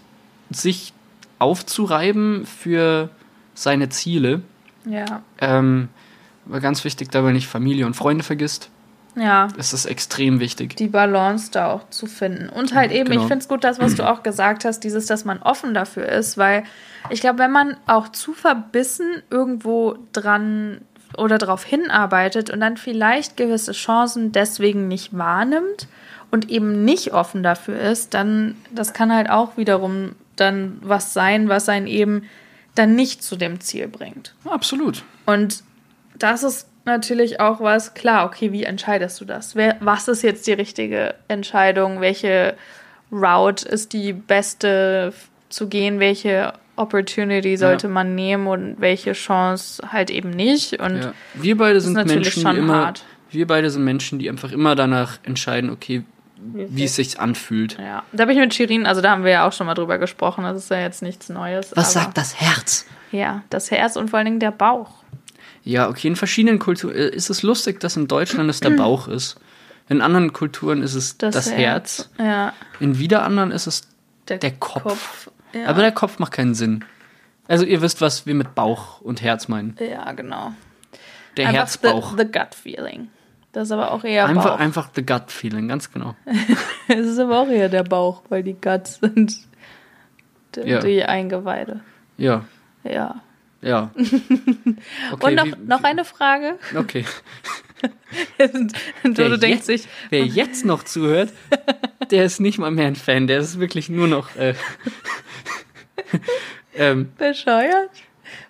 sich 0.50 0.92
aufzureiben 1.38 2.46
für 2.46 3.10
seine 3.54 3.88
Ziele. 3.88 4.42
ja. 4.84 5.22
Ähm, 5.40 5.88
aber 6.48 6.60
ganz 6.60 6.84
wichtig, 6.84 7.10
dabei 7.10 7.32
nicht 7.32 7.46
Familie 7.46 7.86
und 7.86 7.94
Freunde 7.94 8.24
vergisst. 8.24 8.70
Ja. 9.16 9.48
Das 9.56 9.72
ist 9.72 9.86
extrem 9.86 10.40
wichtig. 10.40 10.76
die 10.76 10.88
Balance 10.88 11.50
da 11.50 11.72
auch 11.72 11.88
zu 11.90 12.06
finden. 12.06 12.48
Und 12.48 12.74
halt 12.74 12.92
eben, 12.92 13.10
Genau. 13.10 13.22
ich 13.22 13.28
finde 13.28 13.42
es 13.42 13.48
gut, 13.48 13.64
das, 13.64 13.78
was 13.80 13.94
du 13.94 14.08
auch 14.08 14.22
gesagt 14.22 14.64
hast, 14.64 14.80
dieses, 14.80 15.06
dass 15.06 15.24
man 15.24 15.42
offen 15.42 15.74
dafür 15.74 16.06
ist, 16.08 16.38
weil 16.38 16.64
ich 17.10 17.20
glaube, 17.20 17.38
wenn 17.40 17.50
man 17.50 17.76
auch 17.86 18.08
zu 18.08 18.32
verbissen 18.32 19.22
irgendwo 19.30 19.96
dran 20.12 20.80
oder 21.16 21.38
darauf 21.38 21.64
hinarbeitet 21.64 22.50
und 22.50 22.60
dann 22.60 22.76
vielleicht 22.76 23.36
gewisse 23.36 23.72
Chancen 23.72 24.30
deswegen 24.32 24.86
nicht 24.86 25.16
wahrnimmt 25.16 25.88
und 26.30 26.48
eben 26.50 26.84
nicht 26.84 27.12
offen 27.12 27.42
dafür 27.42 27.80
ist, 27.80 28.14
dann 28.14 28.54
das 28.70 28.92
kann 28.92 29.12
halt 29.12 29.28
auch 29.28 29.56
wiederum 29.56 30.14
dann 30.36 30.78
was 30.82 31.12
sein, 31.12 31.48
was 31.48 31.68
einen 31.68 31.88
eben 31.88 32.22
dann 32.76 32.94
nicht 32.94 33.24
zu 33.24 33.34
dem 33.34 33.60
Ziel 33.60 33.88
bringt. 33.88 34.34
Absolut. 34.44 35.02
Und 35.26 35.64
das 36.16 36.44
ist 36.44 36.68
natürlich 36.84 37.40
auch 37.40 37.60
was, 37.60 37.94
klar, 37.94 38.26
okay, 38.26 38.52
wie 38.52 38.64
entscheidest 38.64 39.20
du 39.20 39.24
das? 39.24 39.54
Wer, 39.56 39.76
was 39.80 40.08
ist 40.08 40.22
jetzt 40.22 40.46
die 40.46 40.52
richtige 40.52 41.14
Entscheidung? 41.28 42.00
Welche 42.00 42.54
Route 43.12 43.68
ist 43.68 43.92
die 43.92 44.12
beste 44.12 45.12
zu 45.48 45.68
gehen? 45.68 46.00
Welche 46.00 46.52
Opportunity 46.76 47.56
sollte 47.56 47.86
Ja. 47.88 47.92
man 47.92 48.14
nehmen 48.14 48.46
und 48.46 48.76
welche 48.80 49.12
Chance 49.12 49.82
halt 49.92 50.10
eben 50.10 50.30
nicht? 50.30 50.80
Und 50.80 50.96
Ja. 51.02 51.12
Wir 51.34 51.56
beide 51.56 51.80
sind 51.80 51.92
natürlich 51.94 52.16
Menschen, 52.36 52.42
schon 52.42 52.52
die 52.54 52.58
immer, 52.60 52.86
hart. 52.86 53.04
wir 53.30 53.46
beide 53.46 53.68
sind 53.70 53.84
Menschen, 53.84 54.18
die 54.18 54.28
einfach 54.30 54.52
immer 54.52 54.74
danach 54.74 55.18
entscheiden, 55.24 55.70
okay, 55.70 56.04
wie 56.42 56.84
es 56.84 56.96
sich 56.96 57.20
anfühlt. 57.20 57.76
Ja, 57.78 58.02
da 58.12 58.24
bin 58.24 58.34
ich 58.36 58.40
mit 58.40 58.54
Shirin, 58.54 58.86
also 58.86 59.02
da 59.02 59.10
haben 59.10 59.24
wir 59.24 59.30
ja 59.30 59.46
auch 59.46 59.52
schon 59.52 59.66
mal 59.66 59.74
drüber 59.74 59.98
gesprochen, 59.98 60.44
das 60.44 60.56
ist 60.56 60.70
ja 60.70 60.78
jetzt 60.80 61.02
nichts 61.02 61.28
Neues. 61.28 61.72
Was 61.76 61.94
aber- 61.94 62.04
sagt 62.06 62.16
das 62.16 62.40
Herz? 62.40 62.86
Ja, 63.12 63.42
das 63.50 63.70
Herz 63.70 63.96
und 63.96 64.08
vor 64.08 64.18
allen 64.18 64.26
Dingen 64.26 64.40
der 64.40 64.52
Bauch. 64.52 64.88
Ja, 65.62 65.88
okay, 65.88 66.08
in 66.08 66.16
verschiedenen 66.16 66.58
Kulturen 66.58 66.94
äh, 66.94 67.08
ist 67.08 67.30
es 67.30 67.42
lustig, 67.42 67.80
dass 67.80 67.96
in 67.96 68.08
Deutschland 68.08 68.48
es 68.50 68.60
der 68.60 68.70
Bauch 68.70 69.08
ist. 69.08 69.38
In 69.88 70.00
anderen 70.00 70.32
Kulturen 70.32 70.82
ist 70.82 70.94
es 70.94 71.18
das, 71.18 71.50
Herz. 71.50 72.10
Ja, 72.18 72.52
In 72.78 72.98
wieder 72.98 73.24
anderen 73.24 73.50
ist 73.50 73.66
es 73.66 73.82
der, 74.28 74.38
der 74.38 74.52
Kopf. 74.52 75.30
Ja. 75.52 75.66
Aber 75.66 75.82
der 75.82 75.92
Kopf 75.92 76.18
macht 76.18 76.32
keinen 76.32 76.54
Sinn. 76.54 76.84
Also 77.48 77.64
ihr 77.64 77.82
wisst, 77.82 78.00
was 78.00 78.24
wir 78.26 78.34
mit 78.36 78.54
Bauch 78.54 79.00
und 79.00 79.20
Herz 79.22 79.48
meinen. 79.48 79.76
ja, 79.80 80.10
genau. 80.12 80.52
Der 81.36 81.48
Einfach 81.48 81.60
Herzbauch. 81.60 82.12
The, 82.16 82.24
the 82.24 82.32
gut 82.32 82.54
feeling. 82.54 83.08
Das 83.52 83.64
ist 83.68 83.72
aber 83.72 83.90
auch 83.90 84.04
eher 84.04 84.26
Einfach, 84.26 84.44
Bauch. 84.52 84.58
einfach 84.60 84.90
the 84.94 85.04
gut 85.04 85.30
feeling, 85.32 85.66
ganz 85.68 85.92
genau. 85.92 86.14
Es 86.88 87.06
ist 87.06 87.18
aber 87.18 87.40
auch 87.40 87.48
eher 87.48 87.68
der 87.68 87.82
Bauch, 87.82 88.22
weil 88.28 88.44
die 88.44 88.54
Guts 88.54 89.00
sind 89.00 89.34
die, 90.54 90.60
Ja. 90.60 90.78
die 90.80 91.02
Eingeweide. 91.04 91.80
Ja, 92.16 92.44
Ja. 92.84 93.20
Ja. 93.62 93.90
Okay, 95.12 95.26
und 95.26 95.34
noch, 95.34 95.46
wie- 95.46 95.54
noch 95.66 95.82
eine 95.84 96.04
Frage. 96.04 96.58
Okay. 96.76 97.04
Denkst 98.38 99.42
jetzt, 99.42 99.66
sich, 99.66 99.88
wer 100.10 100.24
jetzt 100.26 100.64
noch 100.64 100.82
zuhört, 100.82 101.32
der 102.10 102.24
ist 102.24 102.40
nicht 102.40 102.58
mal 102.58 102.70
mehr 102.70 102.86
ein 102.86 102.96
Fan, 102.96 103.26
der 103.26 103.38
ist 103.40 103.58
wirklich 103.58 103.88
nur 103.88 104.06
noch. 104.08 104.34
Äh, 104.36 104.54
ähm, 106.74 107.12
bescheuert? 107.16 107.90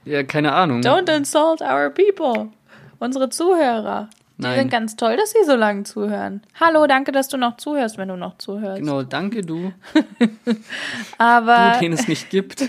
ja, 0.05 0.23
keine 0.23 0.53
Ahnung. 0.53 0.81
Don't 0.81 1.11
insult 1.15 1.61
our 1.61 1.91
people. 1.91 2.51
Unsere 2.99 3.31
Zuhörer. 3.31 4.11
Die 4.41 4.47
Nein. 4.47 4.59
sind 4.61 4.71
ganz 4.71 4.97
toll, 4.97 5.17
dass 5.19 5.33
sie 5.33 5.45
so 5.45 5.55
lange 5.55 5.83
zuhören. 5.83 6.41
Hallo, 6.59 6.87
danke, 6.87 7.13
dass 7.13 7.29
du 7.29 7.37
noch 7.37 7.59
zuhörst, 7.59 7.99
wenn 7.99 8.09
du 8.09 8.17
noch 8.17 8.39
zuhörst. 8.39 8.81
Genau, 8.81 9.03
danke 9.03 9.43
du, 9.43 9.73
Aber 11.19 11.73
du, 11.75 11.81
den 11.81 11.93
es 11.93 12.09
nicht 12.09 12.31
gibt. 12.31 12.65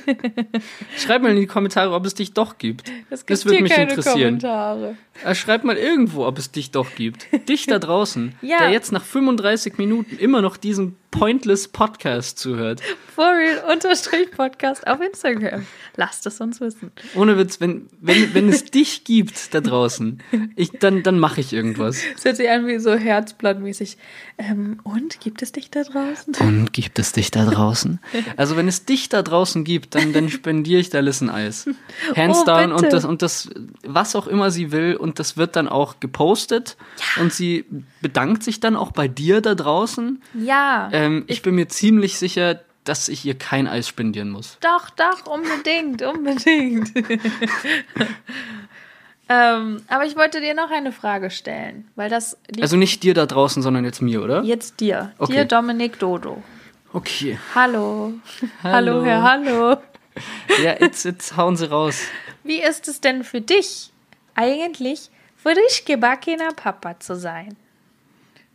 Schreib 0.97 1.21
mal 1.21 1.29
in 1.31 1.37
die 1.37 1.47
Kommentare, 1.47 1.93
ob 1.93 2.05
es 2.05 2.13
dich 2.13 2.33
doch 2.33 2.57
gibt. 2.57 2.91
es 3.09 3.21
gibt 3.25 3.29
das 3.31 3.45
würde 3.45 3.61
mich 3.63 3.77
interessieren. 3.77 4.39
Kommentare. 4.39 4.95
Äh, 5.23 5.35
Schreib 5.35 5.63
mal 5.63 5.77
irgendwo, 5.77 6.25
ob 6.25 6.37
es 6.37 6.51
dich 6.51 6.71
doch 6.71 6.93
gibt. 6.95 7.27
Dich 7.47 7.65
da 7.67 7.79
draußen, 7.79 8.35
Ja. 8.41 8.59
der 8.59 8.71
jetzt 8.71 8.91
nach 8.91 9.03
35 9.03 9.77
Minuten 9.77 10.17
immer 10.17 10.41
noch 10.41 10.57
diesen 10.57 10.97
pointless 11.11 11.67
Podcast 11.67 12.39
zuhört. 12.39 12.81
For 13.13 13.25
real 13.25 13.71
unterstrich 13.71 14.31
Podcast 14.31 14.87
auf 14.87 15.01
Instagram. 15.01 15.65
Lasst 15.97 16.25
es 16.25 16.39
uns 16.39 16.61
wissen. 16.61 16.91
Ohne 17.15 17.37
Witz, 17.37 17.59
wenn, 17.59 17.87
wenn, 17.99 18.33
wenn 18.33 18.47
es 18.49 18.63
dich 18.65 19.03
gibt 19.03 19.53
da 19.53 19.59
draußen, 19.59 20.23
ich, 20.55 20.71
dann, 20.79 21.03
dann 21.03 21.19
mache 21.19 21.41
ich 21.41 21.51
irgendwas. 21.51 21.99
Es 22.15 22.23
hört 22.23 22.37
sich 22.37 22.49
an 22.49 22.65
wie 22.65 22.79
so 22.79 22.93
herzblattmäßig. 22.95 23.97
Ähm, 24.37 24.79
und 24.83 25.19
gibt 25.19 25.41
es 25.41 25.51
dich 25.51 25.69
da 25.69 25.83
draußen? 25.83 26.35
Und 26.39 26.71
gibt 26.73 26.97
es 26.97 27.11
dich 27.11 27.29
da 27.31 27.45
draußen? 27.45 27.99
Also 28.37 28.55
wenn 28.55 28.67
es 28.67 28.85
dich 28.85 29.09
da 29.09 29.21
draußen 29.21 29.63
gibt, 29.65 29.93
dann, 29.93 30.13
dann 30.13 30.29
spendiere 30.29 30.79
ich 30.79 30.89
der 30.89 31.01
Listen 31.01 31.29
Eis. 31.29 31.67
Hands 32.15 32.39
Oh, 32.41 32.45
down 32.45 32.69
bitte. 32.69 32.75
und 32.75 32.93
das, 32.93 33.05
und 33.05 33.21
das, 33.21 33.49
was 33.85 34.15
auch 34.15 34.25
immer 34.27 34.49
sie 34.51 34.71
will 34.71 34.95
und 34.95 35.19
das 35.19 35.35
wird 35.37 35.55
dann 35.57 35.67
auch 35.67 35.99
gepostet 35.99 36.77
und 37.19 37.33
sie 37.33 37.65
bedankt 38.01 38.43
sich 38.43 38.59
dann 38.61 38.75
auch 38.75 38.91
bei 38.93 39.07
dir 39.07 39.41
da 39.41 39.53
draußen. 39.53 40.21
Ja. 40.33 40.89
Ähm, 41.05 41.23
ich 41.27 41.41
bin 41.41 41.55
mir 41.55 41.67
ziemlich 41.67 42.17
sicher, 42.17 42.61
dass 42.83 43.09
ich 43.09 43.25
ihr 43.25 43.37
kein 43.37 43.67
Eis 43.67 43.87
spendieren 43.87 44.29
muss. 44.29 44.57
Doch, 44.61 44.89
doch, 44.89 45.25
unbedingt, 45.27 46.01
unbedingt. 46.01 46.91
ähm, 49.29 49.81
aber 49.87 50.05
ich 50.05 50.15
wollte 50.15 50.41
dir 50.41 50.53
noch 50.53 50.71
eine 50.71 50.91
Frage 50.91 51.29
stellen, 51.29 51.87
weil 51.95 52.09
das 52.09 52.37
Also 52.59 52.75
nicht 52.77 53.03
dir 53.03 53.13
da 53.13 53.25
draußen, 53.25 53.61
sondern 53.61 53.85
jetzt 53.85 54.01
mir, 54.01 54.21
oder? 54.23 54.43
jetzt 54.43 54.79
dir, 54.79 55.13
Okay. 55.19 55.33
dir 55.33 55.45
Dominik 55.45 55.99
Dodo. 55.99 56.43
Okay. 56.93 57.39
Hallo. 57.55 58.13
Hallo. 58.63 58.73
Hallo, 58.95 59.05
Herr 59.05 59.21
Hallo. 59.23 59.77
Ja, 60.61 60.75
jetzt, 60.79 61.05
jetzt 61.05 61.37
hauen 61.37 61.55
sie 61.55 61.69
raus. 61.69 62.01
Wie 62.43 62.61
ist 62.61 62.87
es 62.89 62.99
denn 62.99 63.23
für 63.23 63.39
dich, 63.39 63.93
eigentlich 64.35 65.09
frisch 65.37 65.85
gebackener 65.85 66.51
Papa 66.53 66.99
zu 66.99 67.15
sein? 67.15 67.55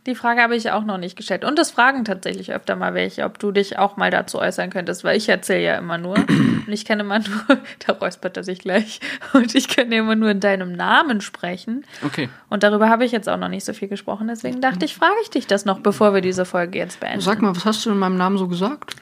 Die 0.07 0.15
Frage 0.15 0.41
habe 0.41 0.55
ich 0.55 0.71
auch 0.71 0.85
noch 0.85 0.97
nicht 0.97 1.17
gestellt. 1.17 1.43
Und 1.43 1.59
das 1.59 1.69
fragen 1.69 2.05
tatsächlich 2.05 2.53
öfter 2.53 2.77
mal 2.77 2.93
welche, 2.93 3.25
ob 3.25 3.39
du 3.39 3.51
dich 3.51 3.77
auch 3.77 3.97
mal 3.97 4.09
dazu 4.09 4.39
äußern 4.39 4.69
könntest, 4.69 5.03
weil 5.03 5.17
ich 5.17 5.27
erzähle 5.27 5.61
ja 5.61 5.77
immer 5.77 5.97
nur. 5.97 6.15
Und 6.67 6.69
ich 6.69 6.85
kann 6.85 7.01
immer 7.01 7.19
nur, 7.19 7.57
da 7.85 7.91
räuspert 7.91 8.37
er 8.37 8.43
sich 8.43 8.59
gleich. 8.59 9.01
Und 9.33 9.53
ich 9.53 9.67
kann 9.67 9.91
immer 9.91 10.15
nur 10.15 10.29
in 10.29 10.39
deinem 10.39 10.71
Namen 10.71 11.19
sprechen. 11.19 11.85
Okay. 12.05 12.29
Und 12.49 12.63
darüber 12.63 12.87
habe 12.87 13.03
ich 13.03 13.11
jetzt 13.11 13.27
auch 13.27 13.37
noch 13.37 13.49
nicht 13.49 13.65
so 13.65 13.73
viel 13.73 13.89
gesprochen. 13.89 14.29
Deswegen 14.29 14.61
dachte 14.61 14.85
ich, 14.85 14.95
frage 14.95 15.15
ich 15.23 15.29
dich 15.29 15.45
das 15.45 15.65
noch, 15.65 15.79
bevor 15.79 16.13
wir 16.13 16.21
diese 16.21 16.45
Folge 16.45 16.79
jetzt 16.79 17.01
beenden. 17.01 17.19
Sag 17.19 17.41
mal, 17.41 17.53
was 17.53 17.65
hast 17.65 17.85
du 17.85 17.91
in 17.91 17.99
meinem 17.99 18.15
Namen 18.15 18.37
so 18.37 18.47
gesagt? 18.47 18.95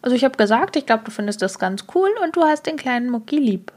Also 0.00 0.14
ich 0.14 0.22
habe 0.22 0.36
gesagt, 0.36 0.76
ich 0.76 0.86
glaube, 0.86 1.02
du 1.04 1.10
findest 1.10 1.42
das 1.42 1.58
ganz 1.58 1.86
cool 1.94 2.10
und 2.22 2.36
du 2.36 2.42
hast 2.42 2.66
den 2.66 2.76
kleinen 2.76 3.10
Mucki 3.10 3.36
lieb. 3.36 3.72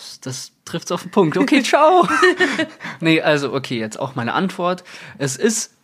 Das, 0.00 0.20
das 0.20 0.52
trifft's 0.64 0.90
auf 0.92 1.02
den 1.02 1.10
Punkt. 1.10 1.36
Okay, 1.36 1.62
ciao. 1.62 2.08
nee, 3.00 3.20
also, 3.20 3.52
okay, 3.52 3.78
jetzt 3.78 4.00
auch 4.00 4.14
meine 4.14 4.32
Antwort. 4.32 4.82
Es 5.18 5.36
ist 5.36 5.74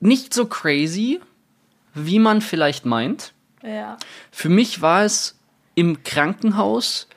nicht 0.00 0.34
so 0.34 0.44
crazy, 0.46 1.20
wie 1.94 2.18
man 2.18 2.42
vielleicht 2.42 2.84
meint. 2.84 3.32
Ja. 3.62 3.96
Für 4.30 4.50
mich 4.50 4.82
war 4.82 5.04
es 5.04 5.38
im 5.74 6.02
Krankenhaus 6.04 7.08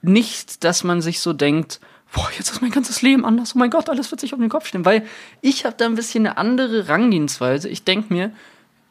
nicht, 0.00 0.64
dass 0.64 0.82
man 0.82 1.00
sich 1.00 1.20
so 1.20 1.32
denkt, 1.32 1.78
boah, 2.12 2.28
jetzt 2.36 2.50
ist 2.50 2.60
mein 2.62 2.72
ganzes 2.72 3.02
Leben 3.02 3.24
anders, 3.24 3.54
oh 3.54 3.58
mein 3.58 3.70
Gott, 3.70 3.88
alles 3.88 4.10
wird 4.10 4.20
sich 4.20 4.32
auf 4.32 4.40
den 4.40 4.48
Kopf 4.48 4.66
stellen. 4.66 4.84
Weil 4.84 5.06
ich 5.40 5.64
habe 5.64 5.76
da 5.76 5.84
ein 5.84 5.94
bisschen 5.94 6.26
eine 6.26 6.36
andere 6.36 6.88
Rangehensweise. 6.88 7.68
Ich 7.68 7.84
denke 7.84 8.12
mir, 8.12 8.32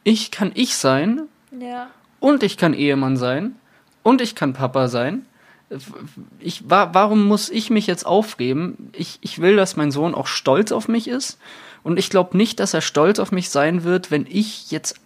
ich 0.02 0.30
kann 0.30 0.50
ich 0.54 0.76
sein 0.76 1.22
Ja. 1.60 1.90
und 2.20 2.42
ich 2.42 2.56
kann 2.56 2.72
Ehemann 2.72 3.18
sein 3.18 3.56
und 4.02 4.22
ich 4.22 4.34
kann 4.34 4.54
Papa 4.54 4.88
sein. 4.88 5.26
Ich, 6.38 6.68
wa 6.68 6.90
warum 6.92 7.24
muss 7.26 7.48
ich 7.48 7.70
mich 7.70 7.86
jetzt 7.86 8.04
aufgeben? 8.06 8.90
Ich, 8.96 9.18
ich 9.20 9.40
will, 9.40 9.56
dass 9.56 9.76
mein 9.76 9.90
Sohn 9.90 10.14
auch 10.14 10.26
stolz 10.26 10.72
auf 10.72 10.88
mich 10.88 11.08
ist. 11.08 11.38
Und 11.82 11.98
ich 11.98 12.10
glaube 12.10 12.36
nicht, 12.36 12.60
dass 12.60 12.74
er 12.74 12.80
stolz 12.80 13.18
auf 13.18 13.32
mich 13.32 13.50
sein 13.50 13.84
wird, 13.84 14.10
wenn 14.10 14.26
ich 14.28 14.70
jetzt 14.70 14.96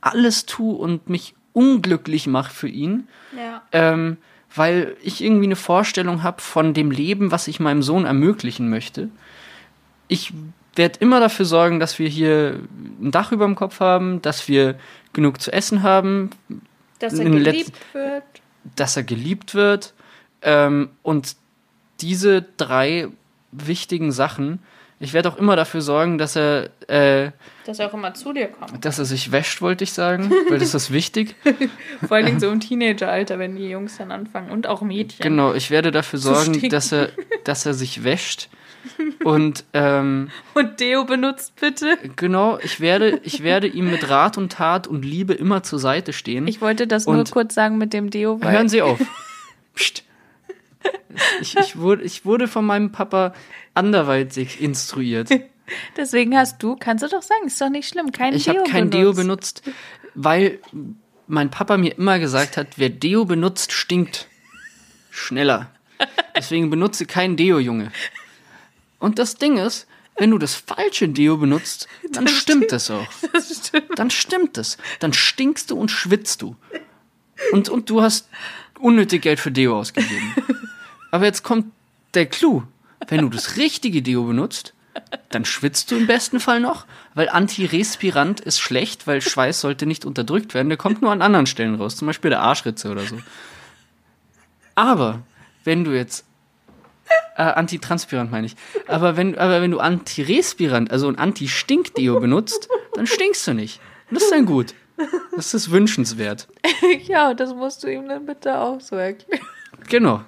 alles 0.00 0.46
tue 0.46 0.74
und 0.76 1.08
mich 1.08 1.34
unglücklich 1.52 2.26
mache 2.26 2.52
für 2.52 2.68
ihn. 2.68 3.08
Ja. 3.36 3.62
Ähm, 3.72 4.16
weil 4.54 4.96
ich 5.02 5.22
irgendwie 5.22 5.46
eine 5.46 5.56
Vorstellung 5.56 6.22
habe 6.22 6.40
von 6.42 6.74
dem 6.74 6.90
Leben, 6.90 7.30
was 7.30 7.48
ich 7.48 7.60
meinem 7.60 7.82
Sohn 7.82 8.04
ermöglichen 8.04 8.68
möchte. 8.68 9.08
Ich 10.08 10.32
werde 10.76 10.98
immer 11.00 11.20
dafür 11.20 11.46
sorgen, 11.46 11.80
dass 11.80 11.98
wir 11.98 12.08
hier 12.08 12.60
ein 13.00 13.10
Dach 13.10 13.32
über 13.32 13.46
dem 13.46 13.54
Kopf 13.54 13.80
haben, 13.80 14.20
dass 14.22 14.48
wir 14.48 14.78
genug 15.12 15.40
zu 15.40 15.52
essen 15.52 15.82
haben, 15.82 16.30
Dass 16.98 17.18
er 17.18 17.30
geliebt 17.30 17.72
wird. 17.92 18.24
dass 18.76 18.96
er 18.96 19.02
geliebt 19.04 19.54
wird. 19.54 19.94
Ähm, 20.42 20.90
und 21.02 21.36
diese 22.00 22.44
drei 22.56 23.08
wichtigen 23.52 24.12
Sachen, 24.12 24.58
ich 24.98 25.12
werde 25.12 25.28
auch 25.30 25.36
immer 25.36 25.56
dafür 25.56 25.80
sorgen, 25.82 26.16
dass 26.16 26.36
er, 26.36 26.70
äh, 26.88 27.32
Dass 27.66 27.80
er 27.80 27.88
auch 27.88 27.94
immer 27.94 28.14
zu 28.14 28.32
dir 28.32 28.46
kommt. 28.48 28.84
dass 28.84 28.98
er 29.00 29.04
sich 29.04 29.32
wäscht, 29.32 29.60
wollte 29.60 29.82
ich 29.84 29.92
sagen, 29.92 30.30
weil 30.48 30.58
das 30.60 30.74
ist 30.74 30.92
wichtig. 30.92 31.34
Vor 32.06 32.16
allen 32.16 32.26
Dingen 32.26 32.40
so 32.40 32.48
im 32.50 32.60
Teenageralter, 32.60 33.38
wenn 33.40 33.56
die 33.56 33.68
Jungs 33.68 33.96
dann 33.98 34.12
anfangen. 34.12 34.50
Und 34.50 34.66
auch 34.68 34.80
Mädchen. 34.82 35.20
Genau, 35.22 35.54
ich 35.54 35.70
werde 35.70 35.90
dafür 35.90 36.18
sorgen, 36.20 36.68
dass 36.68 36.92
er, 36.92 37.08
dass 37.44 37.66
er 37.66 37.74
sich 37.74 38.04
wäscht. 38.04 38.48
Und 39.24 39.64
ähm, 39.72 40.30
Und 40.54 40.78
Deo 40.80 41.04
benutzt 41.04 41.54
bitte. 41.60 41.98
genau, 42.16 42.58
ich 42.62 42.80
werde, 42.80 43.20
ich 43.24 43.42
werde 43.42 43.66
ihm 43.68 43.90
mit 43.90 44.08
Rat 44.08 44.38
und 44.38 44.52
Tat 44.52 44.86
und 44.86 45.04
Liebe 45.04 45.34
immer 45.34 45.62
zur 45.64 45.78
Seite 45.80 46.12
stehen. 46.12 46.46
Ich 46.48 46.60
wollte 46.60 46.86
das 46.88 47.06
nur 47.06 47.16
Und- 47.18 47.30
kurz 47.30 47.54
sagen 47.54 47.76
mit 47.78 47.92
dem 47.92 48.10
Deo, 48.10 48.40
weil 48.40 48.52
Hören 48.52 48.68
Sie 48.68 48.82
auf. 48.82 48.98
Psst. 49.74 50.04
Ich, 51.40 51.56
ich, 51.56 51.76
wurde, 51.76 52.02
ich 52.02 52.24
wurde 52.24 52.48
von 52.48 52.64
meinem 52.64 52.92
Papa 52.92 53.34
anderweitig 53.74 54.60
instruiert. 54.60 55.28
deswegen 55.96 56.36
hast 56.36 56.62
du, 56.62 56.76
kannst 56.76 57.04
du 57.04 57.08
doch 57.08 57.22
sagen, 57.22 57.46
ist 57.46 57.60
doch 57.60 57.68
nicht 57.68 57.88
schlimm, 57.88 58.12
kein 58.12 58.34
Ich 58.34 58.44
Deo 58.44 58.54
habe 58.54 58.70
kein 58.70 58.90
benutzt. 58.90 58.94
Deo 58.94 59.12
benutzt, 59.12 59.62
weil 60.14 60.58
mein 61.26 61.50
Papa 61.50 61.76
mir 61.76 61.96
immer 61.96 62.18
gesagt 62.18 62.56
hat, 62.56 62.68
wer 62.76 62.88
Deo 62.88 63.24
benutzt, 63.24 63.72
stinkt 63.72 64.28
schneller. 65.10 65.70
Deswegen 66.36 66.70
benutze 66.70 67.06
kein 67.06 67.36
Deo, 67.36 67.58
Junge. 67.58 67.92
Und 68.98 69.18
das 69.18 69.36
Ding 69.36 69.58
ist, 69.58 69.86
wenn 70.16 70.30
du 70.30 70.38
das 70.38 70.54
falsche 70.54 71.08
Deo 71.08 71.36
benutzt, 71.36 71.88
dann 72.12 72.28
stimmt 72.28 72.72
das 72.72 72.90
auch. 72.90 73.06
Das 73.32 73.66
stimmt. 73.66 73.98
Dann 73.98 74.10
stimmt 74.10 74.58
es. 74.58 74.76
Dann 74.98 75.12
stinkst 75.12 75.70
du 75.70 75.78
und 75.78 75.90
schwitzt 75.90 76.42
du. 76.42 76.56
Und, 77.52 77.68
und 77.68 77.88
du 77.88 78.02
hast 78.02 78.28
unnötig 78.78 79.22
Geld 79.22 79.40
für 79.40 79.50
Deo 79.50 79.78
ausgegeben. 79.78 80.34
Aber 81.12 81.26
jetzt 81.26 81.44
kommt 81.44 81.66
der 82.14 82.26
Clou. 82.26 82.64
Wenn 83.06 83.20
du 83.20 83.28
das 83.28 83.56
richtige 83.56 84.02
Deo 84.02 84.24
benutzt, 84.24 84.74
dann 85.30 85.44
schwitzt 85.44 85.90
du 85.90 85.96
im 85.96 86.06
besten 86.06 86.40
Fall 86.40 86.60
noch, 86.60 86.86
weil 87.14 87.28
Antirespirant 87.28 88.40
ist 88.40 88.60
schlecht, 88.60 89.06
weil 89.06 89.20
Schweiß 89.20 89.60
sollte 89.60 89.86
nicht 89.86 90.04
unterdrückt 90.04 90.54
werden. 90.54 90.68
Der 90.68 90.78
kommt 90.78 91.00
nur 91.02 91.12
an 91.12 91.22
anderen 91.22 91.46
Stellen 91.46 91.76
raus, 91.76 91.96
zum 91.96 92.06
Beispiel 92.06 92.30
der 92.30 92.40
Arschritze 92.40 92.90
oder 92.90 93.02
so. 93.02 93.18
Aber 94.74 95.20
wenn 95.64 95.84
du 95.84 95.92
jetzt 95.92 96.24
Äh, 97.36 97.42
Antitranspirant 97.42 98.30
meine 98.30 98.46
ich. 98.46 98.56
Aber 98.86 99.16
wenn, 99.16 99.36
aber 99.36 99.60
wenn 99.60 99.70
du 99.70 99.80
Antirespirant, 99.80 100.90
also 100.90 101.08
ein 101.08 101.16
Anti-Stink-Deo 101.18 102.20
benutzt, 102.20 102.68
dann 102.94 103.06
stinkst 103.06 103.46
du 103.46 103.54
nicht. 103.54 103.80
Und 104.08 104.16
das 104.16 104.24
ist 104.24 104.32
dann 104.32 104.46
gut. 104.46 104.74
Das 105.34 105.52
ist 105.54 105.70
wünschenswert. 105.70 106.48
ja, 107.06 107.34
das 107.34 107.54
musst 107.54 107.82
du 107.82 107.88
ihm 107.88 108.08
dann 108.08 108.26
bitte 108.26 108.58
auch 108.58 108.80
so 108.80 108.96
erklären. 108.96 109.40
Genau. 109.88 110.22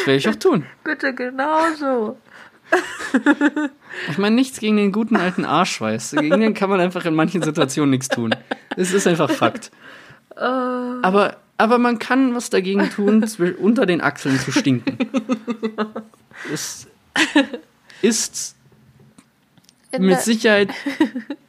Das 0.00 0.06
werde 0.06 0.16
ich 0.18 0.28
auch 0.28 0.34
tun. 0.34 0.66
Bitte 0.84 1.14
genauso. 1.14 2.18
Ich 4.08 4.18
meine, 4.18 4.36
nichts 4.36 4.60
gegen 4.60 4.76
den 4.76 4.92
guten 4.92 5.16
alten 5.16 5.44
Arschschweiß. 5.44 6.12
Gegen 6.12 6.40
den 6.40 6.54
kann 6.54 6.70
man 6.70 6.78
einfach 6.78 7.04
in 7.04 7.14
manchen 7.14 7.42
Situationen 7.42 7.90
nichts 7.90 8.08
tun. 8.08 8.32
Es 8.76 8.92
ist 8.92 9.08
einfach 9.08 9.28
Fakt. 9.28 9.72
Aber, 10.36 11.38
aber 11.58 11.78
man 11.78 11.98
kann 11.98 12.32
was 12.36 12.48
dagegen 12.48 12.88
tun, 12.90 13.26
unter 13.58 13.86
den 13.86 14.00
Achseln 14.00 14.38
zu 14.38 14.52
stinken. 14.52 14.96
Es 16.52 16.86
ist 18.00 18.54
mit 19.98 20.20
Sicherheit 20.20 20.70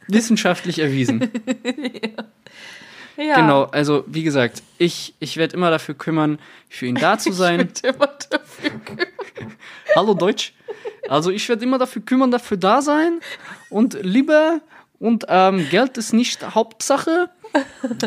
wissenschaftlich 0.08 0.78
erwiesen. 0.80 1.30
ja. 1.64 2.24
Genau, 3.16 3.64
also 3.64 4.04
wie 4.06 4.22
gesagt, 4.22 4.62
ich, 4.78 5.14
ich 5.18 5.36
werde 5.36 5.56
immer 5.56 5.70
dafür 5.70 5.94
kümmern, 5.94 6.38
für 6.68 6.86
ihn 6.86 6.94
da 6.94 7.18
zu 7.18 7.32
sein. 7.32 7.70
Ich 7.74 7.82
würd 7.82 7.94
immer 7.94 8.08
dafür 8.30 8.70
Hallo 9.96 10.14
Deutsch. 10.14 10.54
Also 11.08 11.30
ich 11.30 11.48
werde 11.48 11.64
immer 11.64 11.78
dafür 11.78 12.02
kümmern, 12.02 12.30
dafür 12.30 12.56
da 12.56 12.80
sein 12.80 13.20
und 13.70 13.98
Liebe 14.02 14.60
und 15.02 15.26
ähm, 15.28 15.66
Geld 15.70 15.98
ist 15.98 16.12
nicht 16.12 16.54
Hauptsache. 16.54 17.28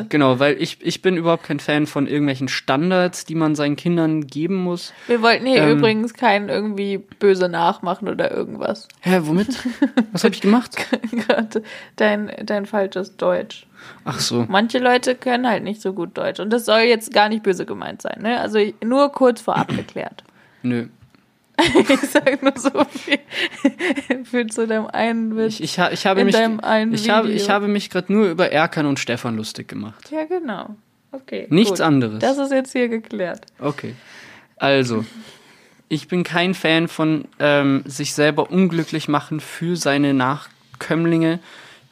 Genau, 0.10 0.40
weil 0.40 0.60
ich, 0.60 0.80
ich 0.82 1.04
bin 1.04 1.18
überhaupt 1.18 1.44
kein 1.44 1.60
Fan 1.60 1.86
von 1.86 2.08
irgendwelchen 2.08 2.48
Standards, 2.48 3.26
die 3.26 3.36
man 3.36 3.54
seinen 3.54 3.76
Kindern 3.76 4.26
geben 4.26 4.56
muss. 4.56 4.92
Wir 5.06 5.22
wollten 5.22 5.46
hier 5.46 5.62
Ähm. 5.62 5.78
übrigens 5.78 6.16
keinen 6.16 6.50
irgendwie 6.50 6.98
böse 6.98 7.48
nachmachen 7.48 8.08
oder 8.08 8.32
irgendwas. 8.32 8.88
Hä, 9.02 9.20
womit? 9.22 9.50
Was 10.14 10.24
habe 10.24 10.34
ich 10.34 10.42
gemacht? 10.42 10.76
Gerade 11.12 11.62
dein, 11.96 12.32
dein 12.44 12.66
falsches 12.66 13.18
Deutsch. 13.18 13.68
Ach 14.04 14.20
so. 14.20 14.46
Manche 14.50 14.80
Leute 14.80 15.14
können 15.14 15.48
halt 15.48 15.64
nicht 15.64 15.80
so 15.80 15.94
gut 15.94 16.18
Deutsch. 16.18 16.40
Und 16.40 16.50
das 16.52 16.66
soll 16.66 16.80
jetzt 16.80 17.14
gar 17.14 17.30
nicht 17.30 17.44
böse 17.44 17.68
gemeint 17.68 18.02
sein, 18.02 18.22
ne? 18.24 18.40
Also 18.40 18.58
nur 18.84 19.12
kurz 19.12 19.42
vorab 19.42 19.68
geklärt. 19.76 20.24
Nö. 20.64 20.88
ich 21.90 22.00
sag 22.10 22.44
nur 22.44 22.54
so 22.58 22.70
viel 22.86 23.20
für 24.26 24.48
zu 24.48 24.68
deinem 24.68 24.88
einen 24.88 25.36
Witz. 25.38 25.60
Ich, 25.60 25.78
ich, 25.78 25.78
ich 25.92 26.06
habe 26.06 26.20
In 26.20 26.26
mich, 26.26 26.36
deinem 26.36 26.60
einen 26.60 26.94
ich 26.94 27.10
habe, 27.10 27.32
ich 27.32 27.50
habe 27.50 27.68
mich 27.68 27.90
gerade 27.90 28.12
nur 28.12 28.30
über 28.30 28.52
Erkan 28.52 28.86
und 28.86 29.00
Stefan 29.00 29.38
lustig 29.38 29.68
gemacht. 29.68 30.12
ja, 30.12 30.26
genau. 30.26 30.76
Okay. 31.12 31.48
Nichts 31.50 31.80
gut. 31.80 31.82
anderes. 31.82 32.20
Das 32.20 32.38
ist 32.38 32.52
jetzt 32.52 32.74
hier 32.74 32.90
geklärt. 32.90 33.46
Okay. 33.60 33.96
Also, 34.58 35.06
ich 35.88 36.08
bin 36.08 36.24
kein 36.24 36.54
Fan 36.54 36.88
von 36.88 37.26
ähm, 37.40 37.84
sich 37.86 38.14
selber 38.14 38.52
unglücklich 38.52 39.08
machen 39.08 39.40
für 39.40 39.78
seine 39.78 40.14
Nachkömmlinge, 40.14 41.40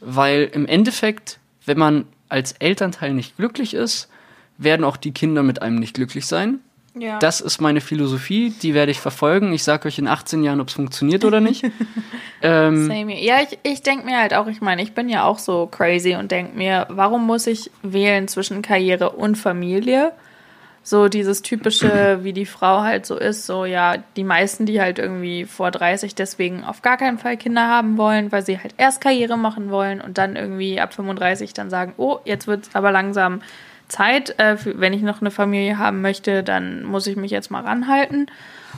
weil 0.01 0.49
im 0.53 0.65
Endeffekt, 0.65 1.39
wenn 1.65 1.77
man 1.77 2.05
als 2.27 2.53
Elternteil 2.53 3.13
nicht 3.13 3.37
glücklich 3.37 3.73
ist, 3.73 4.09
werden 4.57 4.83
auch 4.83 4.97
die 4.97 5.11
Kinder 5.11 5.43
mit 5.43 5.61
einem 5.61 5.77
nicht 5.77 5.93
glücklich 5.93 6.25
sein. 6.25 6.59
Ja. 6.95 7.17
Das 7.17 7.41
ist 7.41 7.59
meine 7.59 7.81
Philosophie, 7.81 8.51
die 8.51 8.73
werde 8.73 8.91
ich 8.91 8.99
verfolgen. 8.99 9.51
Ich 9.53 9.63
sage 9.63 9.87
euch 9.87 9.97
in 9.97 10.07
18 10.07 10.43
Jahren, 10.43 10.61
ob 10.61 10.67
es 10.67 10.75
funktioniert 10.75 11.25
oder 11.25 11.39
nicht. 11.39 11.63
ähm, 12.41 12.87
Same. 12.87 13.19
Ja, 13.19 13.41
ich, 13.41 13.57
ich 13.63 13.81
denke 13.81 14.05
mir 14.05 14.19
halt 14.19 14.33
auch, 14.35 14.47
ich 14.47 14.61
meine, 14.61 14.83
ich 14.83 14.93
bin 14.93 15.09
ja 15.09 15.23
auch 15.23 15.39
so 15.39 15.65
crazy 15.65 16.15
und 16.15 16.31
denke 16.31 16.55
mir, 16.55 16.85
warum 16.89 17.25
muss 17.25 17.47
ich 17.47 17.71
wählen 17.81 18.27
zwischen 18.27 18.61
Karriere 18.61 19.11
und 19.11 19.37
Familie? 19.37 20.11
So 20.83 21.07
dieses 21.07 21.41
typische, 21.41 22.19
wie 22.23 22.33
die 22.33 22.45
Frau 22.45 22.81
halt 22.81 23.07
so 23.07 23.17
ist, 23.17 23.47
so 23.47 23.65
ja, 23.65 23.95
die 24.15 24.23
meisten, 24.23 24.67
die 24.67 24.79
halt 24.79 24.99
irgendwie 24.99 25.45
vor 25.45 25.71
30 25.71 26.13
deswegen 26.13 26.63
auf 26.63 26.83
gar 26.83 26.97
keinen 26.97 27.17
Fall 27.17 27.37
Kinder 27.37 27.67
haben 27.67 27.97
wollen, 27.97 28.31
weil 28.31 28.45
sie 28.45 28.59
halt 28.59 28.75
erst 28.77 29.01
Karriere 29.01 29.37
machen 29.37 29.71
wollen 29.71 29.99
und 29.99 30.19
dann 30.19 30.35
irgendwie 30.35 30.79
ab 30.79 30.93
35 30.93 31.53
dann 31.53 31.71
sagen, 31.71 31.93
oh, 31.97 32.19
jetzt 32.23 32.45
wird 32.45 32.69
aber 32.73 32.91
langsam 32.91 33.41
Zeit, 33.93 34.37
äh, 34.39 34.57
für, 34.57 34.79
wenn 34.79 34.93
ich 34.93 35.01
noch 35.01 35.21
eine 35.21 35.31
Familie 35.31 35.77
haben 35.77 36.01
möchte, 36.01 36.43
dann 36.43 36.83
muss 36.83 37.07
ich 37.07 37.15
mich 37.15 37.31
jetzt 37.31 37.51
mal 37.51 37.63
ranhalten. 37.63 38.27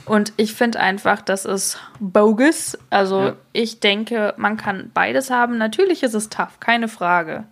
Und 0.04 0.32
ich 0.36 0.54
finde 0.54 0.78
einfach, 0.78 1.22
das 1.22 1.44
ist 1.44 1.80
bogus. 1.98 2.78
Also 2.90 3.22
Ja. 3.22 3.32
ich 3.52 3.80
denke, 3.80 4.34
man 4.36 4.56
kann 4.56 4.90
beides 4.94 5.30
haben. 5.30 5.58
Natürlich 5.58 6.02
ist 6.02 6.14
es 6.14 6.28
tough, 6.28 6.60
keine 6.60 6.88
Frage. 6.88 7.44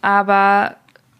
Aber 0.00 0.76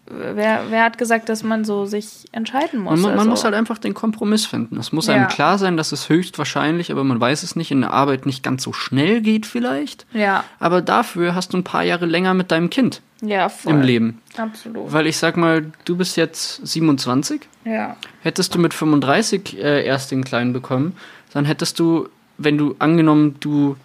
wer, 0.07 0.63
wer 0.69 0.83
hat 0.83 0.97
gesagt, 0.97 1.29
dass 1.29 1.43
man 1.43 1.65
so 1.65 1.85
sich 1.85 2.25
entscheiden 2.31 2.79
muss? 2.81 2.99
Man, 2.99 3.11
man 3.11 3.19
Also, 3.19 3.29
muss 3.29 3.43
halt 3.43 3.53
einfach 3.55 3.77
den 3.77 3.93
Kompromiss 3.93 4.45
finden. 4.45 4.77
Es 4.77 4.91
muss 4.91 5.07
Ja. 5.07 5.15
einem 5.15 5.27
klar 5.27 5.57
sein, 5.57 5.77
dass 5.77 5.91
es 5.91 6.09
höchstwahrscheinlich, 6.09 6.91
aber 6.91 7.03
man 7.03 7.19
weiß 7.19 7.43
es 7.43 7.55
nicht, 7.55 7.71
in 7.71 7.81
der 7.81 7.91
Arbeit 7.91 8.25
nicht 8.25 8.43
ganz 8.43 8.63
so 8.63 8.73
schnell 8.73 9.21
geht 9.21 9.45
vielleicht. 9.45 10.05
Ja, 10.13 10.43
Aber 10.59 10.81
dafür 10.81 11.35
hast 11.35 11.53
du 11.53 11.57
ein 11.57 11.63
paar 11.63 11.83
Jahre 11.83 12.05
länger 12.05 12.33
mit 12.33 12.51
deinem 12.51 12.69
Kind 12.69 13.01
ja, 13.21 13.49
voll. 13.49 13.73
im 13.73 13.81
Leben. 13.81 14.21
Absolut. 14.37 14.91
Weil 14.93 15.07
ich 15.07 15.17
sag 15.17 15.37
mal, 15.37 15.71
du 15.85 15.95
bist 15.97 16.17
jetzt 16.17 16.65
27. 16.67 17.41
Ja. 17.63 17.95
Hättest 18.21 18.53
du 18.53 18.59
mit 18.59 18.73
35 18.73 19.57
äh, 19.57 19.85
erst 19.85 20.11
den 20.11 20.23
Kleinen 20.23 20.53
bekommen, 20.53 20.95
dann 21.33 21.45
hättest 21.45 21.79
du, 21.79 22.07
wenn 22.37 22.57
du 22.57 22.75
angenommen, 22.79 23.35
du 23.39 23.75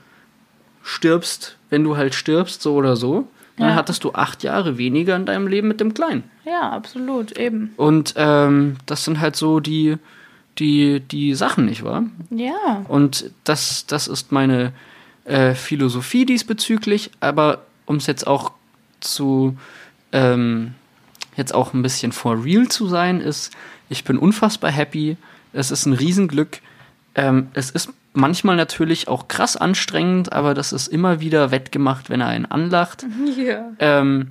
stirbst, 0.82 1.56
wenn 1.70 1.84
du 1.84 1.96
halt 1.96 2.14
stirbst, 2.14 2.62
so 2.62 2.74
oder 2.74 2.96
so, 2.96 3.28
dann 3.60 3.70
Ja. 3.70 3.74
hattest 3.76 4.02
du 4.04 4.12
acht 4.12 4.42
Jahre 4.42 4.76
weniger 4.78 5.14
in 5.16 5.26
deinem 5.26 5.46
Leben 5.46 5.68
mit 5.68 5.80
dem 5.80 5.94
Kleinen. 5.94 6.24
Ja, 6.44 6.70
absolut, 6.70 7.38
eben. 7.38 7.72
Und 7.76 8.14
ähm, 8.16 8.76
das 8.86 9.04
sind 9.04 9.20
halt 9.20 9.36
so 9.36 9.60
die, 9.60 9.96
die, 10.58 11.00
die 11.00 11.34
Sachen, 11.34 11.66
nicht 11.66 11.84
wahr? 11.84 12.04
Ja. 12.30 12.84
Und 12.88 13.30
das, 13.44 13.86
das 13.86 14.08
ist 14.08 14.32
meine 14.32 14.72
äh, 15.24 15.54
Philosophie 15.54 16.26
diesbezüglich, 16.26 17.10
aber 17.20 17.62
um 17.86 17.96
es 17.96 18.06
jetzt 18.06 18.26
auch 18.26 18.52
zu 19.00 19.56
ähm, 20.12 20.74
jetzt 21.36 21.54
auch 21.54 21.72
ein 21.72 21.82
bisschen 21.82 22.12
for 22.12 22.44
real 22.44 22.68
zu 22.68 22.88
sein, 22.88 23.20
ist, 23.20 23.52
ich 23.88 24.04
bin 24.04 24.18
unfassbar 24.18 24.70
happy. 24.70 25.16
Es 25.52 25.70
ist 25.70 25.86
ein 25.86 25.92
Riesenglück. 25.92 26.58
Ähm, 27.14 27.48
es 27.54 27.70
ist 27.70 27.90
manchmal 28.12 28.56
natürlich 28.56 29.08
auch 29.08 29.28
krass 29.28 29.56
anstrengend, 29.56 30.32
aber 30.32 30.54
das 30.54 30.72
ist 30.72 30.88
immer 30.88 31.20
wieder 31.20 31.50
wettgemacht, 31.50 32.10
wenn 32.10 32.20
er 32.20 32.28
einen 32.28 32.46
anlacht. 32.46 33.06
Ja. 33.36 33.70
Ähm, 33.78 34.30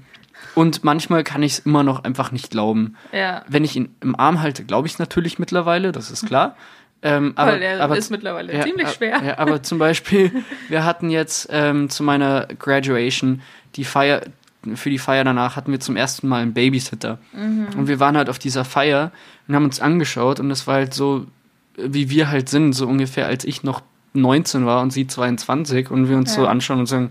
und 0.56 0.84
manchmal 0.84 1.24
kann 1.24 1.42
ich 1.42 1.54
es 1.54 1.60
immer 1.60 1.84
noch 1.84 2.04
einfach 2.04 2.32
nicht 2.32 2.52
glauben. 2.52 2.96
Ja. 3.12 3.44
Wenn 3.48 3.64
ich 3.64 3.76
ihn 3.76 3.96
im 4.02 4.16
Arm 4.16 4.42
halte, 4.42 4.64
glaube 4.64 4.88
ich 4.88 4.94
es 4.94 5.00
natürlich 5.00 5.40
mittlerweile, 5.40 5.92
das 5.92 6.12
ist 6.12 6.26
klar. 6.26 6.56
Ähm, 7.02 7.34
aber, 7.36 7.54
Weil 7.54 7.62
er 7.62 7.82
aber 7.82 7.98
ist 7.98 8.10
mittlerweile 8.10 8.54
ja, 8.54 8.64
ziemlich 8.64 8.90
schwer. 8.90 9.22
Ja, 9.24 9.38
aber 9.38 9.64
zum 9.64 9.80
Beispiel, 9.80 10.32
wir 10.70 10.84
hatten 10.84 11.10
jetzt 11.10 11.48
ähm, 11.52 11.90
zu 11.90 12.04
meiner 12.04 12.48
Graduation 12.60 13.42
die 13.76 13.86
Feier, 13.86 14.22
für 14.76 14.90
die 14.90 15.00
Feier 15.00 15.24
danach 15.24 15.56
hatten 15.56 15.72
wir 15.72 15.80
zum 15.80 15.96
ersten 15.96 16.28
Mal 16.28 16.42
einen 16.42 16.54
Babysitter. 16.54 17.20
Mhm. 17.32 17.68
Und 17.78 17.88
wir 17.88 18.00
waren 18.00 18.18
halt 18.18 18.30
auf 18.30 18.40
dieser 18.40 18.66
Feier 18.66 19.12
und 19.48 19.56
haben 19.56 19.64
uns 19.64 19.80
angeschaut 19.80 20.40
und 20.40 20.50
das 20.50 20.68
war 20.68 20.76
halt 20.76 20.94
so, 20.94 21.26
wie 21.86 22.10
wir 22.10 22.30
halt 22.30 22.50
sind, 22.50 22.74
so 22.74 22.88
ungefähr 22.88 23.28
als 23.28 23.44
ich 23.46 23.64
noch 23.64 23.82
19 24.14 24.66
war 24.66 24.82
und 24.82 24.92
sie 24.92 25.08
22 25.08 25.92
und 25.92 26.10
wir 26.10 26.18
uns 26.18 26.34
so 26.34 26.44
Ja. 26.44 26.50
anschauen 26.50 26.80
und 26.80 26.86
sagen, 26.88 27.10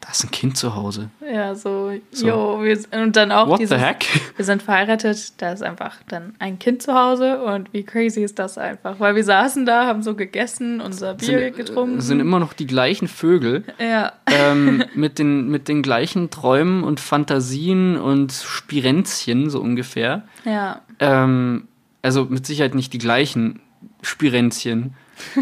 da 0.00 0.10
ist 0.10 0.22
ein 0.22 0.30
Kind 0.30 0.56
zu 0.58 0.74
Hause. 0.74 1.08
Ja, 1.32 1.54
so, 1.54 1.90
So. 2.10 2.26
jo, 2.26 2.62
wir, 2.62 2.78
und 3.02 3.16
dann 3.16 3.32
auch 3.32 3.48
What 3.48 3.60
dieses, 3.60 3.78
the 3.78 3.82
heck? 3.84 4.04
wir 4.36 4.44
sind 4.44 4.62
verheiratet, 4.62 5.32
da 5.40 5.52
ist 5.52 5.62
einfach 5.62 5.96
dann 6.08 6.34
ein 6.38 6.58
Kind 6.58 6.82
zu 6.82 6.92
Hause 6.94 7.42
und 7.42 7.72
wie 7.72 7.84
crazy 7.84 8.22
ist 8.22 8.38
das 8.38 8.58
einfach? 8.58 9.00
Weil 9.00 9.16
wir 9.16 9.24
saßen 9.24 9.64
da, 9.64 9.86
haben 9.86 10.02
so 10.02 10.14
gegessen, 10.14 10.82
unser 10.82 11.14
Bier 11.14 11.38
Sind, 11.38 11.56
getrunken. 11.56 12.00
sind 12.02 12.20
immer 12.20 12.38
noch 12.38 12.52
die 12.52 12.66
gleichen 12.66 13.08
Vögel. 13.08 13.64
ja, 13.78 14.12
ähm, 14.26 14.84
mit, 14.94 15.18
den, 15.18 15.48
mit 15.48 15.68
den 15.68 15.82
gleichen 15.82 16.28
Träumen 16.28 16.84
und 16.84 17.00
Fantasien 17.00 17.96
und 17.96 18.30
Spirenzchen, 18.32 19.48
so 19.50 19.60
ungefähr. 19.60 20.22
ja, 20.44 20.80
Ähm, 21.00 21.66
also 22.02 22.26
mit 22.26 22.44
Sicherheit 22.46 22.74
nicht 22.74 22.92
die 22.92 22.98
gleichen 22.98 23.60
Spirenzchen, 24.04 24.94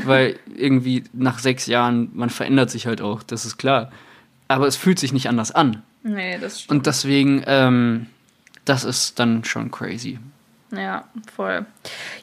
weil 0.04 0.38
irgendwie 0.54 1.04
nach 1.12 1.38
sechs 1.38 1.66
Jahren, 1.66 2.10
man 2.14 2.30
verändert 2.30 2.70
sich 2.70 2.86
halt 2.86 3.00
auch, 3.02 3.22
das 3.22 3.44
ist 3.44 3.58
klar. 3.58 3.90
Aber 4.48 4.66
es 4.66 4.76
fühlt 4.76 4.98
sich 4.98 5.12
nicht 5.12 5.28
anders 5.28 5.50
an. 5.50 5.82
nee, 6.02 6.38
das 6.38 6.62
stimmt. 6.62 6.78
Und 6.78 6.86
deswegen, 6.86 7.42
ähm, 7.46 8.06
das 8.64 8.84
ist 8.84 9.18
dann 9.18 9.44
schon 9.44 9.70
crazy. 9.70 10.18
Ja, 10.74 11.04
voll. 11.34 11.66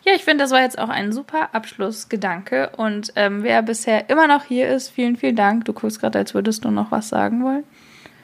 Ja, 0.04 0.14
ich 0.16 0.24
finde, 0.24 0.44
das 0.44 0.52
war 0.52 0.62
jetzt 0.62 0.80
auch 0.80 0.90
ein 0.90 1.12
super 1.14 1.50
Abschlussgedanke. 1.54 2.72
Und 2.78 3.14
ähm, 3.16 3.44
wer 3.44 3.62
bisher 3.62 4.10
immer 4.10 4.28
noch 4.28 4.44
hier 4.44 4.70
ist, 4.70 4.90
vielen, 4.90 5.18
vielen 5.18 5.36
Dank. 5.36 5.66
Du 5.66 5.74
guckst 5.74 6.00
gerade, 6.00 6.18
als 6.18 6.34
würdest 6.34 6.66
du 6.66 6.72
noch 6.72 6.92
was 6.92 7.10
sagen 7.10 7.44
wollen. 7.44 7.64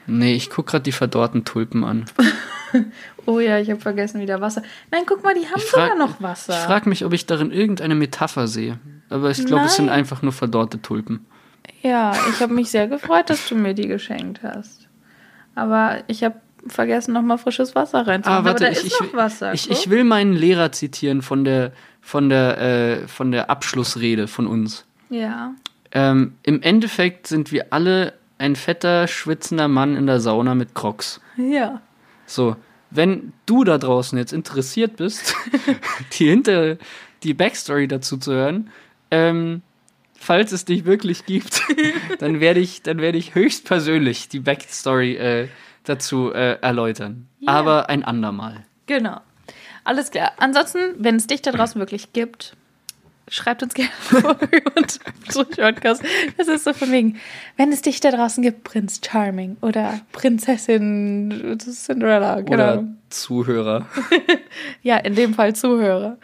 Nee, 0.08 0.34
ich 0.34 0.50
gucke 0.50 0.72
gerade 0.72 0.84
die 0.84 0.92
verdorrten 0.92 1.46
Tulpen 1.46 1.84
an. 1.84 2.06
Oh 3.28 3.40
ja, 3.40 3.58
ich 3.60 3.72
habe 3.72 3.80
vergessen, 3.82 4.22
wieder 4.22 4.40
Wasser. 4.42 4.62
Nein, 4.92 5.02
guck 5.08 5.24
mal, 5.24 5.34
die 5.34 5.46
haben 5.48 5.58
Ich 5.58 5.64
frag- 5.66 5.90
sogar 5.92 6.08
noch 6.08 6.22
Wasser. 6.22 6.54
Ich 6.54 6.60
frage 6.66 6.88
mich, 6.90 7.04
ob 7.06 7.14
ich 7.14 7.26
darin 7.26 7.52
irgendeine 7.52 7.96
Metapher 7.96 8.48
sehe. 8.48 8.78
Aber 9.10 9.32
ich 9.32 9.44
glaube, 9.46 9.66
es 9.66 9.76
sind 9.76 9.90
einfach 9.90 10.22
nur 10.22 10.32
verdorrte 10.32 10.82
Tulpen. 10.82 11.26
Ja, 11.82 12.14
ich 12.30 12.40
habe 12.42 12.54
mich 12.54 12.70
sehr 12.70 12.88
gefreut, 12.88 13.30
dass 13.32 13.48
du 13.50 13.56
mir 13.56 13.74
die 13.74 13.88
geschenkt 13.88 14.42
hast. 14.44 14.88
Aber 15.56 15.98
ich 16.08 16.24
habe 16.24 16.36
vergessen, 16.68 17.14
nochmal 17.14 17.38
frisches 17.38 17.74
Wasser 17.76 18.06
reinzumachen. 18.06 18.46
Ah, 18.46 18.50
warte, 18.50 18.66
da 18.66 18.70
ich, 18.72 18.78
ist 18.78 18.86
ich, 18.88 19.00
noch 19.00 19.14
Wasser. 19.14 19.54
ich, 19.54 19.70
ich 19.72 19.90
will 19.90 20.04
meinen 20.04 20.34
Lehrer 20.34 20.72
zitieren 20.72 21.22
von 21.22 21.44
der, 21.44 21.72
von 22.02 22.30
der, 22.30 22.60
äh, 22.62 23.08
von 23.08 23.32
der 23.32 23.50
Abschlussrede 23.50 24.28
von 24.28 24.48
uns. 24.48 24.86
ja. 25.10 25.54
Ähm, 25.92 26.34
Im 26.44 26.62
Endeffekt 26.62 27.26
sind 27.28 27.54
wir 27.54 27.68
alle 27.72 28.14
ein 28.38 28.58
fetter, 28.58 29.08
schwitzender 29.08 29.70
Mann 29.70 29.96
in 29.96 30.08
der 30.08 30.20
Sauna 30.20 30.54
mit 30.54 30.76
Crocs. 30.76 31.22
Ja. 31.38 31.80
So, 32.26 32.56
wenn 32.92 33.34
du 33.46 33.64
da 33.64 33.78
draußen 33.78 34.18
jetzt 34.18 34.34
interessiert 34.34 34.98
bist, 34.98 35.36
die 36.14 36.30
hinter 36.30 36.78
die 37.24 37.34
Backstory 37.34 37.88
dazu 37.88 38.18
zu 38.18 38.34
hören, 38.34 38.70
ähm, 39.12 39.62
falls 40.14 40.52
es 40.52 40.66
dich 40.66 40.86
wirklich 40.86 41.26
gibt, 41.26 41.62
dann 42.20 42.40
werde 42.40 42.60
ich, 42.60 42.82
dann 42.82 43.00
werde 43.00 43.18
ich 43.18 43.36
höchstpersönlich 43.36 44.30
die 44.30 44.40
Backstory 44.40 45.16
äh, 45.16 45.48
dazu 45.84 46.34
äh, 46.34 46.60
erläutern. 46.62 47.28
Ja. 47.40 47.54
Aber 47.54 47.90
ein 47.90 48.04
andermal. 48.04 48.66
Genau. 48.88 49.22
Alles 49.84 50.10
klar. 50.12 50.32
Ansonsten, 50.38 50.80
wenn 50.98 51.16
es 51.16 51.28
dich 51.28 51.42
da 51.42 51.52
draußen 51.52 51.80
wirklich 51.80 52.12
gibt, 52.14 52.56
schreibt 53.28 53.64
uns 53.64 53.74
gerne 53.74 53.92
vor 54.00 54.38
und 54.76 55.56
Podcast. 55.56 56.04
Das 56.38 56.48
ist 56.48 56.64
so 56.64 56.74
von 56.74 56.92
wegen, 56.92 57.20
wenn 57.58 57.72
es 57.72 57.82
dich 57.82 58.00
da 58.00 58.12
draußen 58.12 58.44
gibt, 58.44 58.64
Prinz 58.64 59.02
Charming 59.06 59.58
oder 59.62 60.00
Prinzessin 60.12 61.58
Cinderella, 61.60 62.42
genau. 62.42 62.54
Oder 62.54 62.88
Zuhörer. 63.10 63.88
Ja, 64.82 64.98
in 64.98 65.16
dem 65.16 65.34
Fall 65.34 65.56
Zuhörer. 65.56 66.18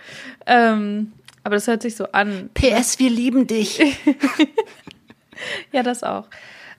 Ähm, 0.45 1.13
aber 1.43 1.55
das 1.55 1.67
hört 1.67 1.81
sich 1.81 1.95
so 1.95 2.11
an. 2.11 2.49
PS, 2.53 2.99
wir 2.99 3.09
lieben 3.09 3.47
dich. 3.47 3.81
Ja, 5.71 5.81
das 5.81 6.03
auch. 6.03 6.27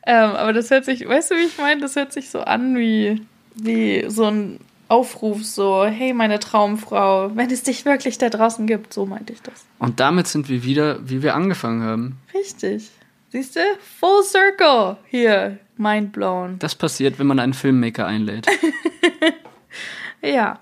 Ähm, 0.06 0.30
aber 0.30 0.52
das 0.52 0.70
hört 0.70 0.84
sich, 0.84 1.08
weißt 1.08 1.32
du, 1.32 1.34
wie 1.34 1.46
ich 1.46 1.58
meine? 1.58 1.80
Das 1.80 1.96
hört 1.96 2.12
sich 2.12 2.30
so 2.30 2.42
an 2.42 2.76
wie, 2.76 3.20
wie 3.56 4.04
so 4.08 4.26
ein 4.26 4.60
Aufruf, 4.92 5.42
so, 5.44 5.84
hey, 5.84 6.12
meine 6.12 6.38
Traumfrau, 6.38 7.30
wenn 7.34 7.50
es 7.50 7.62
dich 7.62 7.84
wirklich 7.84 8.18
da 8.18 8.28
draußen 8.28 8.66
gibt, 8.66 8.92
so 8.92 9.06
meinte 9.06 9.32
ich 9.32 9.40
das. 9.40 9.64
Und 9.78 10.00
damit 10.00 10.26
sind 10.26 10.48
wir 10.48 10.64
wieder, 10.64 10.98
wie 11.08 11.22
wir 11.22 11.34
angefangen 11.34 11.82
haben. 11.82 12.18
Richtig. 12.34 12.90
Siehst 13.30 13.56
du? 13.56 13.60
Full 14.00 14.22
circle. 14.24 14.96
Hier. 15.06 15.58
Mind 15.78 16.12
blown. 16.12 16.58
Das 16.58 16.74
passiert, 16.74 17.18
wenn 17.18 17.26
man 17.26 17.38
einen 17.38 17.54
Filmmaker 17.54 18.06
einlädt. 18.06 18.46
Ja. 20.22 20.60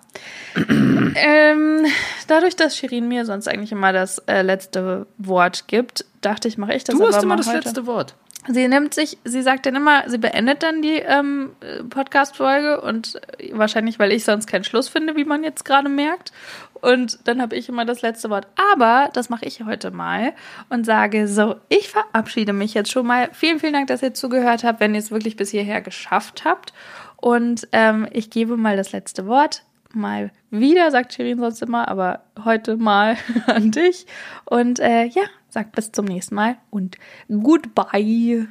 ähm, 0.57 1.87
dadurch, 2.27 2.57
dass 2.57 2.77
Shirin 2.77 3.09
mir 3.09 3.27
sonst 3.27 3.47
eigentlich 3.47 3.73
immer 3.73 3.93
das 3.93 4.19
äh, 4.21 4.43
letzte 4.43 5.07
Wort 5.19 5.69
gibt, 5.69 6.07
dachte 6.23 6.49
ich, 6.49 6.57
mache 6.59 6.75
ich 6.75 6.85
das 6.85 6.97
Du 6.97 7.05
aber 7.05 7.15
hast 7.15 7.23
immer 7.23 7.37
das 7.37 7.47
heute. 7.47 7.59
letzte 7.59 7.87
Wort. 7.87 8.15
Sie 8.49 8.67
nimmt 8.69 8.95
sich, 8.95 9.19
sie 9.25 9.43
sagt 9.43 9.67
dann 9.67 9.77
immer, 9.77 10.09
sie 10.09 10.17
beendet 10.17 10.63
dann 10.63 10.81
die 10.81 10.97
ähm, 10.97 11.51
äh, 11.61 11.85
Podcast-Folge 11.85 12.81
und 12.81 13.21
äh, 13.39 13.51
wahrscheinlich, 13.53 13.99
weil 13.99 14.13
ich 14.13 14.25
sonst 14.25 14.47
keinen 14.47 14.65
Schluss 14.65 14.89
finde, 14.89 15.15
wie 15.15 15.25
man 15.25 15.45
jetzt 15.45 15.65
gerade 15.65 15.91
merkt. 15.91 16.33
Und 16.81 17.19
dann 17.29 17.43
habe 17.43 17.55
ich 17.57 17.69
immer 17.69 17.85
das 17.85 18.01
letzte 18.01 18.31
Wort. 18.31 18.47
Aber 18.73 19.11
das 19.13 19.29
mache 19.29 19.45
ich 19.45 19.63
heute 19.65 19.91
mal 19.91 20.33
und 20.71 20.87
sage 20.87 21.29
so, 21.29 21.57
ich 21.69 21.91
verabschiede 21.91 22.55
mich 22.55 22.73
jetzt 22.73 22.91
schon 22.91 23.07
mal. 23.07 23.29
Vielen, 23.33 23.61
vielen 23.61 23.75
Dank, 23.75 23.89
dass 23.89 24.03
ihr 24.03 24.15
zugehört 24.15 24.65
habt, 24.65 24.81
wenn 24.81 24.95
ihr 24.95 25.01
es 25.01 25.11
wirklich 25.11 25.37
bis 25.37 25.51
hierher 25.51 25.83
geschafft 25.83 26.45
habt. 26.47 26.73
Und 27.17 27.69
ähm, 27.73 28.09
ich 28.11 28.31
gebe 28.31 28.57
mal 28.57 28.79
das 28.79 28.93
letzte 28.93 29.27
Wort. 29.27 29.65
Mal 29.93 30.31
wieder, 30.51 30.91
sagt 30.91 31.13
Shirin 31.13 31.41
sonst 31.41 31.63
immer, 31.63 31.89
aber 31.89 32.23
heute 32.45 32.77
mal 32.77 33.17
an 33.47 33.71
dich. 33.73 34.07
Und 34.47 34.79
äh, 34.79 35.05
ja, 35.05 35.25
sagt 35.51 35.73
bis 35.73 35.93
zum 35.93 36.05
nächsten 36.05 36.35
Mal 36.35 36.57
und 36.71 36.97
goodbye. 37.29 38.47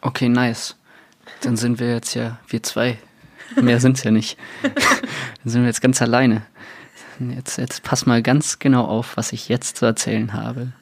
Okay, 0.00 0.28
nice. 0.28 0.76
Dann 1.42 1.56
sind 1.56 1.80
wir 1.80 1.92
jetzt 1.92 2.14
ja, 2.14 2.38
wir 2.48 2.62
zwei. 2.62 2.98
Mehr 3.60 3.80
sind's 3.80 4.02
ja 4.04 4.10
nicht. 4.10 4.38
Dann 4.62 4.72
sind 5.44 5.62
wir 5.62 5.68
jetzt 5.68 5.82
ganz 5.82 6.02
alleine. 6.02 6.42
Jetzt, 7.18 7.58
jetzt 7.58 7.82
pass 7.82 8.06
mal 8.06 8.22
ganz 8.22 8.58
genau 8.58 8.84
auf, 8.84 9.16
was 9.16 9.32
ich 9.32 9.48
jetzt 9.48 9.78
zu 9.78 9.86
erzählen 9.86 10.32
habe. 10.32 10.72